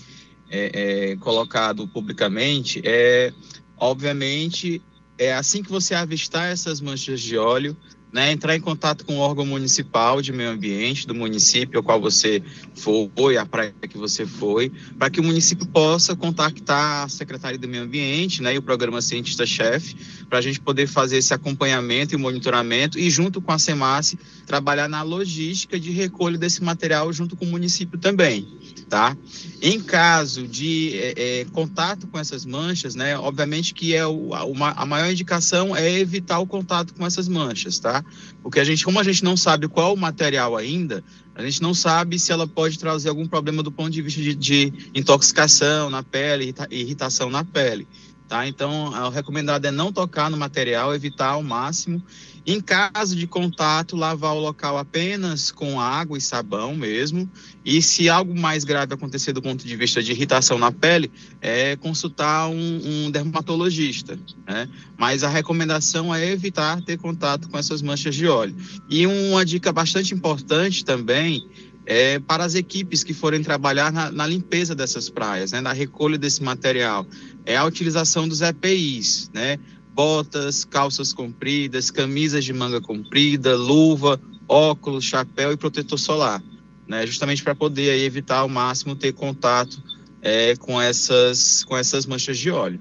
é, 0.49 1.11
é, 1.11 1.15
colocado 1.17 1.87
publicamente 1.87 2.81
é, 2.83 3.31
obviamente, 3.77 4.81
é 5.19 5.33
assim 5.33 5.61
que 5.61 5.69
você 5.69 5.93
avistar 5.93 6.49
essas 6.49 6.79
manchas 6.79 7.19
de 7.19 7.37
óleo, 7.37 7.75
né, 8.11 8.31
entrar 8.31 8.55
em 8.55 8.59
contato 8.59 9.05
com 9.05 9.17
o 9.17 9.19
órgão 9.19 9.45
municipal 9.45 10.19
de 10.19 10.31
meio 10.31 10.49
ambiente 10.49 11.05
do 11.05 11.13
município 11.13 11.77
ao 11.77 11.83
qual 11.83 12.01
você 12.01 12.41
foi, 12.73 13.37
a 13.37 13.45
praia 13.45 13.71
que 13.87 13.97
você 13.97 14.25
foi, 14.25 14.71
para 14.97 15.11
que 15.11 15.19
o 15.19 15.23
município 15.23 15.67
possa 15.67 16.15
contactar 16.15 17.03
a 17.03 17.09
Secretaria 17.09 17.59
do 17.59 17.67
Meio 17.67 17.83
Ambiente 17.83 18.41
né, 18.41 18.55
e 18.55 18.57
o 18.57 18.63
programa 18.63 18.99
Cientista-Chefe, 18.99 19.95
para 20.27 20.39
a 20.39 20.41
gente 20.41 20.59
poder 20.59 20.87
fazer 20.87 21.17
esse 21.17 21.33
acompanhamento 21.33 22.15
e 22.15 22.17
monitoramento 22.17 22.97
e, 22.97 23.11
junto 23.11 23.39
com 23.41 23.51
a 23.51 23.59
SEMASSE, 23.59 24.17
trabalhar 24.47 24.87
na 24.87 25.03
logística 25.03 25.79
de 25.79 25.91
recolha 25.91 26.37
desse 26.37 26.63
material 26.63 27.13
junto 27.13 27.35
com 27.35 27.45
o 27.45 27.49
município 27.49 27.99
também. 27.99 28.47
Tá? 28.89 29.15
Em 29.61 29.79
caso 29.79 30.47
de 30.47 30.97
é, 30.97 31.41
é, 31.41 31.45
contato 31.45 32.07
com 32.07 32.17
essas 32.17 32.43
manchas, 32.43 32.95
né, 32.95 33.15
obviamente 33.19 33.71
que 33.71 33.93
é 33.93 34.05
o, 34.07 34.33
a, 34.33 34.43
uma, 34.45 34.71
a 34.71 34.83
maior 34.83 35.11
indicação 35.11 35.75
é 35.75 35.99
evitar 35.99 36.39
o 36.39 36.47
contato 36.47 36.95
com 36.95 37.05
essas 37.05 37.27
manchas, 37.27 37.77
tá? 37.77 38.03
Porque 38.41 38.59
a 38.59 38.63
gente, 38.63 38.83
como 38.83 38.99
a 38.99 39.03
gente 39.03 39.23
não 39.23 39.37
sabe 39.37 39.67
qual 39.67 39.93
o 39.93 39.97
material 39.97 40.57
ainda, 40.57 41.03
a 41.35 41.43
gente 41.43 41.61
não 41.61 41.73
sabe 41.73 42.17
se 42.17 42.31
ela 42.31 42.47
pode 42.47 42.79
trazer 42.79 43.09
algum 43.09 43.27
problema 43.27 43.61
do 43.61 43.71
ponto 43.71 43.91
de 43.91 44.01
vista 44.01 44.21
de, 44.21 44.33
de 44.33 44.73
intoxicação 44.95 45.89
na 45.91 46.01
pele, 46.01 46.53
irritação 46.71 47.29
na 47.29 47.45
pele. 47.45 47.87
Tá? 48.27 48.47
Então, 48.47 48.91
o 48.91 49.09
recomendado 49.09 49.65
é 49.65 49.71
não 49.71 49.91
tocar 49.91 50.29
no 50.29 50.37
material, 50.37 50.93
evitar 50.93 51.29
ao 51.29 51.41
máximo. 51.41 52.03
Em 52.45 52.61
caso 52.61 53.15
de 53.15 53.27
contato, 53.27 53.95
lavar 53.95 54.33
o 54.33 54.39
local 54.39 54.77
apenas 54.77 55.51
com 55.51 55.79
água 55.79 56.17
e 56.17 56.21
sabão 56.21 56.75
mesmo. 56.75 57.29
E 57.63 57.81
se 57.81 58.09
algo 58.09 58.37
mais 58.37 58.63
grave 58.63 58.93
acontecer 58.93 59.33
do 59.33 59.41
ponto 59.41 59.65
de 59.65 59.75
vista 59.75 60.01
de 60.01 60.11
irritação 60.11 60.57
na 60.57 60.71
pele, 60.71 61.11
é 61.41 61.75
consultar 61.75 62.49
um, 62.49 63.05
um 63.05 63.11
dermatologista. 63.11 64.17
Né? 64.47 64.67
Mas 64.97 65.23
a 65.23 65.29
recomendação 65.29 66.13
é 66.13 66.31
evitar 66.31 66.81
ter 66.81 66.97
contato 66.97 67.49
com 67.49 67.57
essas 67.57 67.81
manchas 67.81 68.15
de 68.15 68.27
óleo. 68.27 68.55
E 68.89 69.05
uma 69.05 69.45
dica 69.45 69.71
bastante 69.71 70.13
importante 70.13 70.83
também 70.83 71.45
é, 71.89 72.19
para 72.19 72.45
as 72.45 72.53
equipes 72.53 73.03
que 73.03 73.15
forem 73.15 73.41
trabalhar 73.41 73.91
na, 73.91 74.11
na 74.11 74.27
limpeza 74.27 74.75
dessas 74.75 75.09
praias, 75.09 75.51
né, 75.51 75.59
na 75.59 75.73
recolha 75.73 76.19
desse 76.19 76.43
material, 76.43 77.03
é 77.43 77.57
a 77.57 77.65
utilização 77.65 78.27
dos 78.27 78.41
EPIs, 78.41 79.31
né, 79.33 79.57
botas, 79.99 80.63
calças 80.63 81.11
compridas, 81.11 81.91
camisas 81.91 82.45
de 82.45 82.53
manga 82.53 82.79
comprida, 82.79 83.57
luva, 83.57 84.17
óculos, 84.47 85.03
chapéu 85.03 85.51
e 85.51 85.57
protetor 85.57 85.99
solar. 85.99 86.41
né, 86.87 87.05
justamente 87.05 87.43
para 87.43 87.53
poder 87.53 87.91
aí, 87.91 88.05
evitar 88.05 88.37
ao 88.37 88.47
máximo 88.47 88.95
ter 88.95 89.11
contato 89.11 89.83
é, 90.21 90.55
com, 90.55 90.81
essas, 90.81 91.65
com 91.65 91.77
essas 91.77 92.05
manchas 92.05 92.37
de 92.37 92.49
óleo. 92.49 92.79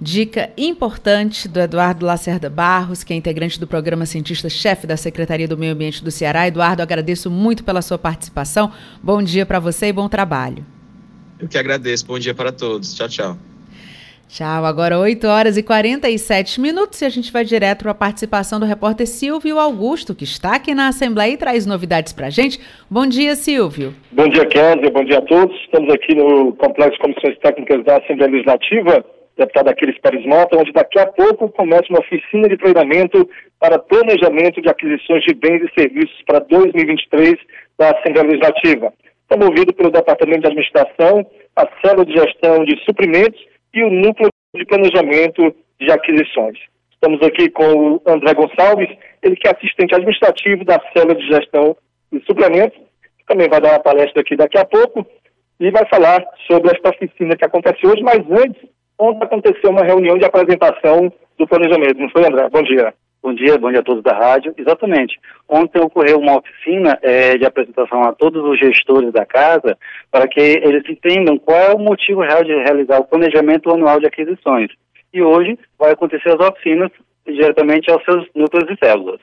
Dica 0.00 0.50
importante 0.56 1.46
do 1.46 1.60
Eduardo 1.60 2.06
Lacerda 2.06 2.48
Barros, 2.48 3.04
que 3.04 3.12
é 3.12 3.16
integrante 3.16 3.60
do 3.60 3.66
programa 3.66 4.06
cientista-chefe 4.06 4.86
da 4.86 4.96
Secretaria 4.96 5.46
do 5.46 5.58
Meio 5.58 5.74
Ambiente 5.74 6.02
do 6.02 6.10
Ceará. 6.10 6.48
Eduardo, 6.48 6.82
agradeço 6.82 7.30
muito 7.30 7.64
pela 7.64 7.82
sua 7.82 7.98
participação. 7.98 8.72
Bom 9.02 9.22
dia 9.22 9.44
para 9.44 9.60
você 9.60 9.88
e 9.88 9.92
bom 9.92 10.08
trabalho. 10.08 10.64
Eu 11.38 11.48
que 11.48 11.58
agradeço. 11.58 12.06
Bom 12.06 12.18
dia 12.18 12.34
para 12.34 12.50
todos. 12.50 12.94
Tchau, 12.94 13.08
tchau. 13.10 13.55
Tchau. 14.28 14.64
Agora 14.64 14.98
8 14.98 15.26
horas 15.26 15.56
e 15.56 15.62
47 15.62 16.60
minutos 16.60 17.00
e 17.00 17.04
a 17.04 17.08
gente 17.08 17.32
vai 17.32 17.44
direto 17.44 17.82
para 17.82 17.92
a 17.92 17.94
participação 17.94 18.58
do 18.58 18.66
repórter 18.66 19.06
Silvio 19.06 19.58
Augusto, 19.58 20.14
que 20.14 20.24
está 20.24 20.56
aqui 20.56 20.74
na 20.74 20.88
Assembleia 20.88 21.32
e 21.32 21.36
traz 21.36 21.66
novidades 21.66 22.12
para 22.12 22.26
a 22.26 22.30
gente. 22.30 22.60
Bom 22.90 23.06
dia, 23.06 23.34
Silvio. 23.36 23.94
Bom 24.12 24.28
dia, 24.28 24.44
Kézia. 24.46 24.90
Bom 24.90 25.04
dia 25.04 25.18
a 25.18 25.22
todos. 25.22 25.56
Estamos 25.62 25.92
aqui 25.94 26.14
no 26.14 26.52
Complexo 26.54 26.92
de 26.92 26.98
Comissões 26.98 27.38
Técnicas 27.38 27.84
da 27.84 27.98
Assembleia 27.98 28.30
Legislativa 28.32 29.04
deputado 29.36 29.68
Aquiles 29.68 29.98
Pérez 30.00 30.24
Mota, 30.24 30.56
onde 30.56 30.72
daqui 30.72 30.98
a 30.98 31.06
pouco 31.06 31.48
começa 31.50 31.84
uma 31.90 32.00
oficina 32.00 32.48
de 32.48 32.56
treinamento 32.56 33.28
para 33.60 33.78
planejamento 33.78 34.60
de 34.60 34.68
aquisições 34.68 35.22
de 35.24 35.34
bens 35.34 35.62
e 35.62 35.80
serviços 35.80 36.22
para 36.26 36.40
2023 36.40 37.34
da 37.78 37.90
Assembleia 37.90 38.28
Legislativa. 38.28 38.92
Promovido 39.28 39.74
pelo 39.74 39.90
Departamento 39.90 40.40
de 40.40 40.46
Administração, 40.46 41.26
a 41.54 41.68
Célula 41.82 42.06
de 42.06 42.12
Gestão 42.12 42.64
de 42.64 42.82
Suprimentos 42.84 43.40
e 43.74 43.82
o 43.82 43.90
Núcleo 43.90 44.30
de 44.54 44.64
Planejamento 44.64 45.54
de 45.80 45.90
Aquisições. 45.92 46.58
Estamos 46.92 47.20
aqui 47.22 47.50
com 47.50 47.64
o 47.64 48.02
André 48.06 48.34
Gonçalves, 48.34 48.88
ele 49.22 49.36
que 49.36 49.48
é 49.48 49.52
assistente 49.52 49.94
administrativo 49.94 50.64
da 50.64 50.80
Célula 50.92 51.14
de 51.14 51.26
Gestão 51.26 51.76
de 52.12 52.24
Suplementos, 52.24 52.78
também 53.26 53.48
vai 53.48 53.60
dar 53.60 53.72
uma 53.72 53.80
palestra 53.80 54.22
aqui 54.22 54.36
daqui 54.36 54.56
a 54.56 54.64
pouco 54.64 55.06
e 55.58 55.70
vai 55.70 55.84
falar 55.88 56.24
sobre 56.46 56.70
esta 56.74 56.90
oficina 56.90 57.36
que 57.36 57.44
acontece 57.44 57.86
hoje, 57.86 58.02
mas 58.02 58.18
antes 58.30 58.62
Ontem 58.98 59.24
aconteceu 59.24 59.70
uma 59.70 59.84
reunião 59.84 60.16
de 60.16 60.24
apresentação 60.24 61.12
do 61.38 61.46
planejamento, 61.46 61.98
não 61.98 62.08
foi, 62.08 62.26
André? 62.26 62.48
Bom 62.48 62.62
dia. 62.62 62.94
Bom 63.26 63.34
dia, 63.34 63.58
bom 63.58 63.72
dia 63.72 63.80
a 63.80 63.82
todos 63.82 64.04
da 64.04 64.12
rádio. 64.12 64.54
Exatamente. 64.56 65.18
Ontem 65.48 65.82
ocorreu 65.82 66.16
uma 66.20 66.38
oficina 66.38 66.96
é, 67.02 67.36
de 67.36 67.44
apresentação 67.44 68.04
a 68.04 68.12
todos 68.12 68.40
os 68.44 68.56
gestores 68.56 69.12
da 69.12 69.26
casa 69.26 69.76
para 70.12 70.28
que 70.28 70.40
eles 70.40 70.88
entendam 70.88 71.36
qual 71.36 71.58
é 71.58 71.74
o 71.74 71.78
motivo 71.80 72.20
real 72.20 72.44
de 72.44 72.54
realizar 72.54 73.00
o 73.00 73.04
planejamento 73.04 73.68
anual 73.68 73.98
de 73.98 74.06
aquisições. 74.06 74.70
E 75.12 75.20
hoje 75.20 75.58
vai 75.76 75.90
acontecer 75.90 76.28
as 76.28 76.48
oficinas 76.48 76.92
diretamente 77.26 77.90
aos 77.90 78.04
seus 78.04 78.28
núcleos 78.32 78.70
e 78.70 78.78
células. 78.78 79.20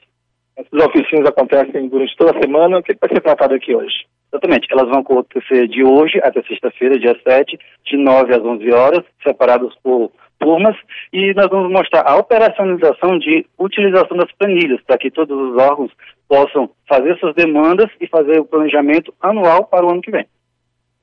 Essas 0.58 0.86
oficinas 0.86 1.26
acontecem 1.26 1.88
durante 1.88 2.18
toda 2.18 2.38
a 2.38 2.42
semana. 2.42 2.80
O 2.80 2.84
que 2.84 2.98
vai 3.00 3.10
ser 3.10 3.22
tratado 3.22 3.54
aqui 3.54 3.74
hoje? 3.74 4.04
Exatamente. 4.34 4.68
Elas 4.70 4.90
vão 4.90 5.00
acontecer 5.00 5.66
de 5.70 5.82
hoje 5.82 6.20
até 6.22 6.44
sexta-feira, 6.44 7.00
dia 7.00 7.18
7, 7.26 7.58
de 7.86 7.96
9 7.96 8.34
às 8.36 8.44
11 8.44 8.70
horas, 8.74 9.06
separadas 9.26 9.74
por 9.82 10.12
turmas, 10.44 10.76
e 11.12 11.34
nós 11.34 11.48
vamos 11.48 11.72
mostrar 11.72 12.04
a 12.06 12.18
operacionalização 12.18 13.18
de 13.18 13.46
utilização 13.58 14.18
das 14.18 14.32
planilhas, 14.34 14.82
para 14.86 14.98
que 14.98 15.12
todos 15.12 15.36
os 15.38 15.62
órgãos 15.62 15.92
possam 16.28 16.70
fazer 16.88 17.18
suas 17.18 17.36
demandas 17.36 17.90
e 18.00 18.08
fazer 18.08 18.40
o 18.40 18.46
planejamento 18.46 19.14
anual 19.22 19.66
para 19.66 19.86
o 19.86 19.92
ano 19.92 20.02
que 20.02 20.12
vem. 20.12 20.26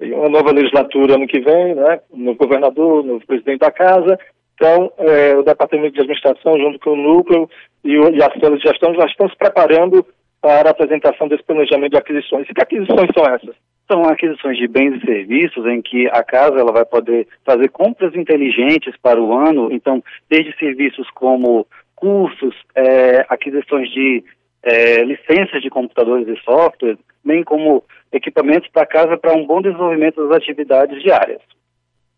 Uma 0.01 0.29
nova 0.29 0.53
legislatura 0.53 1.15
ano 1.15 1.27
que 1.27 1.41
vem, 1.41 1.75
né? 1.75 2.01
novo 2.13 2.39
governador, 2.39 3.05
novo 3.05 3.27
presidente 3.27 3.61
da 3.61 3.71
casa. 3.71 4.19
Então, 4.55 4.93
é, 4.99 5.37
o 5.37 5.43
Departamento 5.43 5.95
de 5.95 6.01
Administração, 6.01 6.59
junto 6.59 6.79
com 6.81 6.91
o 6.91 6.97
Núcleo 6.97 7.49
e, 7.85 7.99
o, 7.99 8.15
e 8.15 8.23
a 8.23 8.31
Célula 8.31 8.57
de 8.57 8.63
Gestão, 8.63 8.95
já 8.95 9.07
estão 9.07 9.29
se 9.29 9.37
preparando 9.37 10.05
para 10.41 10.71
a 10.71 10.73
apresentação 10.73 11.29
desse 11.29 11.43
planejamento 11.43 11.93
de 11.93 11.99
aquisições. 11.99 12.49
E 12.49 12.55
que 12.55 12.63
aquisições 12.63 13.11
são 13.15 13.25
essas? 13.27 13.55
São 13.91 14.05
aquisições 14.05 14.57
de 14.57 14.69
bens 14.69 14.97
e 14.97 15.05
serviços 15.05 15.67
em 15.67 15.83
que 15.83 16.07
a 16.09 16.23
casa 16.23 16.59
ela 16.59 16.73
vai 16.73 16.85
poder 16.85 17.27
fazer 17.45 17.69
compras 17.71 18.15
inteligentes 18.15 18.95
para 19.03 19.21
o 19.21 19.33
ano, 19.33 19.73
então, 19.73 20.03
desde 20.29 20.57
serviços 20.59 21.09
como 21.11 21.67
cursos, 21.97 22.55
é, 22.75 23.27
aquisições 23.29 23.91
de 23.91 24.25
é, 24.63 25.03
licenças 25.03 25.61
de 25.61 25.69
computadores 25.69 26.27
e 26.29 26.41
software, 26.43 26.97
bem 27.25 27.43
como 27.43 27.85
equipamentos 28.13 28.69
para 28.71 28.87
casa 28.87 29.17
para 29.17 29.37
um 29.37 29.47
bom 29.47 29.61
desenvolvimento 29.61 30.27
das 30.27 30.39
atividades 30.39 31.03
diárias. 31.03 31.41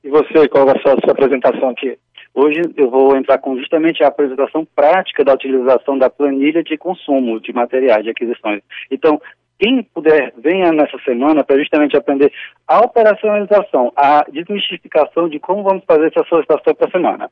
E 0.04 0.08
você, 0.08 0.48
qual 0.48 0.66
ser 0.68 0.88
a 0.88 1.00
sua 1.00 1.12
apresentação 1.12 1.70
aqui? 1.70 1.96
Hoje 2.34 2.62
eu 2.76 2.90
vou 2.90 3.14
entrar 3.14 3.38
com 3.38 3.58
justamente 3.58 4.02
a 4.02 4.08
apresentação 4.08 4.66
prática 4.74 5.22
da 5.22 5.34
utilização 5.34 5.98
da 5.98 6.08
planilha 6.08 6.62
de 6.62 6.78
consumo 6.78 7.38
de 7.40 7.52
materiais 7.52 8.02
de 8.04 8.10
aquisições. 8.10 8.62
Então, 8.90 9.20
quem 9.58 9.82
puder, 9.94 10.32
venha 10.38 10.72
nessa 10.72 10.98
semana 11.04 11.44
para 11.44 11.58
justamente 11.58 11.96
aprender 11.96 12.32
a 12.66 12.80
operacionalização, 12.80 13.92
a 13.94 14.24
desmistificação 14.30 15.28
de 15.28 15.38
como 15.38 15.62
vamos 15.62 15.84
fazer 15.84 16.06
essa 16.06 16.24
solicitação 16.24 16.74
para 16.74 16.88
a 16.88 16.90
semana. 16.90 17.30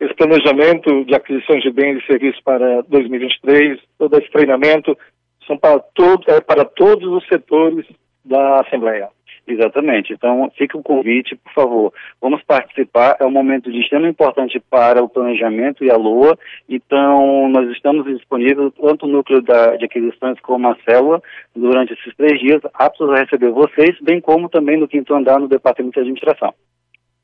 Esse 0.00 0.14
planejamento 0.14 1.04
de 1.04 1.14
aquisições 1.14 1.62
de 1.62 1.70
bens 1.70 2.02
e 2.02 2.06
serviços 2.06 2.40
para 2.42 2.82
2023, 2.88 3.78
todo 3.98 4.18
esse 4.18 4.30
treinamento, 4.32 4.98
são 5.46 5.56
para, 5.56 5.78
todo, 5.78 6.24
é 6.28 6.40
para 6.40 6.64
todos 6.64 7.06
os 7.06 7.24
setores 7.28 7.86
da 8.24 8.60
Assembleia. 8.60 9.10
Exatamente. 9.46 10.12
Então, 10.12 10.50
fica 10.56 10.78
o 10.78 10.82
convite, 10.82 11.34
por 11.36 11.52
favor. 11.52 11.92
Vamos 12.20 12.42
participar. 12.44 13.16
É 13.20 13.24
um 13.24 13.30
momento 13.30 13.72
de 13.72 13.80
extrema 13.80 14.08
importância 14.08 14.62
para 14.70 15.02
o 15.02 15.08
planejamento 15.08 15.84
e 15.84 15.90
a 15.90 15.96
LOA. 15.96 16.38
Então, 16.68 17.48
nós 17.48 17.68
estamos 17.70 18.04
disponíveis, 18.06 18.72
tanto 18.80 19.06
o 19.06 19.08
núcleo 19.08 19.42
da, 19.42 19.76
de 19.76 19.84
aquisições 19.84 20.38
como 20.40 20.68
a 20.68 20.76
célula, 20.88 21.20
durante 21.54 21.92
esses 21.92 22.14
três 22.16 22.38
dias, 22.40 22.60
aptos 22.74 23.10
a 23.10 23.16
receber 23.16 23.50
vocês, 23.50 23.96
bem 24.00 24.20
como 24.20 24.48
também 24.48 24.78
no 24.78 24.88
quinto 24.88 25.14
andar 25.14 25.40
no 25.40 25.48
Departamento 25.48 25.94
de 25.94 26.00
Administração. 26.00 26.54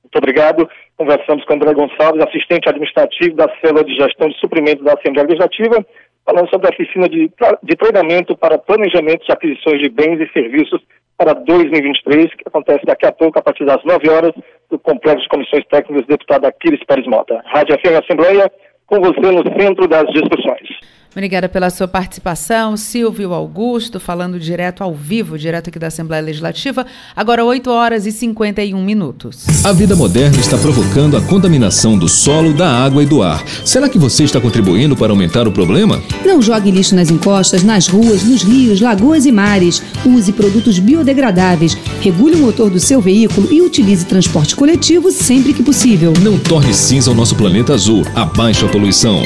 Muito 0.03 0.16
obrigado. 0.16 0.69
Conversamos 0.97 1.45
com 1.45 1.55
André 1.55 1.73
Gonçalves, 1.75 2.25
assistente 2.25 2.69
administrativo 2.69 3.37
da 3.37 3.47
Célula 3.61 3.85
de 3.85 3.95
Gestão 3.95 4.29
de 4.29 4.39
Suprimentos 4.41 4.83
da 4.83 4.95
Assembleia 4.95 5.29
Legislativa, 5.29 5.87
falando 6.25 6.51
sobre 6.51 6.66
a 6.66 6.71
oficina 6.71 7.09
de, 7.09 7.31
de 7.62 7.77
treinamento 7.77 8.37
para 8.37 8.59
planejamento 8.59 9.25
de 9.25 9.33
aquisições 9.33 9.81
de 9.81 9.89
bens 9.89 10.21
e 10.21 10.33
serviços 10.33 10.83
para 11.19 11.35
2023, 11.35 12.33
que 12.35 12.45
acontece 12.47 12.87
daqui 12.87 13.05
a 13.05 13.12
pouco, 13.12 13.39
a 13.39 13.43
partir 13.43 13.64
das 13.66 13.83
9 13.85 14.09
horas, 14.09 14.33
no 14.71 14.79
Complexo 14.79 15.23
de 15.23 15.29
Comissões 15.29 15.66
Técnicas, 15.69 16.07
deputado 16.07 16.47
Aquiles 16.47 16.83
Pérez 16.87 17.07
Mota. 17.09 17.43
Rádio 17.47 17.77
FM 17.81 18.05
Assembleia, 18.05 18.51
com 18.87 19.01
você 19.01 19.33
no 19.33 19.43
centro 19.61 19.89
das 19.89 20.07
discussões. 20.12 20.97
Obrigada 21.19 21.49
pela 21.49 21.69
sua 21.69 21.89
participação, 21.89 22.77
Silvio 22.77 23.35
Augusto, 23.35 23.99
falando 23.99 24.39
direto 24.39 24.85
ao 24.85 24.95
vivo, 24.95 25.37
direto 25.37 25.66
aqui 25.66 25.77
da 25.77 25.89
Assembleia 25.89 26.23
Legislativa. 26.23 26.87
Agora 27.16 27.45
8 27.45 27.69
horas 27.69 28.07
e 28.07 28.12
51 28.12 28.81
minutos. 28.81 29.45
A 29.64 29.73
vida 29.73 29.97
moderna 29.97 30.39
está 30.39 30.57
provocando 30.57 31.16
a 31.16 31.21
contaminação 31.21 31.99
do 31.99 32.07
solo, 32.07 32.55
da 32.55 32.71
água 32.71 33.03
e 33.03 33.07
do 33.07 33.21
ar. 33.21 33.45
Será 33.64 33.89
que 33.89 33.99
você 33.99 34.23
está 34.23 34.41
contribuindo 34.41 34.97
para 34.97 35.11
aumentar 35.11 35.49
o 35.49 35.51
problema? 35.51 36.01
Não 36.25 36.41
jogue 36.41 36.71
lixo 36.71 36.95
nas 36.95 37.11
encostas, 37.11 37.64
nas 37.64 37.89
ruas, 37.89 38.23
nos 38.23 38.45
rios, 38.45 38.81
lagoas 38.81 39.27
e 39.27 39.33
mares. 39.33 39.83
Use 40.07 40.31
produtos 40.31 40.79
biodegradáveis. 40.79 41.77
Regule 42.01 42.37
o 42.37 42.43
motor 42.47 42.71
do 42.71 42.79
seu 42.79 43.01
veículo 43.01 43.53
e 43.53 43.61
utilize 43.61 44.07
transporte 44.07 44.55
coletivo 44.55 45.11
sempre 45.11 45.53
que 45.53 45.64
possível. 45.64 46.12
Não 46.23 46.39
torne 46.39 46.73
cinza 46.73 47.11
o 47.11 47.14
nosso 47.14 47.35
planeta 47.35 47.75
azul. 47.75 48.05
Abaixe 48.14 48.64
a 48.64 48.69
poluição. 48.69 49.21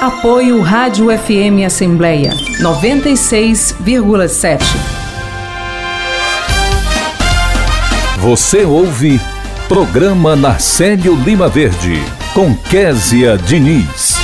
Apoio 0.00 0.60
Rádio 0.60 1.06
FM 1.08 1.66
Assembleia 1.66 2.30
96,7. 2.62 4.60
Você 8.20 8.64
ouve 8.64 9.18
Programa 9.66 10.36
Narcélio 10.36 11.16
Lima 11.16 11.48
Verde 11.48 11.96
com 12.32 12.54
Késia 12.70 13.36
Diniz. 13.38 14.14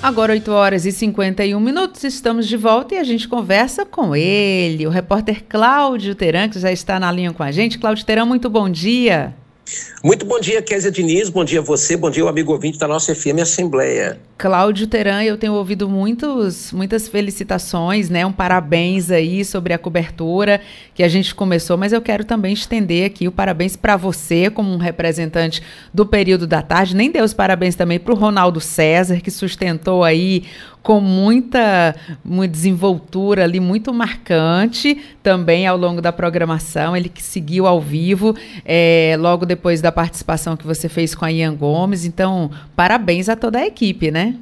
Agora 0.00 0.32
8 0.32 0.48
horas 0.52 0.86
e 0.86 0.92
51 0.92 1.58
minutos, 1.58 2.04
estamos 2.04 2.46
de 2.46 2.56
volta 2.56 2.94
e 2.94 2.98
a 2.98 3.04
gente 3.04 3.26
conversa 3.26 3.84
com 3.84 4.14
ele, 4.14 4.86
o 4.86 4.90
repórter 4.90 5.42
Cláudio 5.48 6.14
Teran, 6.14 6.48
que 6.48 6.60
já 6.60 6.70
está 6.70 7.00
na 7.00 7.10
linha 7.10 7.32
com 7.32 7.42
a 7.42 7.50
gente. 7.50 7.80
Cláudio 7.80 8.06
Teran, 8.06 8.26
muito 8.26 8.48
bom 8.48 8.70
dia. 8.70 9.34
Muito 10.02 10.24
bom 10.24 10.38
dia, 10.38 10.62
Kézia 10.62 10.90
Diniz, 10.90 11.28
bom 11.28 11.44
dia 11.44 11.60
a 11.60 11.62
você, 11.62 11.96
bom 11.96 12.10
dia 12.10 12.24
o 12.24 12.28
amigo 12.28 12.52
ouvinte 12.52 12.78
da 12.78 12.86
nossa 12.86 13.14
FM 13.14 13.40
Assembleia. 13.42 14.18
Cláudio 14.38 14.86
Teran, 14.86 15.24
eu 15.24 15.36
tenho 15.36 15.52
ouvido 15.54 15.88
muitos, 15.88 16.72
muitas 16.72 17.08
felicitações, 17.08 18.08
né? 18.08 18.24
Um 18.24 18.30
parabéns 18.30 19.10
aí 19.10 19.44
sobre 19.44 19.72
a 19.72 19.78
cobertura 19.78 20.60
que 20.94 21.02
a 21.02 21.08
gente 21.08 21.34
começou, 21.34 21.76
mas 21.76 21.92
eu 21.92 22.00
quero 22.00 22.24
também 22.24 22.52
estender 22.52 23.06
aqui 23.06 23.26
o 23.26 23.32
parabéns 23.32 23.74
para 23.74 23.96
você, 23.96 24.48
como 24.48 24.72
um 24.72 24.76
representante 24.76 25.60
do 25.92 26.06
período 26.06 26.46
da 26.46 26.62
tarde. 26.62 26.94
Nem 26.94 27.10
deu 27.10 27.24
os 27.24 27.34
parabéns 27.34 27.74
também 27.74 27.98
para 27.98 28.14
o 28.14 28.16
Ronaldo 28.16 28.60
César, 28.60 29.20
que 29.20 29.30
sustentou 29.30 30.04
aí 30.04 30.44
com 30.82 31.00
muita, 31.00 31.94
desenvoltura 32.50 33.44
ali, 33.44 33.60
muito 33.60 33.92
marcante 33.92 34.96
também 35.22 35.66
ao 35.66 35.76
longo 35.76 36.00
da 36.00 36.12
programação. 36.12 36.96
Ele 36.96 37.08
que 37.08 37.22
seguiu 37.22 37.66
ao 37.66 37.80
vivo 37.80 38.34
é, 38.64 39.16
logo 39.18 39.44
depois 39.44 39.80
da 39.80 39.92
participação 39.92 40.56
que 40.56 40.66
você 40.66 40.88
fez 40.88 41.14
com 41.14 41.24
a 41.24 41.32
Ian 41.32 41.54
Gomes. 41.54 42.04
Então, 42.04 42.50
parabéns 42.74 43.28
a 43.28 43.36
toda 43.36 43.58
a 43.58 43.66
equipe, 43.66 44.10
né? 44.10 44.34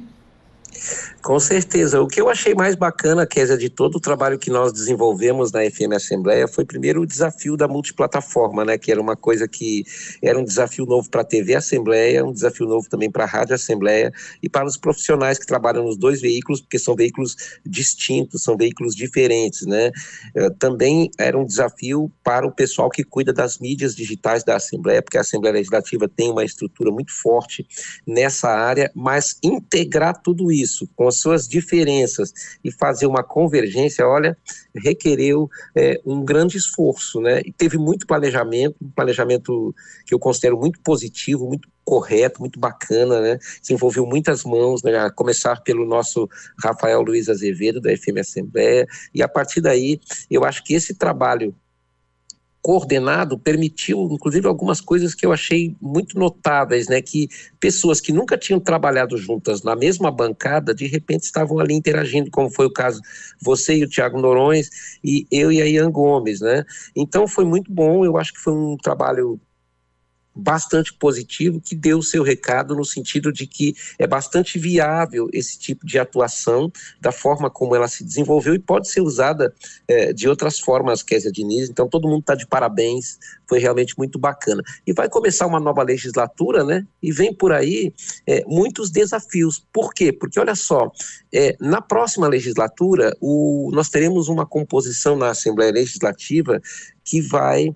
Com 1.27 1.41
certeza. 1.41 2.01
O 2.01 2.07
que 2.07 2.21
eu 2.21 2.29
achei 2.29 2.55
mais 2.55 2.73
bacana, 2.73 3.27
Kézia, 3.27 3.57
de 3.57 3.69
todo 3.69 3.97
o 3.97 3.99
trabalho 3.99 4.39
que 4.39 4.49
nós 4.49 4.71
desenvolvemos 4.71 5.51
na 5.51 5.69
FM 5.69 5.91
Assembleia 5.93 6.47
foi 6.47 6.63
primeiro 6.63 7.01
o 7.01 7.05
desafio 7.05 7.57
da 7.57 7.67
multiplataforma, 7.67 8.63
né? 8.63 8.77
Que 8.77 8.93
era 8.93 9.01
uma 9.01 9.17
coisa 9.17 9.45
que 9.45 9.83
era 10.23 10.39
um 10.39 10.43
desafio 10.45 10.85
novo 10.85 11.09
para 11.09 11.23
a 11.23 11.25
TV 11.25 11.53
Assembleia, 11.53 12.23
um 12.23 12.31
desafio 12.31 12.65
novo 12.65 12.87
também 12.87 13.11
para 13.11 13.25
a 13.25 13.27
Rádio 13.27 13.55
Assembleia 13.55 14.09
e 14.41 14.47
para 14.47 14.65
os 14.65 14.77
profissionais 14.77 15.37
que 15.37 15.45
trabalham 15.45 15.83
nos 15.83 15.97
dois 15.97 16.21
veículos, 16.21 16.61
porque 16.61 16.79
são 16.79 16.95
veículos 16.95 17.35
distintos, 17.65 18.43
são 18.43 18.55
veículos 18.55 18.95
diferentes, 18.95 19.67
né? 19.67 19.91
Eh, 20.33 20.49
também 20.57 21.11
era 21.19 21.37
um 21.37 21.43
desafio 21.43 22.09
para 22.23 22.47
o 22.47 22.55
pessoal 22.55 22.89
que 22.89 23.03
cuida 23.03 23.33
das 23.33 23.59
mídias 23.59 23.93
digitais 23.93 24.45
da 24.45 24.55
Assembleia, 24.55 25.01
porque 25.01 25.17
a 25.17 25.21
Assembleia 25.21 25.55
Legislativa 25.55 26.07
tem 26.07 26.31
uma 26.31 26.45
estrutura 26.45 26.89
muito 26.89 27.11
forte 27.11 27.67
nessa 28.07 28.47
área, 28.47 28.89
mas 28.95 29.37
integrar 29.43 30.21
tudo 30.21 30.53
isso 30.53 30.87
com 30.95 31.11
suas 31.19 31.47
diferenças 31.47 32.33
e 32.63 32.71
fazer 32.71 33.05
uma 33.05 33.23
convergência, 33.23 34.07
olha, 34.07 34.37
requereu 34.75 35.49
é, 35.75 35.99
um 36.05 36.23
grande 36.23 36.57
esforço, 36.57 37.21
né? 37.21 37.41
E 37.45 37.51
teve 37.51 37.77
muito 37.77 38.07
planejamento, 38.07 38.75
um 38.81 38.89
planejamento 38.89 39.73
que 40.05 40.13
eu 40.13 40.19
considero 40.19 40.57
muito 40.57 40.79
positivo, 40.81 41.47
muito 41.47 41.69
correto, 41.83 42.41
muito 42.41 42.59
bacana, 42.59 43.21
né? 43.21 43.39
Se 43.61 43.73
envolveu 43.73 44.05
muitas 44.05 44.43
mãos, 44.43 44.83
né? 44.83 44.97
A 44.97 45.09
começar 45.09 45.61
pelo 45.61 45.85
nosso 45.85 46.29
Rafael 46.61 47.01
Luiz 47.01 47.29
Azevedo, 47.29 47.79
da 47.79 47.95
FM 47.95 48.17
Assembleia, 48.19 48.85
e 49.13 49.23
a 49.23 49.27
partir 49.27 49.61
daí, 49.61 49.99
eu 50.29 50.43
acho 50.43 50.63
que 50.63 50.73
esse 50.73 50.93
trabalho 50.93 51.55
coordenado 52.67 53.39
permitiu, 53.39 54.09
inclusive, 54.11 54.45
algumas 54.45 54.81
coisas 54.81 55.15
que 55.15 55.25
eu 55.25 55.31
achei 55.31 55.73
muito 55.81 56.19
notáveis, 56.19 56.89
né? 56.89 57.01
Que 57.01 57.29
pessoas 57.61 58.01
que 58.01 58.11
nunca 58.11 58.37
tinham 58.37 58.59
trabalhado 58.59 59.17
juntas 59.17 59.63
na 59.63 59.73
mesma 59.73 60.11
bancada, 60.11 60.75
de 60.75 60.85
repente 60.85 61.23
estavam 61.23 61.59
ali 61.59 61.73
interagindo, 61.73 62.29
como 62.29 62.49
foi 62.49 62.65
o 62.65 62.73
caso 62.73 62.99
você 63.41 63.77
e 63.77 63.85
o 63.85 63.87
Tiago 63.87 64.19
Norões 64.19 64.69
e 65.01 65.25
eu 65.31 65.49
e 65.49 65.61
a 65.61 65.65
Ian 65.65 65.89
Gomes, 65.89 66.41
né? 66.41 66.65
Então 66.93 67.25
foi 67.25 67.45
muito 67.45 67.71
bom, 67.71 68.03
eu 68.03 68.17
acho 68.17 68.33
que 68.33 68.41
foi 68.41 68.51
um 68.51 68.75
trabalho 68.75 69.39
bastante 70.37 70.93
positivo, 70.93 71.59
que 71.59 71.75
deu 71.75 71.99
o 71.99 72.03
seu 72.03 72.23
recado 72.23 72.75
no 72.75 72.85
sentido 72.85 73.31
de 73.31 73.47
que 73.47 73.75
é 73.97 74.05
bastante 74.05 74.59
viável 74.59 75.29
esse 75.33 75.57
tipo 75.57 75.85
de 75.85 75.97
atuação, 75.97 76.71
da 77.01 77.11
forma 77.11 77.49
como 77.49 77.75
ela 77.75 77.87
se 77.87 78.03
desenvolveu 78.03 78.53
e 78.53 78.59
pode 78.59 78.89
ser 78.89 79.01
usada 79.01 79.53
é, 79.87 80.13
de 80.13 80.27
outras 80.27 80.59
formas, 80.59 81.03
Kézia 81.03 81.31
Diniz. 81.31 81.69
Então, 81.69 81.87
todo 81.87 82.07
mundo 82.07 82.21
está 82.21 82.35
de 82.35 82.45
parabéns, 82.45 83.17
foi 83.47 83.59
realmente 83.59 83.97
muito 83.97 84.19
bacana. 84.19 84.61
E 84.85 84.93
vai 84.93 85.09
começar 85.09 85.47
uma 85.47 85.59
nova 85.59 85.83
legislatura, 85.83 86.63
né? 86.63 86.85
E 87.01 87.11
vem 87.11 87.33
por 87.33 87.51
aí 87.51 87.93
é, 88.25 88.43
muitos 88.45 88.91
desafios. 88.91 89.65
Por 89.71 89.93
quê? 89.93 90.11
Porque, 90.11 90.39
olha 90.39 90.55
só, 90.55 90.91
é, 91.33 91.55
na 91.59 91.81
próxima 91.81 92.27
legislatura, 92.27 93.15
o, 93.19 93.69
nós 93.73 93.89
teremos 93.89 94.27
uma 94.27 94.45
composição 94.45 95.15
na 95.15 95.29
Assembleia 95.29 95.71
Legislativa 95.71 96.61
que 97.03 97.21
vai 97.21 97.73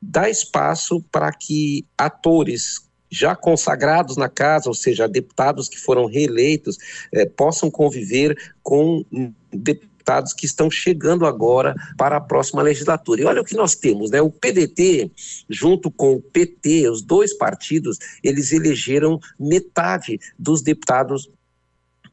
dá 0.00 0.28
espaço 0.28 1.02
para 1.10 1.32
que 1.32 1.86
atores 1.96 2.88
já 3.10 3.34
consagrados 3.34 4.16
na 4.16 4.28
casa, 4.28 4.68
ou 4.68 4.74
seja, 4.74 5.08
deputados 5.08 5.68
que 5.68 5.78
foram 5.78 6.06
reeleitos, 6.06 6.78
eh, 7.12 7.26
possam 7.26 7.70
conviver 7.70 8.36
com 8.62 9.04
deputados 9.52 10.32
que 10.32 10.46
estão 10.46 10.70
chegando 10.70 11.26
agora 11.26 11.74
para 11.98 12.16
a 12.16 12.20
próxima 12.20 12.62
legislatura. 12.62 13.20
E 13.20 13.24
olha 13.24 13.42
o 13.42 13.44
que 13.44 13.56
nós 13.56 13.74
temos, 13.74 14.10
né? 14.10 14.22
O 14.22 14.30
PDT, 14.30 15.10
junto 15.48 15.90
com 15.90 16.14
o 16.14 16.22
PT, 16.22 16.88
os 16.88 17.02
dois 17.02 17.36
partidos, 17.36 17.98
eles 18.22 18.52
elegeram 18.52 19.18
metade 19.38 20.18
dos 20.38 20.62
deputados 20.62 21.28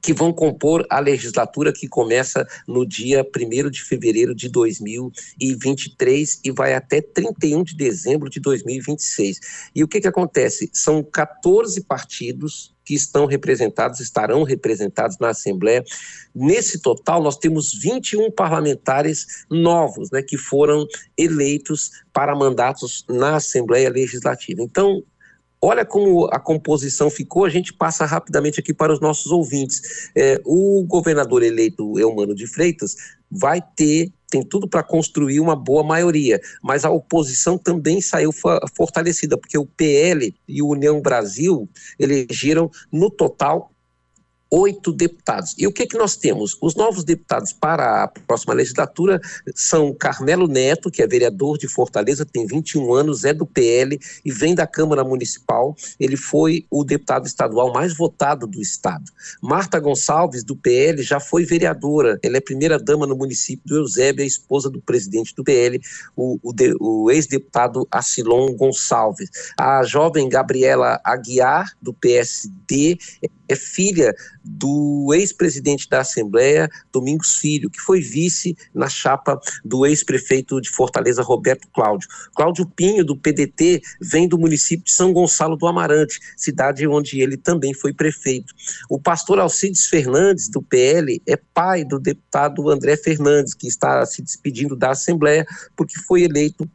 que 0.08 0.14
vão 0.14 0.32
compor 0.32 0.88
a 0.90 1.02
legislatura 1.02 1.74
que 1.74 1.86
começa 1.86 2.48
no 2.66 2.88
dia 2.88 3.26
1 3.26 3.70
de 3.70 3.84
fevereiro 3.84 4.34
de 4.34 4.48
2023 4.48 6.40
e 6.46 6.50
vai 6.50 6.74
até 6.74 7.02
31 7.02 7.62
de 7.62 7.76
dezembro 7.76 8.30
de 8.30 8.40
2026. 8.40 9.38
E 9.76 9.84
o 9.84 9.88
que, 9.88 10.00
que 10.00 10.08
acontece? 10.08 10.70
São 10.72 11.04
14 11.04 11.82
partidos 11.82 12.74
que 12.86 12.94
estão 12.96 13.26
representados, 13.26 14.00
estarão 14.00 14.44
representados 14.44 15.18
na 15.20 15.32
Assembleia. 15.32 15.84
Nesse 16.34 16.80
total, 16.80 17.22
nós 17.22 17.38
temos 17.38 17.74
21 17.74 18.32
parlamentares 18.32 19.46
novos, 19.52 20.10
né, 20.10 20.22
que 20.22 20.38
foram 20.38 20.88
eleitos 21.18 21.92
para 22.14 22.34
mandatos 22.34 23.04
na 23.10 23.36
Assembleia 23.36 23.90
Legislativa. 23.90 24.62
Então, 24.62 25.04
Olha 25.60 25.84
como 25.84 26.26
a 26.26 26.40
composição 26.40 27.10
ficou, 27.10 27.44
a 27.44 27.50
gente 27.50 27.74
passa 27.74 28.06
rapidamente 28.06 28.60
aqui 28.60 28.74
para 28.74 28.94
os 28.94 29.00
nossos 29.00 29.32
ouvintes. 29.32 30.10
É, 30.16 30.40
o 30.46 30.84
governador 30.84 31.42
eleito 31.42 31.98
Eumano 32.00 32.36
de 32.36 32.46
Freitas 32.46 32.96
vai 33.30 33.60
ter, 33.76 34.12
tem 34.30 34.44
tudo 34.44 34.68
para 34.68 34.84
construir 34.84 35.40
uma 35.40 35.56
boa 35.56 35.84
maioria, 35.84 36.40
mas 36.62 36.86
a 36.86 36.92
oposição 36.92 37.58
também 37.58 38.00
saiu 38.02 38.32
fortalecida, 38.76 39.38
porque 39.38 39.58
o 39.58 39.66
PL 39.66 40.34
e 40.48 40.62
o 40.62 40.70
União 40.70 41.02
Brasil 41.02 41.68
elegeram 42.00 42.70
no 42.92 43.10
total 43.10 43.72
oito 44.50 44.92
deputados. 44.92 45.54
E 45.58 45.68
o 45.68 45.72
que, 45.72 45.86
que 45.86 45.98
nós 45.98 46.16
temos? 46.16 46.58
Os 46.62 46.76
novos 46.76 47.04
deputados 47.04 47.52
para 47.54 48.04
a 48.04 48.08
próxima 48.08 48.54
legislatura 48.54 49.20
são 49.56 49.94
Carmelo 49.94 50.48
Neto, 50.48 50.90
que 50.90 51.02
é 51.02 51.08
vereador 51.08 51.58
de 51.58 51.68
Fortaleza, 51.68 52.26
tem 52.26 52.46
21 52.46 52.94
anos, 52.94 53.26
é 53.26 53.34
do 53.34 53.46
PL 53.46 54.00
e 54.24 54.32
vem 54.32 54.56
da 54.56 54.66
Câmara 54.66 55.04
Municipal. 55.04 55.76
Ele 56.00 56.16
foi 56.16 56.66
o 56.70 56.84
deputado 56.84 57.26
estadual 57.26 57.72
mais 57.74 57.96
votado 57.96 58.48
do 58.48 58.62
estado. 58.62 59.12
Marta 59.42 59.80
Gonçalves, 59.80 60.44
do 60.44 60.56
PL, 60.56 61.02
já 61.04 61.20
foi 61.20 61.44
vereadora. 61.44 62.20
Ela 62.24 62.38
é 62.38 62.42
primeira-dama 62.42 63.06
no 63.06 63.16
município 63.16 63.64
do 63.66 63.78
Eusébio, 63.78 64.24
a 64.24 64.28
esposa 64.28 64.70
do 64.70 64.82
presidente 64.82 65.36
do 65.36 65.44
PL, 65.44 65.80
o, 66.16 66.40
o, 66.42 66.54
o 66.80 67.12
ex-deputado 67.12 67.88
Acilon 67.92 68.54
Gonçalves. 68.54 69.30
A 69.58 69.84
jovem 69.84 70.30
Gabriela 70.30 71.00
Aguiar, 71.04 71.74
do 71.82 71.94
PSD, 71.94 72.98
é 73.50 73.56
filha 73.56 74.14
do 74.48 75.14
ex-presidente 75.14 75.90
da 75.90 76.02
Assembleia, 76.02 76.70
Domingos 76.92 77.36
Filho, 77.36 77.70
que 77.70 77.80
foi 77.80 78.02
vice 78.02 78.58
na 78.74 78.88
chapa 78.90 79.40
do 79.64 79.86
ex-prefeito 79.86 80.62
de 80.62 80.70
Fortaleza, 80.70 81.22
Roberto 81.22 81.68
Cláudio. 81.74 82.08
Cláudio 82.36 82.66
Pinho, 82.66 83.04
do 83.04 83.16
PDT, 83.16 83.82
vem 84.00 84.28
do 84.28 84.38
município 84.38 84.86
de 84.86 84.92
São 84.92 85.12
Gonçalo 85.12 85.58
do 85.58 85.68
Amarante, 85.68 86.20
cidade 86.36 86.88
onde 86.88 87.20
ele 87.20 87.38
também 87.38 87.74
foi 87.74 87.94
prefeito. 87.94 88.54
O 88.90 89.00
pastor 89.00 89.40
Alcides 89.40 89.88
Fernandes, 89.88 90.50
do 90.50 90.62
PL, 90.62 91.22
é 91.26 91.36
pai 91.36 91.84
do 91.84 92.00
deputado 92.00 92.70
André 92.70 92.96
Fernandes, 92.98 93.54
que 93.54 93.68
está 93.68 94.06
se 94.06 94.22
despedindo 94.22 94.76
da 94.76 94.92
Assembleia 94.92 95.46
porque 95.76 96.00
foi 96.00 96.24
eleito 96.24 96.70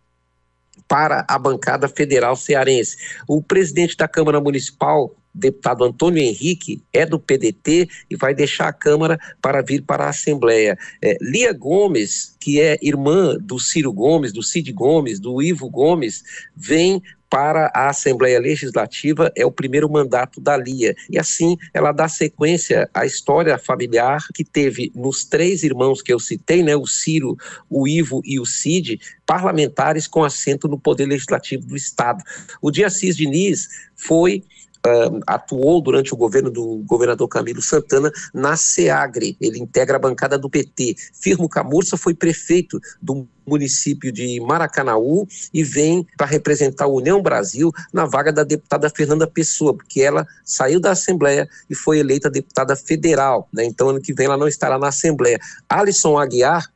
para 0.88 1.24
a 1.28 1.38
bancada 1.38 1.88
federal 1.88 2.36
cearense. 2.36 2.96
O 3.26 3.42
presidente 3.42 3.96
da 3.96 4.06
Câmara 4.06 4.40
Municipal, 4.40 5.14
deputado 5.34 5.84
Antônio 5.84 6.22
Henrique 6.22 6.82
é 6.92 7.06
do 7.06 7.18
PDT 7.18 7.88
e 8.10 8.16
vai 8.16 8.34
deixar 8.34 8.68
a 8.68 8.72
Câmara 8.72 9.18
para 9.40 9.62
vir 9.62 9.82
para 9.82 10.04
a 10.04 10.10
Assembleia. 10.10 10.78
É, 11.00 11.16
Lia 11.20 11.52
Gomes, 11.52 12.36
que 12.40 12.60
é 12.60 12.78
irmã 12.82 13.36
do 13.40 13.58
Ciro 13.58 13.92
Gomes, 13.92 14.32
do 14.32 14.42
Cid 14.42 14.72
Gomes, 14.72 15.18
do 15.18 15.42
Ivo 15.42 15.68
Gomes, 15.70 16.22
vem 16.54 17.02
para 17.32 17.72
a 17.74 17.88
Assembleia 17.88 18.38
Legislativa 18.38 19.32
é 19.34 19.46
o 19.46 19.50
primeiro 19.50 19.90
mandato 19.90 20.38
da 20.38 20.54
Lia. 20.54 20.94
E 21.08 21.18
assim 21.18 21.56
ela 21.72 21.90
dá 21.90 22.06
sequência 22.06 22.90
à 22.92 23.06
história 23.06 23.56
familiar 23.56 24.22
que 24.34 24.44
teve 24.44 24.92
nos 24.94 25.24
três 25.24 25.62
irmãos 25.62 26.02
que 26.02 26.12
eu 26.12 26.18
citei, 26.18 26.62
né, 26.62 26.76
o 26.76 26.86
Ciro, 26.86 27.34
o 27.70 27.88
Ivo 27.88 28.20
e 28.22 28.38
o 28.38 28.44
Cid, 28.44 29.00
parlamentares 29.24 30.06
com 30.06 30.22
assento 30.22 30.68
no 30.68 30.78
Poder 30.78 31.06
Legislativo 31.06 31.64
do 31.64 31.74
Estado. 31.74 32.22
O 32.60 32.70
Diassis 32.70 33.16
Diniz 33.16 33.66
foi 33.96 34.44
uh, 34.86 35.20
atuou 35.26 35.80
durante 35.80 36.12
o 36.12 36.16
governo 36.16 36.50
do 36.50 36.82
governador 36.86 37.28
Camilo 37.28 37.62
Santana 37.62 38.10
na 38.32 38.56
SEAGRE, 38.56 39.36
ele 39.40 39.58
integra 39.58 39.96
a 39.96 40.00
bancada 40.00 40.38
do 40.38 40.50
PT. 40.50 40.96
Firmo 41.12 41.48
Camurça 41.48 41.96
foi 41.96 42.14
prefeito 42.14 42.80
do 43.00 43.26
município 43.46 44.12
de 44.12 44.40
Maracanaú 44.40 45.26
e 45.52 45.64
vem 45.64 46.06
para 46.16 46.26
representar 46.26 46.84
a 46.84 46.88
União 46.88 47.20
Brasil 47.20 47.72
na 47.92 48.06
vaga 48.06 48.32
da 48.32 48.44
deputada 48.44 48.88
Fernanda 48.88 49.26
Pessoa, 49.26 49.74
porque 49.74 50.00
ela 50.00 50.26
saiu 50.44 50.80
da 50.80 50.92
Assembleia 50.92 51.48
e 51.68 51.74
foi 51.74 51.98
eleita 51.98 52.30
deputada 52.30 52.76
federal, 52.76 53.48
né? 53.52 53.64
Então 53.64 53.88
ano 53.88 54.00
que 54.00 54.14
vem 54.14 54.26
ela 54.26 54.36
não 54.36 54.46
estará 54.46 54.78
na 54.78 54.88
Assembleia. 54.88 55.40
Alisson 55.68 56.18
Aguiar 56.18 56.70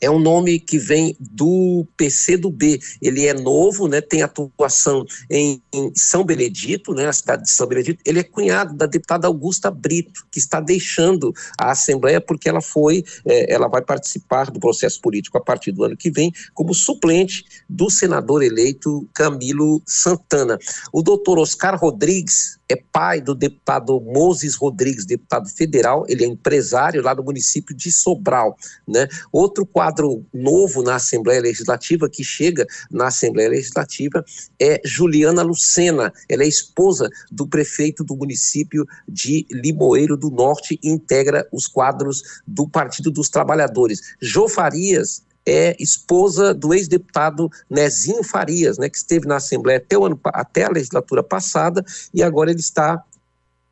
é 0.00 0.10
um 0.10 0.18
nome 0.18 0.58
que 0.58 0.78
vem 0.78 1.16
do 1.20 1.86
PC 1.96 2.36
do 2.36 2.50
B. 2.50 2.80
Ele 3.02 3.26
é 3.26 3.34
novo, 3.34 3.86
né, 3.86 4.00
tem 4.00 4.22
atuação 4.22 5.04
em, 5.30 5.62
em, 5.72 5.92
São 5.94 6.24
Benedito, 6.24 6.94
né, 6.94 7.06
a 7.06 7.12
cidade 7.12 7.42
de 7.42 7.50
São 7.50 7.66
Benedito. 7.66 8.00
Ele 8.04 8.20
é 8.20 8.24
cunhado 8.24 8.74
da 8.74 8.86
deputada 8.86 9.26
Augusta 9.26 9.70
Brito, 9.70 10.26
que 10.30 10.38
está 10.38 10.60
deixando 10.60 11.32
a 11.58 11.70
Assembleia 11.72 12.20
porque 12.20 12.48
ela 12.48 12.60
foi, 12.60 13.04
é, 13.26 13.52
ela 13.52 13.68
vai 13.68 13.82
participar 13.82 14.50
do 14.50 14.60
processo 14.60 15.00
político 15.00 15.36
a 15.36 15.40
partir 15.40 15.72
do 15.72 15.84
ano 15.84 15.96
que 15.96 16.10
vem 16.10 16.32
como 16.54 16.74
suplente 16.74 17.44
do 17.68 17.90
senador 17.90 18.42
eleito 18.42 19.08
Camilo 19.12 19.82
Santana. 19.86 20.58
O 20.92 21.02
doutor 21.02 21.38
Oscar 21.38 21.78
Rodrigues 21.78 22.59
é 22.72 22.76
pai 22.92 23.20
do 23.20 23.34
deputado 23.34 24.00
Moses 24.00 24.54
Rodrigues, 24.54 25.04
deputado 25.04 25.48
federal, 25.48 26.04
ele 26.08 26.24
é 26.24 26.26
empresário 26.26 27.02
lá 27.02 27.14
do 27.14 27.22
município 27.22 27.74
de 27.74 27.90
Sobral. 27.90 28.56
Né? 28.86 29.08
Outro 29.32 29.66
quadro 29.66 30.24
novo 30.32 30.82
na 30.82 30.96
Assembleia 30.96 31.40
Legislativa, 31.40 32.08
que 32.08 32.22
chega 32.22 32.66
na 32.90 33.08
Assembleia 33.08 33.48
Legislativa, 33.48 34.24
é 34.60 34.80
Juliana 34.84 35.42
Lucena, 35.42 36.12
ela 36.28 36.42
é 36.42 36.48
esposa 36.48 37.08
do 37.30 37.46
prefeito 37.46 38.04
do 38.04 38.16
município 38.16 38.86
de 39.08 39.46
Limoeiro 39.50 40.16
do 40.16 40.30
Norte 40.30 40.78
e 40.82 40.90
integra 40.90 41.46
os 41.52 41.66
quadros 41.66 42.22
do 42.46 42.68
Partido 42.68 43.10
dos 43.10 43.28
Trabalhadores. 43.28 44.00
Jô 44.20 44.48
Farias 44.48 45.22
é 45.46 45.76
esposa 45.80 46.52
do 46.54 46.74
ex-deputado 46.74 47.50
Nezinho 47.68 48.22
Farias, 48.22 48.78
né, 48.78 48.88
que 48.88 48.96
esteve 48.96 49.26
na 49.26 49.36
Assembleia 49.36 49.78
até, 49.78 49.96
ano, 49.96 50.18
até 50.24 50.64
a 50.64 50.70
legislatura 50.70 51.22
passada 51.22 51.84
e 52.12 52.22
agora 52.22 52.50
ele 52.50 52.60
está 52.60 53.02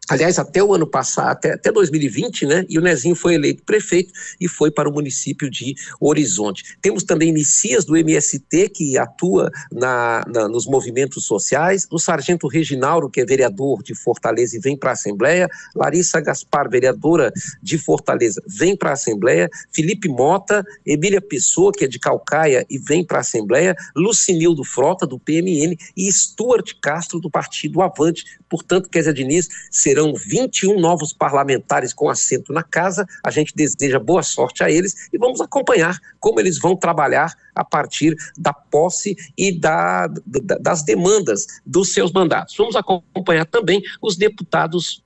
aliás, 0.09 0.39
até 0.39 0.63
o 0.63 0.75
ano 0.75 0.87
passado, 0.87 1.29
até, 1.29 1.53
até 1.53 1.71
2020, 1.71 2.47
né? 2.47 2.67
E 2.69 2.79
o 2.79 2.83
Nezinho 2.83 3.15
foi 3.15 3.35
eleito 3.35 3.63
prefeito 3.63 4.13
e 4.41 4.49
foi 4.49 4.71
para 4.71 4.89
o 4.89 4.93
município 4.93 5.51
de 5.51 5.75
Horizonte. 6.01 6.77
Temos 6.81 7.05
também 7.05 7.33
Nicias 7.33 7.85
do 7.85 7.97
MST, 7.97 8.71
que 8.71 8.97
atua 8.97 9.51
na, 9.71 10.25
na, 10.27 10.49
nos 10.49 10.67
movimentos 10.67 11.25
sociais, 11.25 11.87
o 11.91 11.99
Sargento 11.99 12.49
Reginauro, 12.49 13.11
que 13.11 13.21
é 13.21 13.25
vereador 13.25 13.83
de 13.83 13.95
Fortaleza 13.95 14.57
e 14.57 14.61
vem 14.61 14.77
para 14.77 14.91
a 14.91 14.93
Assembleia, 14.95 15.49
Larissa 15.75 16.21
Gaspar, 16.21 16.71
vereadora 16.71 17.33
de 17.63 17.79
Fortaleza, 17.79 18.43
vem 18.47 18.77
para 18.77 18.91
a 18.91 18.95
Assembleia, 18.95 19.49
Felipe 19.73 20.09
Mota, 20.09 20.65
Emília 20.85 21.21
Pessoa, 21.21 21.73
que 21.73 21.85
é 21.85 21.89
de 21.89 21.99
Calcaia 21.99 22.65
e 22.71 22.79
vem 22.79 23.05
para 23.05 23.19
a 23.19 23.21
Assembleia, 23.21 23.77
Lucinildo 23.95 24.65
Frota, 24.65 25.07
do 25.07 25.19
PMN, 25.19 25.77
e 25.97 26.13
Stuart 26.13 26.73
Castro, 26.81 27.21
do 27.21 27.31
Partido 27.31 27.83
Avante. 27.83 28.25
Portanto, 28.49 28.89
Kézia 28.89 29.13
Diniz 29.13 29.49
será 29.71 29.98
serão 29.99 30.15
21 30.15 30.79
novos 30.79 31.13
parlamentares 31.13 31.93
com 31.93 32.09
assento 32.09 32.53
na 32.53 32.63
casa. 32.63 33.05
A 33.25 33.31
gente 33.31 33.55
deseja 33.55 33.99
boa 33.99 34.23
sorte 34.23 34.63
a 34.63 34.71
eles 34.71 35.09
e 35.13 35.19
vamos 35.19 35.41
acompanhar 35.41 35.99
como 36.21 36.39
eles 36.39 36.59
vão 36.59 36.77
trabalhar 36.77 37.35
a 37.55 37.65
partir 37.65 38.17
da 38.37 38.53
posse 38.53 39.17
e 39.37 39.51
da, 39.51 40.07
da, 40.07 40.57
das 40.59 40.83
demandas 40.85 41.47
dos 41.67 41.93
seus 41.93 42.13
mandatos. 42.13 42.55
Vamos 42.57 42.77
acompanhar 42.77 43.45
também 43.47 43.83
os 44.01 44.17
deputados 44.17 45.03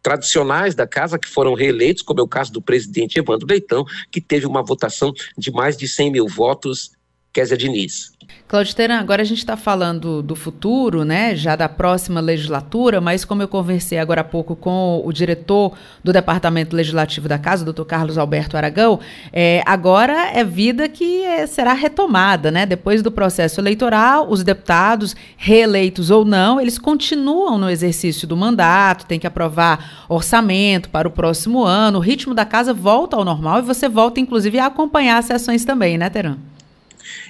tradicionais 0.00 0.76
da 0.76 0.86
casa 0.86 1.18
que 1.18 1.28
foram 1.28 1.54
reeleitos, 1.54 2.04
como 2.04 2.20
é 2.20 2.22
o 2.22 2.28
caso 2.28 2.52
do 2.52 2.62
presidente 2.62 3.18
Evandro 3.18 3.48
Leitão, 3.48 3.84
que 4.12 4.20
teve 4.20 4.46
uma 4.46 4.62
votação 4.62 5.12
de 5.36 5.50
mais 5.50 5.76
de 5.76 5.88
100 5.88 6.12
mil 6.12 6.28
votos, 6.28 6.92
Kézia 7.36 7.54
Diniz. 7.54 8.16
Cláudio 8.48 8.74
Teran, 8.74 8.98
agora 8.98 9.20
a 9.20 9.24
gente 9.24 9.40
está 9.40 9.58
falando 9.58 10.22
do 10.22 10.34
futuro, 10.34 11.04
né, 11.04 11.36
já 11.36 11.54
da 11.54 11.68
próxima 11.68 12.18
legislatura, 12.18 12.98
mas 12.98 13.26
como 13.26 13.42
eu 13.42 13.48
conversei 13.48 13.98
agora 13.98 14.22
há 14.22 14.24
pouco 14.24 14.56
com 14.56 15.02
o 15.04 15.12
diretor 15.12 15.76
do 16.02 16.14
Departamento 16.14 16.74
Legislativo 16.74 17.28
da 17.28 17.38
Casa, 17.38 17.60
o 17.60 17.66
doutor 17.66 17.84
Carlos 17.84 18.16
Alberto 18.16 18.56
Aragão, 18.56 19.00
é, 19.34 19.62
agora 19.66 20.30
é 20.32 20.42
vida 20.42 20.88
que 20.88 21.24
é, 21.24 21.46
será 21.46 21.74
retomada, 21.74 22.50
né? 22.50 22.64
Depois 22.64 23.02
do 23.02 23.10
processo 23.10 23.60
eleitoral, 23.60 24.30
os 24.30 24.42
deputados, 24.42 25.14
reeleitos 25.36 26.08
ou 26.10 26.24
não, 26.24 26.58
eles 26.58 26.78
continuam 26.78 27.58
no 27.58 27.68
exercício 27.68 28.26
do 28.26 28.36
mandato, 28.36 29.04
tem 29.04 29.20
que 29.20 29.26
aprovar 29.26 30.06
orçamento 30.08 30.88
para 30.88 31.06
o 31.06 31.10
próximo 31.10 31.64
ano, 31.64 31.98
o 31.98 32.02
ritmo 32.02 32.32
da 32.32 32.46
casa 32.46 32.72
volta 32.72 33.14
ao 33.14 33.26
normal 33.26 33.58
e 33.58 33.62
você 33.62 33.90
volta, 33.90 34.20
inclusive, 34.20 34.58
a 34.58 34.66
acompanhar 34.66 35.18
as 35.18 35.26
sessões 35.26 35.66
também, 35.66 35.98
né, 35.98 36.08
Teran? 36.08 36.38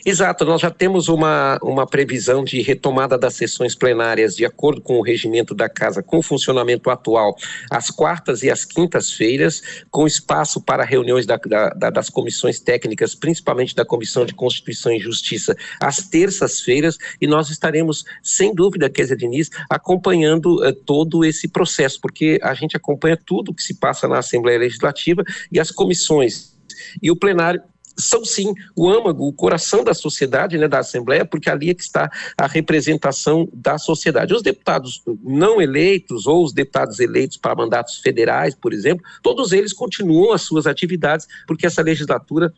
Exato, 0.05 0.45
nós 0.45 0.61
já 0.61 0.71
temos 0.71 1.09
uma, 1.09 1.59
uma 1.63 1.87
previsão 1.87 2.45
de 2.45 2.61
retomada 2.61 3.19
das 3.19 3.35
sessões 3.35 3.75
plenárias 3.75 4.37
de 4.37 4.45
acordo 4.45 4.81
com 4.81 4.99
o 4.99 5.03
regimento 5.03 5.55
da 5.55 5.69
Casa, 5.69 6.03
com 6.03 6.19
o 6.19 6.23
funcionamento 6.23 6.91
atual, 6.91 7.37
às 7.71 7.91
quartas 7.91 8.43
e 8.43 8.51
às 8.51 8.65
quintas-feiras, 8.65 9.63
com 9.91 10.07
espaço 10.07 10.61
para 10.61 10.85
reuniões 10.85 11.27
da, 11.27 11.37
da, 11.37 11.91
das 11.91 12.09
comissões 12.09 12.61
técnicas, 12.61 13.15
principalmente 13.15 13.75
da 13.75 13.85
Comissão 13.85 14.25
de 14.25 14.35
Constituição 14.35 14.93
e 14.93 14.99
Justiça, 14.99 15.57
às 15.81 16.09
terças-feiras, 16.09 16.99
e 17.21 17.27
nós 17.27 17.51
estaremos, 17.51 18.05
sem 18.23 18.55
dúvida, 18.55 18.91
Kézia 18.91 19.17
Diniz, 19.17 19.51
acompanhando 19.69 20.65
uh, 20.65 20.73
todo 20.73 21.25
esse 21.25 21.49
processo, 21.49 22.01
porque 22.01 22.39
a 22.43 22.55
gente 22.55 22.77
acompanha 22.77 23.17
tudo 23.17 23.55
que 23.55 23.63
se 23.63 23.75
passa 23.75 24.07
na 24.07 24.19
Assembleia 24.19 24.59
Legislativa 24.59 25.25
e 25.51 25.59
as 25.59 25.71
comissões. 25.71 26.55
E 27.03 27.11
o 27.11 27.17
plenário 27.17 27.63
são 27.99 28.25
sim 28.25 28.53
o 28.75 28.89
âmago, 28.89 29.27
o 29.27 29.33
coração 29.33 29.83
da 29.83 29.95
sociedade, 29.95 30.59
né, 30.59 30.69
da 30.69 30.81
Assembleia, 30.81 31.25
porque 31.25 31.51
ali 31.51 31.71
é 31.71 31.75
que 31.75 31.83
está 31.83 32.11
a 32.37 32.47
representação 32.47 33.49
da 33.53 33.79
sociedade. 33.79 34.35
Os 34.35 34.43
deputados 34.43 35.03
não 35.23 35.61
eleitos 35.61 36.27
ou 36.27 36.45
os 36.45 36.53
deputados 36.53 37.01
eleitos 37.01 37.37
para 37.37 37.55
mandatos 37.55 37.99
federais, 37.99 38.55
por 38.55 38.73
exemplo, 38.73 39.05
todos 39.23 39.53
eles 39.53 39.73
continuam 39.73 40.33
as 40.33 40.43
suas 40.43 40.67
atividades, 40.67 41.27
porque 41.47 41.67
essa 41.67 41.83
legislatura 41.83 42.53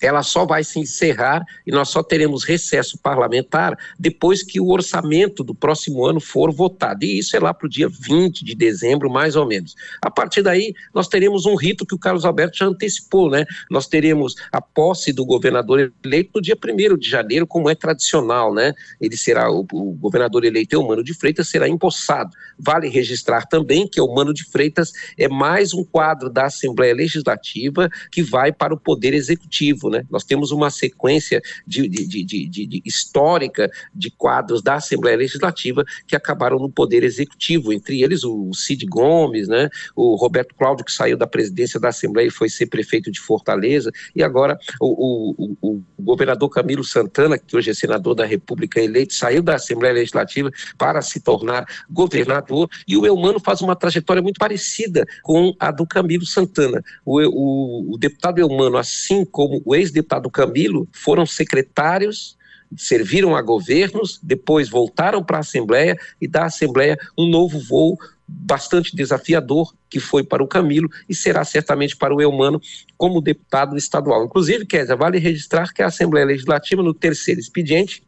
ela 0.00 0.22
só 0.22 0.44
vai 0.44 0.62
se 0.62 0.78
encerrar 0.78 1.44
e 1.66 1.70
nós 1.70 1.88
só 1.88 2.02
teremos 2.02 2.44
recesso 2.44 2.98
parlamentar 2.98 3.76
depois 3.98 4.42
que 4.42 4.60
o 4.60 4.68
orçamento 4.68 5.42
do 5.42 5.54
próximo 5.54 6.04
ano 6.04 6.20
for 6.20 6.52
votado. 6.52 7.04
E 7.04 7.18
isso 7.18 7.36
é 7.36 7.40
lá 7.40 7.54
para 7.54 7.66
o 7.66 7.70
dia 7.70 7.88
20 7.88 8.44
de 8.44 8.54
dezembro, 8.54 9.10
mais 9.10 9.36
ou 9.36 9.46
menos. 9.46 9.74
A 10.02 10.10
partir 10.10 10.42
daí, 10.42 10.74
nós 10.94 11.08
teremos 11.08 11.46
um 11.46 11.54
rito 11.54 11.86
que 11.86 11.94
o 11.94 11.98
Carlos 11.98 12.24
Alberto 12.24 12.58
já 12.58 12.66
antecipou, 12.66 13.30
né? 13.30 13.44
Nós 13.70 13.86
teremos 13.86 14.34
a 14.52 14.60
posse 14.60 15.12
do 15.12 15.24
governador 15.24 15.92
eleito 16.04 16.32
no 16.34 16.42
dia 16.42 16.56
1 16.56 16.98
de 16.98 17.08
janeiro, 17.08 17.46
como 17.46 17.70
é 17.70 17.74
tradicional, 17.74 18.52
né? 18.52 18.74
Ele 19.00 19.16
será, 19.16 19.50
o, 19.50 19.60
o 19.72 19.92
governador 19.92 20.44
eleito 20.44 20.76
é 20.76 20.78
o 20.78 20.86
Mano 20.86 21.02
de 21.02 21.14
Freitas, 21.14 21.48
será 21.48 21.68
empossado. 21.68 22.30
Vale 22.58 22.88
registrar 22.88 23.46
também 23.46 23.88
que 23.88 24.00
o 24.00 24.14
Mano 24.14 24.34
de 24.34 24.44
Freitas 24.44 24.92
é 25.16 25.28
mais 25.28 25.72
um 25.72 25.84
quadro 25.84 26.28
da 26.28 26.46
Assembleia 26.46 26.94
Legislativa 26.94 27.88
que 28.10 28.22
vai 28.22 28.52
para 28.52 28.74
o 28.74 28.78
Poder 28.78 29.14
Executivo 29.14 29.85
né? 29.90 30.04
Nós 30.10 30.24
temos 30.24 30.50
uma 30.50 30.70
sequência 30.70 31.42
de, 31.66 31.88
de, 31.88 32.24
de, 32.24 32.46
de, 32.46 32.82
histórica 32.84 33.70
de 33.94 34.10
quadros 34.10 34.62
da 34.62 34.74
Assembleia 34.74 35.16
Legislativa 35.16 35.84
que 36.06 36.16
acabaram 36.16 36.58
no 36.58 36.70
Poder 36.70 37.04
Executivo, 37.04 37.72
entre 37.72 38.02
eles 38.02 38.24
o 38.24 38.52
Cid 38.52 38.86
Gomes, 38.86 39.48
né? 39.48 39.68
O 39.94 40.16
Roberto 40.16 40.54
Cláudio, 40.54 40.84
que 40.84 40.92
saiu 40.92 41.16
da 41.16 41.26
presidência 41.26 41.78
da 41.78 41.88
Assembleia 41.88 42.28
e 42.28 42.30
foi 42.30 42.48
ser 42.48 42.66
prefeito 42.66 43.10
de 43.10 43.20
Fortaleza, 43.20 43.90
e 44.14 44.22
agora 44.22 44.58
o, 44.80 45.34
o, 45.36 45.56
o, 45.60 45.82
o 45.96 46.02
governador 46.02 46.48
Camilo 46.48 46.84
Santana, 46.84 47.38
que 47.38 47.56
hoje 47.56 47.70
é 47.70 47.74
senador 47.74 48.14
da 48.14 48.24
República 48.24 48.80
eleito, 48.80 49.14
saiu 49.14 49.42
da 49.42 49.54
Assembleia 49.54 49.94
Legislativa 49.94 50.50
para 50.78 51.02
se 51.02 51.20
tornar 51.20 51.66
governador, 51.90 52.68
e 52.86 52.96
o 52.96 53.06
Eumano 53.06 53.38
faz 53.40 53.60
uma 53.60 53.76
trajetória 53.76 54.22
muito 54.22 54.38
parecida 54.38 55.04
com 55.22 55.54
a 55.58 55.70
do 55.70 55.86
Camilo 55.86 56.26
Santana. 56.26 56.82
O, 57.04 57.20
o, 57.20 57.94
o 57.94 57.98
deputado 57.98 58.38
Eumano, 58.38 58.76
assim 58.76 59.24
como 59.24 59.60
o 59.64 59.74
ex-deputado 59.76 60.30
Camilo 60.30 60.88
foram 60.92 61.26
secretários, 61.26 62.36
serviram 62.76 63.36
a 63.36 63.42
governos, 63.42 64.18
depois 64.22 64.68
voltaram 64.68 65.22
para 65.22 65.38
a 65.38 65.40
Assembleia 65.40 65.96
e 66.20 66.26
da 66.26 66.46
Assembleia 66.46 66.98
um 67.16 67.28
novo 67.28 67.58
voo 67.58 67.96
bastante 68.28 68.94
desafiador 68.96 69.72
que 69.88 70.00
foi 70.00 70.24
para 70.24 70.42
o 70.42 70.48
Camilo 70.48 70.90
e 71.08 71.14
será 71.14 71.44
certamente 71.44 71.96
para 71.96 72.14
o 72.14 72.20
Eumano 72.20 72.60
como 72.96 73.20
deputado 73.20 73.76
estadual. 73.76 74.24
Inclusive, 74.24 74.66
Kézia, 74.66 74.96
vale 74.96 75.18
registrar 75.18 75.72
que 75.72 75.82
a 75.82 75.86
Assembleia 75.86 76.26
Legislativa, 76.26 76.82
no 76.82 76.92
terceiro 76.92 77.40
expediente, 77.40 78.02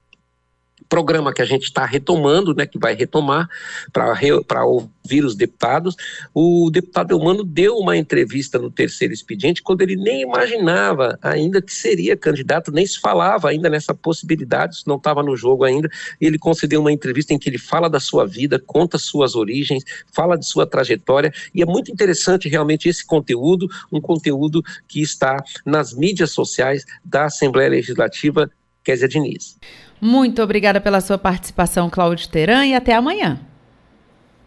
programa 0.88 1.32
que 1.32 1.42
a 1.42 1.44
gente 1.44 1.64
está 1.64 1.84
retomando, 1.84 2.54
né, 2.54 2.66
que 2.66 2.78
vai 2.78 2.94
retomar 2.94 3.48
para 3.92 4.64
ouvir 4.64 5.24
os 5.24 5.34
deputados. 5.34 5.96
O 6.34 6.70
deputado 6.70 7.12
Eumano 7.12 7.44
deu 7.44 7.76
uma 7.76 7.96
entrevista 7.96 8.58
no 8.58 8.70
terceiro 8.70 9.14
expediente 9.14 9.62
quando 9.62 9.82
ele 9.82 9.96
nem 9.96 10.22
imaginava 10.22 11.18
ainda 11.22 11.62
que 11.62 11.72
seria 11.72 12.16
candidato, 12.16 12.70
nem 12.70 12.86
se 12.86 13.00
falava 13.00 13.48
ainda 13.48 13.68
nessa 13.68 13.94
possibilidade, 13.94 14.76
isso 14.76 14.84
não 14.88 14.96
estava 14.96 15.22
no 15.22 15.36
jogo 15.36 15.64
ainda. 15.64 15.88
Ele 16.20 16.38
concedeu 16.38 16.80
uma 16.80 16.92
entrevista 16.92 17.32
em 17.32 17.38
que 17.38 17.48
ele 17.48 17.58
fala 17.58 17.88
da 17.88 18.00
sua 18.00 18.26
vida, 18.26 18.58
conta 18.58 18.98
suas 18.98 19.34
origens, 19.34 19.84
fala 20.12 20.36
de 20.36 20.46
sua 20.46 20.66
trajetória, 20.66 21.32
e 21.54 21.62
é 21.62 21.66
muito 21.66 21.90
interessante 21.90 22.48
realmente 22.48 22.88
esse 22.88 23.06
conteúdo, 23.06 23.68
um 23.92 24.00
conteúdo 24.00 24.62
que 24.86 25.00
está 25.00 25.42
nas 25.64 25.92
mídias 25.94 26.30
sociais 26.32 26.84
da 27.04 27.26
Assembleia 27.26 27.70
Legislativa 27.70 28.50
Kézia 28.82 29.08
Diniz. 29.08 29.56
Muito 30.00 30.42
obrigada 30.42 30.80
pela 30.80 31.00
sua 31.00 31.18
participação, 31.18 31.90
Cláudio 31.90 32.28
Teran, 32.28 32.66
e 32.66 32.74
até 32.74 32.94
amanhã. 32.94 33.40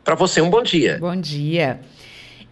Para 0.03 0.15
você, 0.15 0.41
um 0.41 0.49
bom 0.49 0.63
dia. 0.63 0.97
Bom 0.99 1.15
dia. 1.15 1.79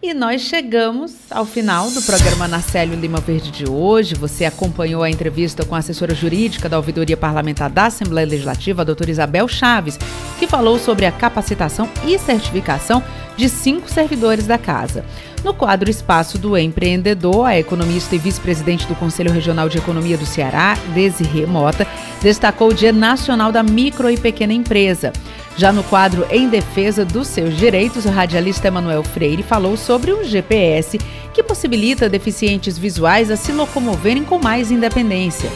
E 0.02 0.14
nós 0.14 0.40
chegamos 0.40 1.12
ao 1.30 1.44
final 1.44 1.90
do 1.90 2.00
programa 2.00 2.48
Nacélio 2.48 2.98
Lima 2.98 3.20
Verde 3.20 3.50
de 3.50 3.68
hoje. 3.68 4.14
Você 4.14 4.46
acompanhou 4.46 5.02
a 5.02 5.10
entrevista 5.10 5.62
com 5.62 5.74
a 5.74 5.78
assessora 5.78 6.14
jurídica 6.14 6.70
da 6.70 6.78
Ouvidoria 6.78 7.18
Parlamentar 7.18 7.68
da 7.68 7.84
Assembleia 7.84 8.26
Legislativa, 8.26 8.80
a 8.80 8.84
doutora 8.84 9.10
Isabel 9.10 9.46
Chaves, 9.46 9.98
que 10.38 10.46
falou 10.46 10.78
sobre 10.78 11.04
a 11.04 11.12
capacitação 11.12 11.86
e 12.06 12.18
certificação 12.18 13.04
de 13.36 13.46
cinco 13.50 13.90
servidores 13.90 14.46
da 14.46 14.56
casa. 14.56 15.04
No 15.44 15.52
quadro 15.52 15.90
Espaço 15.90 16.38
do 16.38 16.56
Empreendedor, 16.56 17.44
a 17.44 17.58
economista 17.58 18.14
e 18.14 18.18
vice-presidente 18.18 18.86
do 18.86 18.94
Conselho 18.94 19.32
Regional 19.32 19.68
de 19.68 19.76
Economia 19.76 20.16
do 20.16 20.24
Ceará, 20.24 20.78
Desirê 20.94 21.44
Mota, 21.44 21.86
destacou 22.22 22.68
o 22.68 22.74
Dia 22.74 22.92
Nacional 22.92 23.52
da 23.52 23.62
Micro 23.62 24.10
e 24.10 24.16
Pequena 24.16 24.54
Empresa. 24.54 25.12
Já 25.56 25.72
no 25.72 25.82
quadro 25.84 26.26
Em 26.30 26.48
Defesa 26.48 27.04
dos 27.04 27.28
Seus 27.28 27.56
Direitos, 27.56 28.04
o 28.04 28.10
radialista 28.10 28.68
Emanuel 28.68 29.02
Freire 29.02 29.42
falou 29.42 29.76
sobre 29.76 30.12
um 30.12 30.24
GPS 30.24 30.98
que 31.34 31.42
possibilita 31.42 32.08
deficientes 32.08 32.78
visuais 32.78 33.30
a 33.30 33.36
se 33.36 33.52
locomoverem 33.52 34.24
com 34.24 34.38
mais 34.38 34.70
independência. 34.70 35.50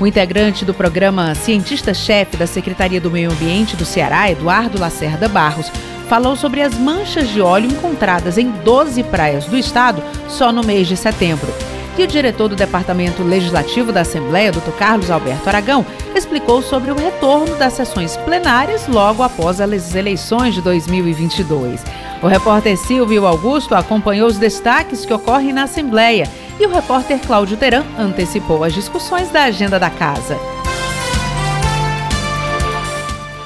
O 0.00 0.06
integrante 0.06 0.64
do 0.64 0.72
programa 0.72 1.34
Cientista-Chefe 1.34 2.36
da 2.36 2.46
Secretaria 2.46 3.00
do 3.00 3.10
Meio 3.10 3.30
Ambiente 3.30 3.76
do 3.76 3.84
Ceará, 3.84 4.30
Eduardo 4.30 4.80
Lacerda 4.80 5.28
Barros, 5.28 5.70
falou 6.08 6.34
sobre 6.34 6.62
as 6.62 6.74
manchas 6.74 7.28
de 7.28 7.40
óleo 7.40 7.70
encontradas 7.70 8.38
em 8.38 8.50
12 8.50 9.02
praias 9.04 9.44
do 9.44 9.58
estado 9.58 10.02
só 10.26 10.50
no 10.50 10.64
mês 10.64 10.88
de 10.88 10.96
setembro. 10.96 11.52
E 11.98 12.02
o 12.02 12.06
diretor 12.06 12.48
do 12.48 12.56
Departamento 12.56 13.22
Legislativo 13.22 13.92
da 13.92 14.00
Assembleia, 14.00 14.52
Dr. 14.52 14.70
Carlos 14.78 15.10
Alberto 15.10 15.48
Aragão, 15.48 15.84
explicou 16.14 16.62
sobre 16.62 16.90
o 16.90 16.96
retorno 16.96 17.56
das 17.56 17.74
sessões 17.74 18.16
plenárias 18.16 18.86
logo 18.86 19.22
após 19.22 19.60
as 19.60 19.94
eleições 19.94 20.54
de 20.54 20.62
2022. 20.62 21.84
O 22.22 22.26
repórter 22.26 22.76
Silvio 22.76 23.26
Augusto 23.26 23.74
acompanhou 23.74 24.28
os 24.28 24.38
destaques 24.38 25.04
que 25.04 25.12
ocorrem 25.12 25.52
na 25.52 25.64
Assembleia 25.64 26.28
e 26.58 26.66
o 26.66 26.70
repórter 26.70 27.18
Cláudio 27.18 27.56
Teran 27.56 27.84
antecipou 27.98 28.62
as 28.62 28.74
discussões 28.74 29.30
da 29.30 29.44
agenda 29.44 29.78
da 29.78 29.88
casa. 29.88 30.38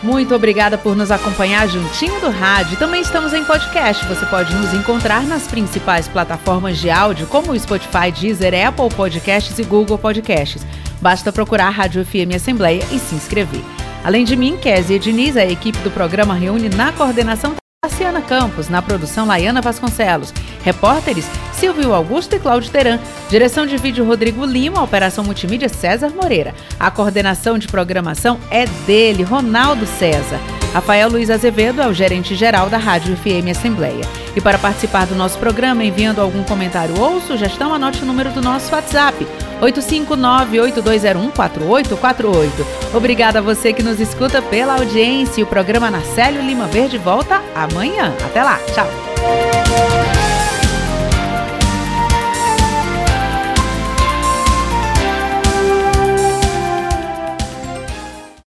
Muito 0.04 0.34
obrigada 0.34 0.76
por 0.76 0.94
nos 0.94 1.10
acompanhar 1.10 1.66
juntinho 1.66 2.20
do 2.20 2.28
rádio. 2.28 2.76
Também 2.76 3.00
estamos 3.00 3.32
em 3.32 3.42
podcast. 3.42 4.04
Você 4.04 4.26
pode 4.26 4.54
nos 4.54 4.74
encontrar 4.74 5.22
nas 5.22 5.46
principais 5.46 6.06
plataformas 6.06 6.76
de 6.76 6.90
áudio, 6.90 7.26
como 7.26 7.52
o 7.52 7.58
Spotify, 7.58 8.12
Deezer, 8.12 8.52
Apple 8.68 8.94
Podcasts 8.94 9.58
e 9.58 9.64
Google 9.64 9.96
Podcasts. 9.96 10.62
Basta 11.00 11.32
procurar 11.32 11.70
Rádio 11.70 12.04
FM 12.04 12.36
Assembleia 12.36 12.84
e 12.92 12.98
se 12.98 13.14
inscrever. 13.14 13.62
Além 14.04 14.26
de 14.26 14.36
mim, 14.36 14.58
Kézia 14.58 14.98
Diniz, 14.98 15.38
a 15.38 15.46
equipe 15.46 15.78
do 15.78 15.90
programa 15.90 16.34
reúne 16.34 16.68
na 16.68 16.92
coordenação 16.92 17.54
Luciana 17.84 18.22
Campos, 18.22 18.68
na 18.68 18.80
produção 18.80 19.26
Laiana 19.26 19.60
Vasconcelos. 19.60 20.32
Repórteres 20.62 21.26
Silvio 21.52 21.92
Augusto 21.92 22.34
e 22.34 22.38
Cláudio 22.38 22.70
Teran. 22.70 22.98
Direção 23.28 23.66
de 23.66 23.76
vídeo 23.76 24.04
Rodrigo 24.04 24.44
Lima, 24.44 24.82
operação 24.82 25.22
multimídia 25.22 25.68
César 25.68 26.10
Moreira. 26.10 26.54
A 26.80 26.90
coordenação 26.90 27.58
de 27.58 27.68
programação 27.68 28.40
é 28.50 28.66
dele, 28.86 29.22
Ronaldo 29.22 29.86
César. 29.86 30.40
Rafael 30.74 31.08
Luiz 31.08 31.30
Azevedo 31.30 31.80
é 31.80 31.86
o 31.86 31.94
gerente 31.94 32.34
geral 32.34 32.68
da 32.68 32.76
Rádio 32.76 33.16
FM 33.16 33.48
Assembleia. 33.52 34.04
E 34.34 34.40
para 34.40 34.58
participar 34.58 35.06
do 35.06 35.14
nosso 35.14 35.38
programa, 35.38 35.84
enviando 35.84 36.20
algum 36.20 36.42
comentário 36.42 37.00
ou 37.00 37.20
sugestão, 37.20 37.72
anote 37.72 38.02
o 38.02 38.06
número 38.06 38.32
do 38.32 38.42
nosso 38.42 38.74
WhatsApp, 38.74 39.24
859-8201-4848. 39.62 42.48
Obrigada 42.92 43.38
a 43.38 43.42
você 43.42 43.72
que 43.72 43.84
nos 43.84 44.00
escuta 44.00 44.42
pela 44.42 44.74
audiência. 44.74 45.44
O 45.44 45.46
programa 45.46 45.92
Narcélio 45.92 46.42
Lima 46.42 46.66
Verde 46.66 46.98
volta 46.98 47.40
amanhã. 47.54 48.12
Até 48.26 48.42
lá, 48.42 48.58
tchau! 48.74 48.88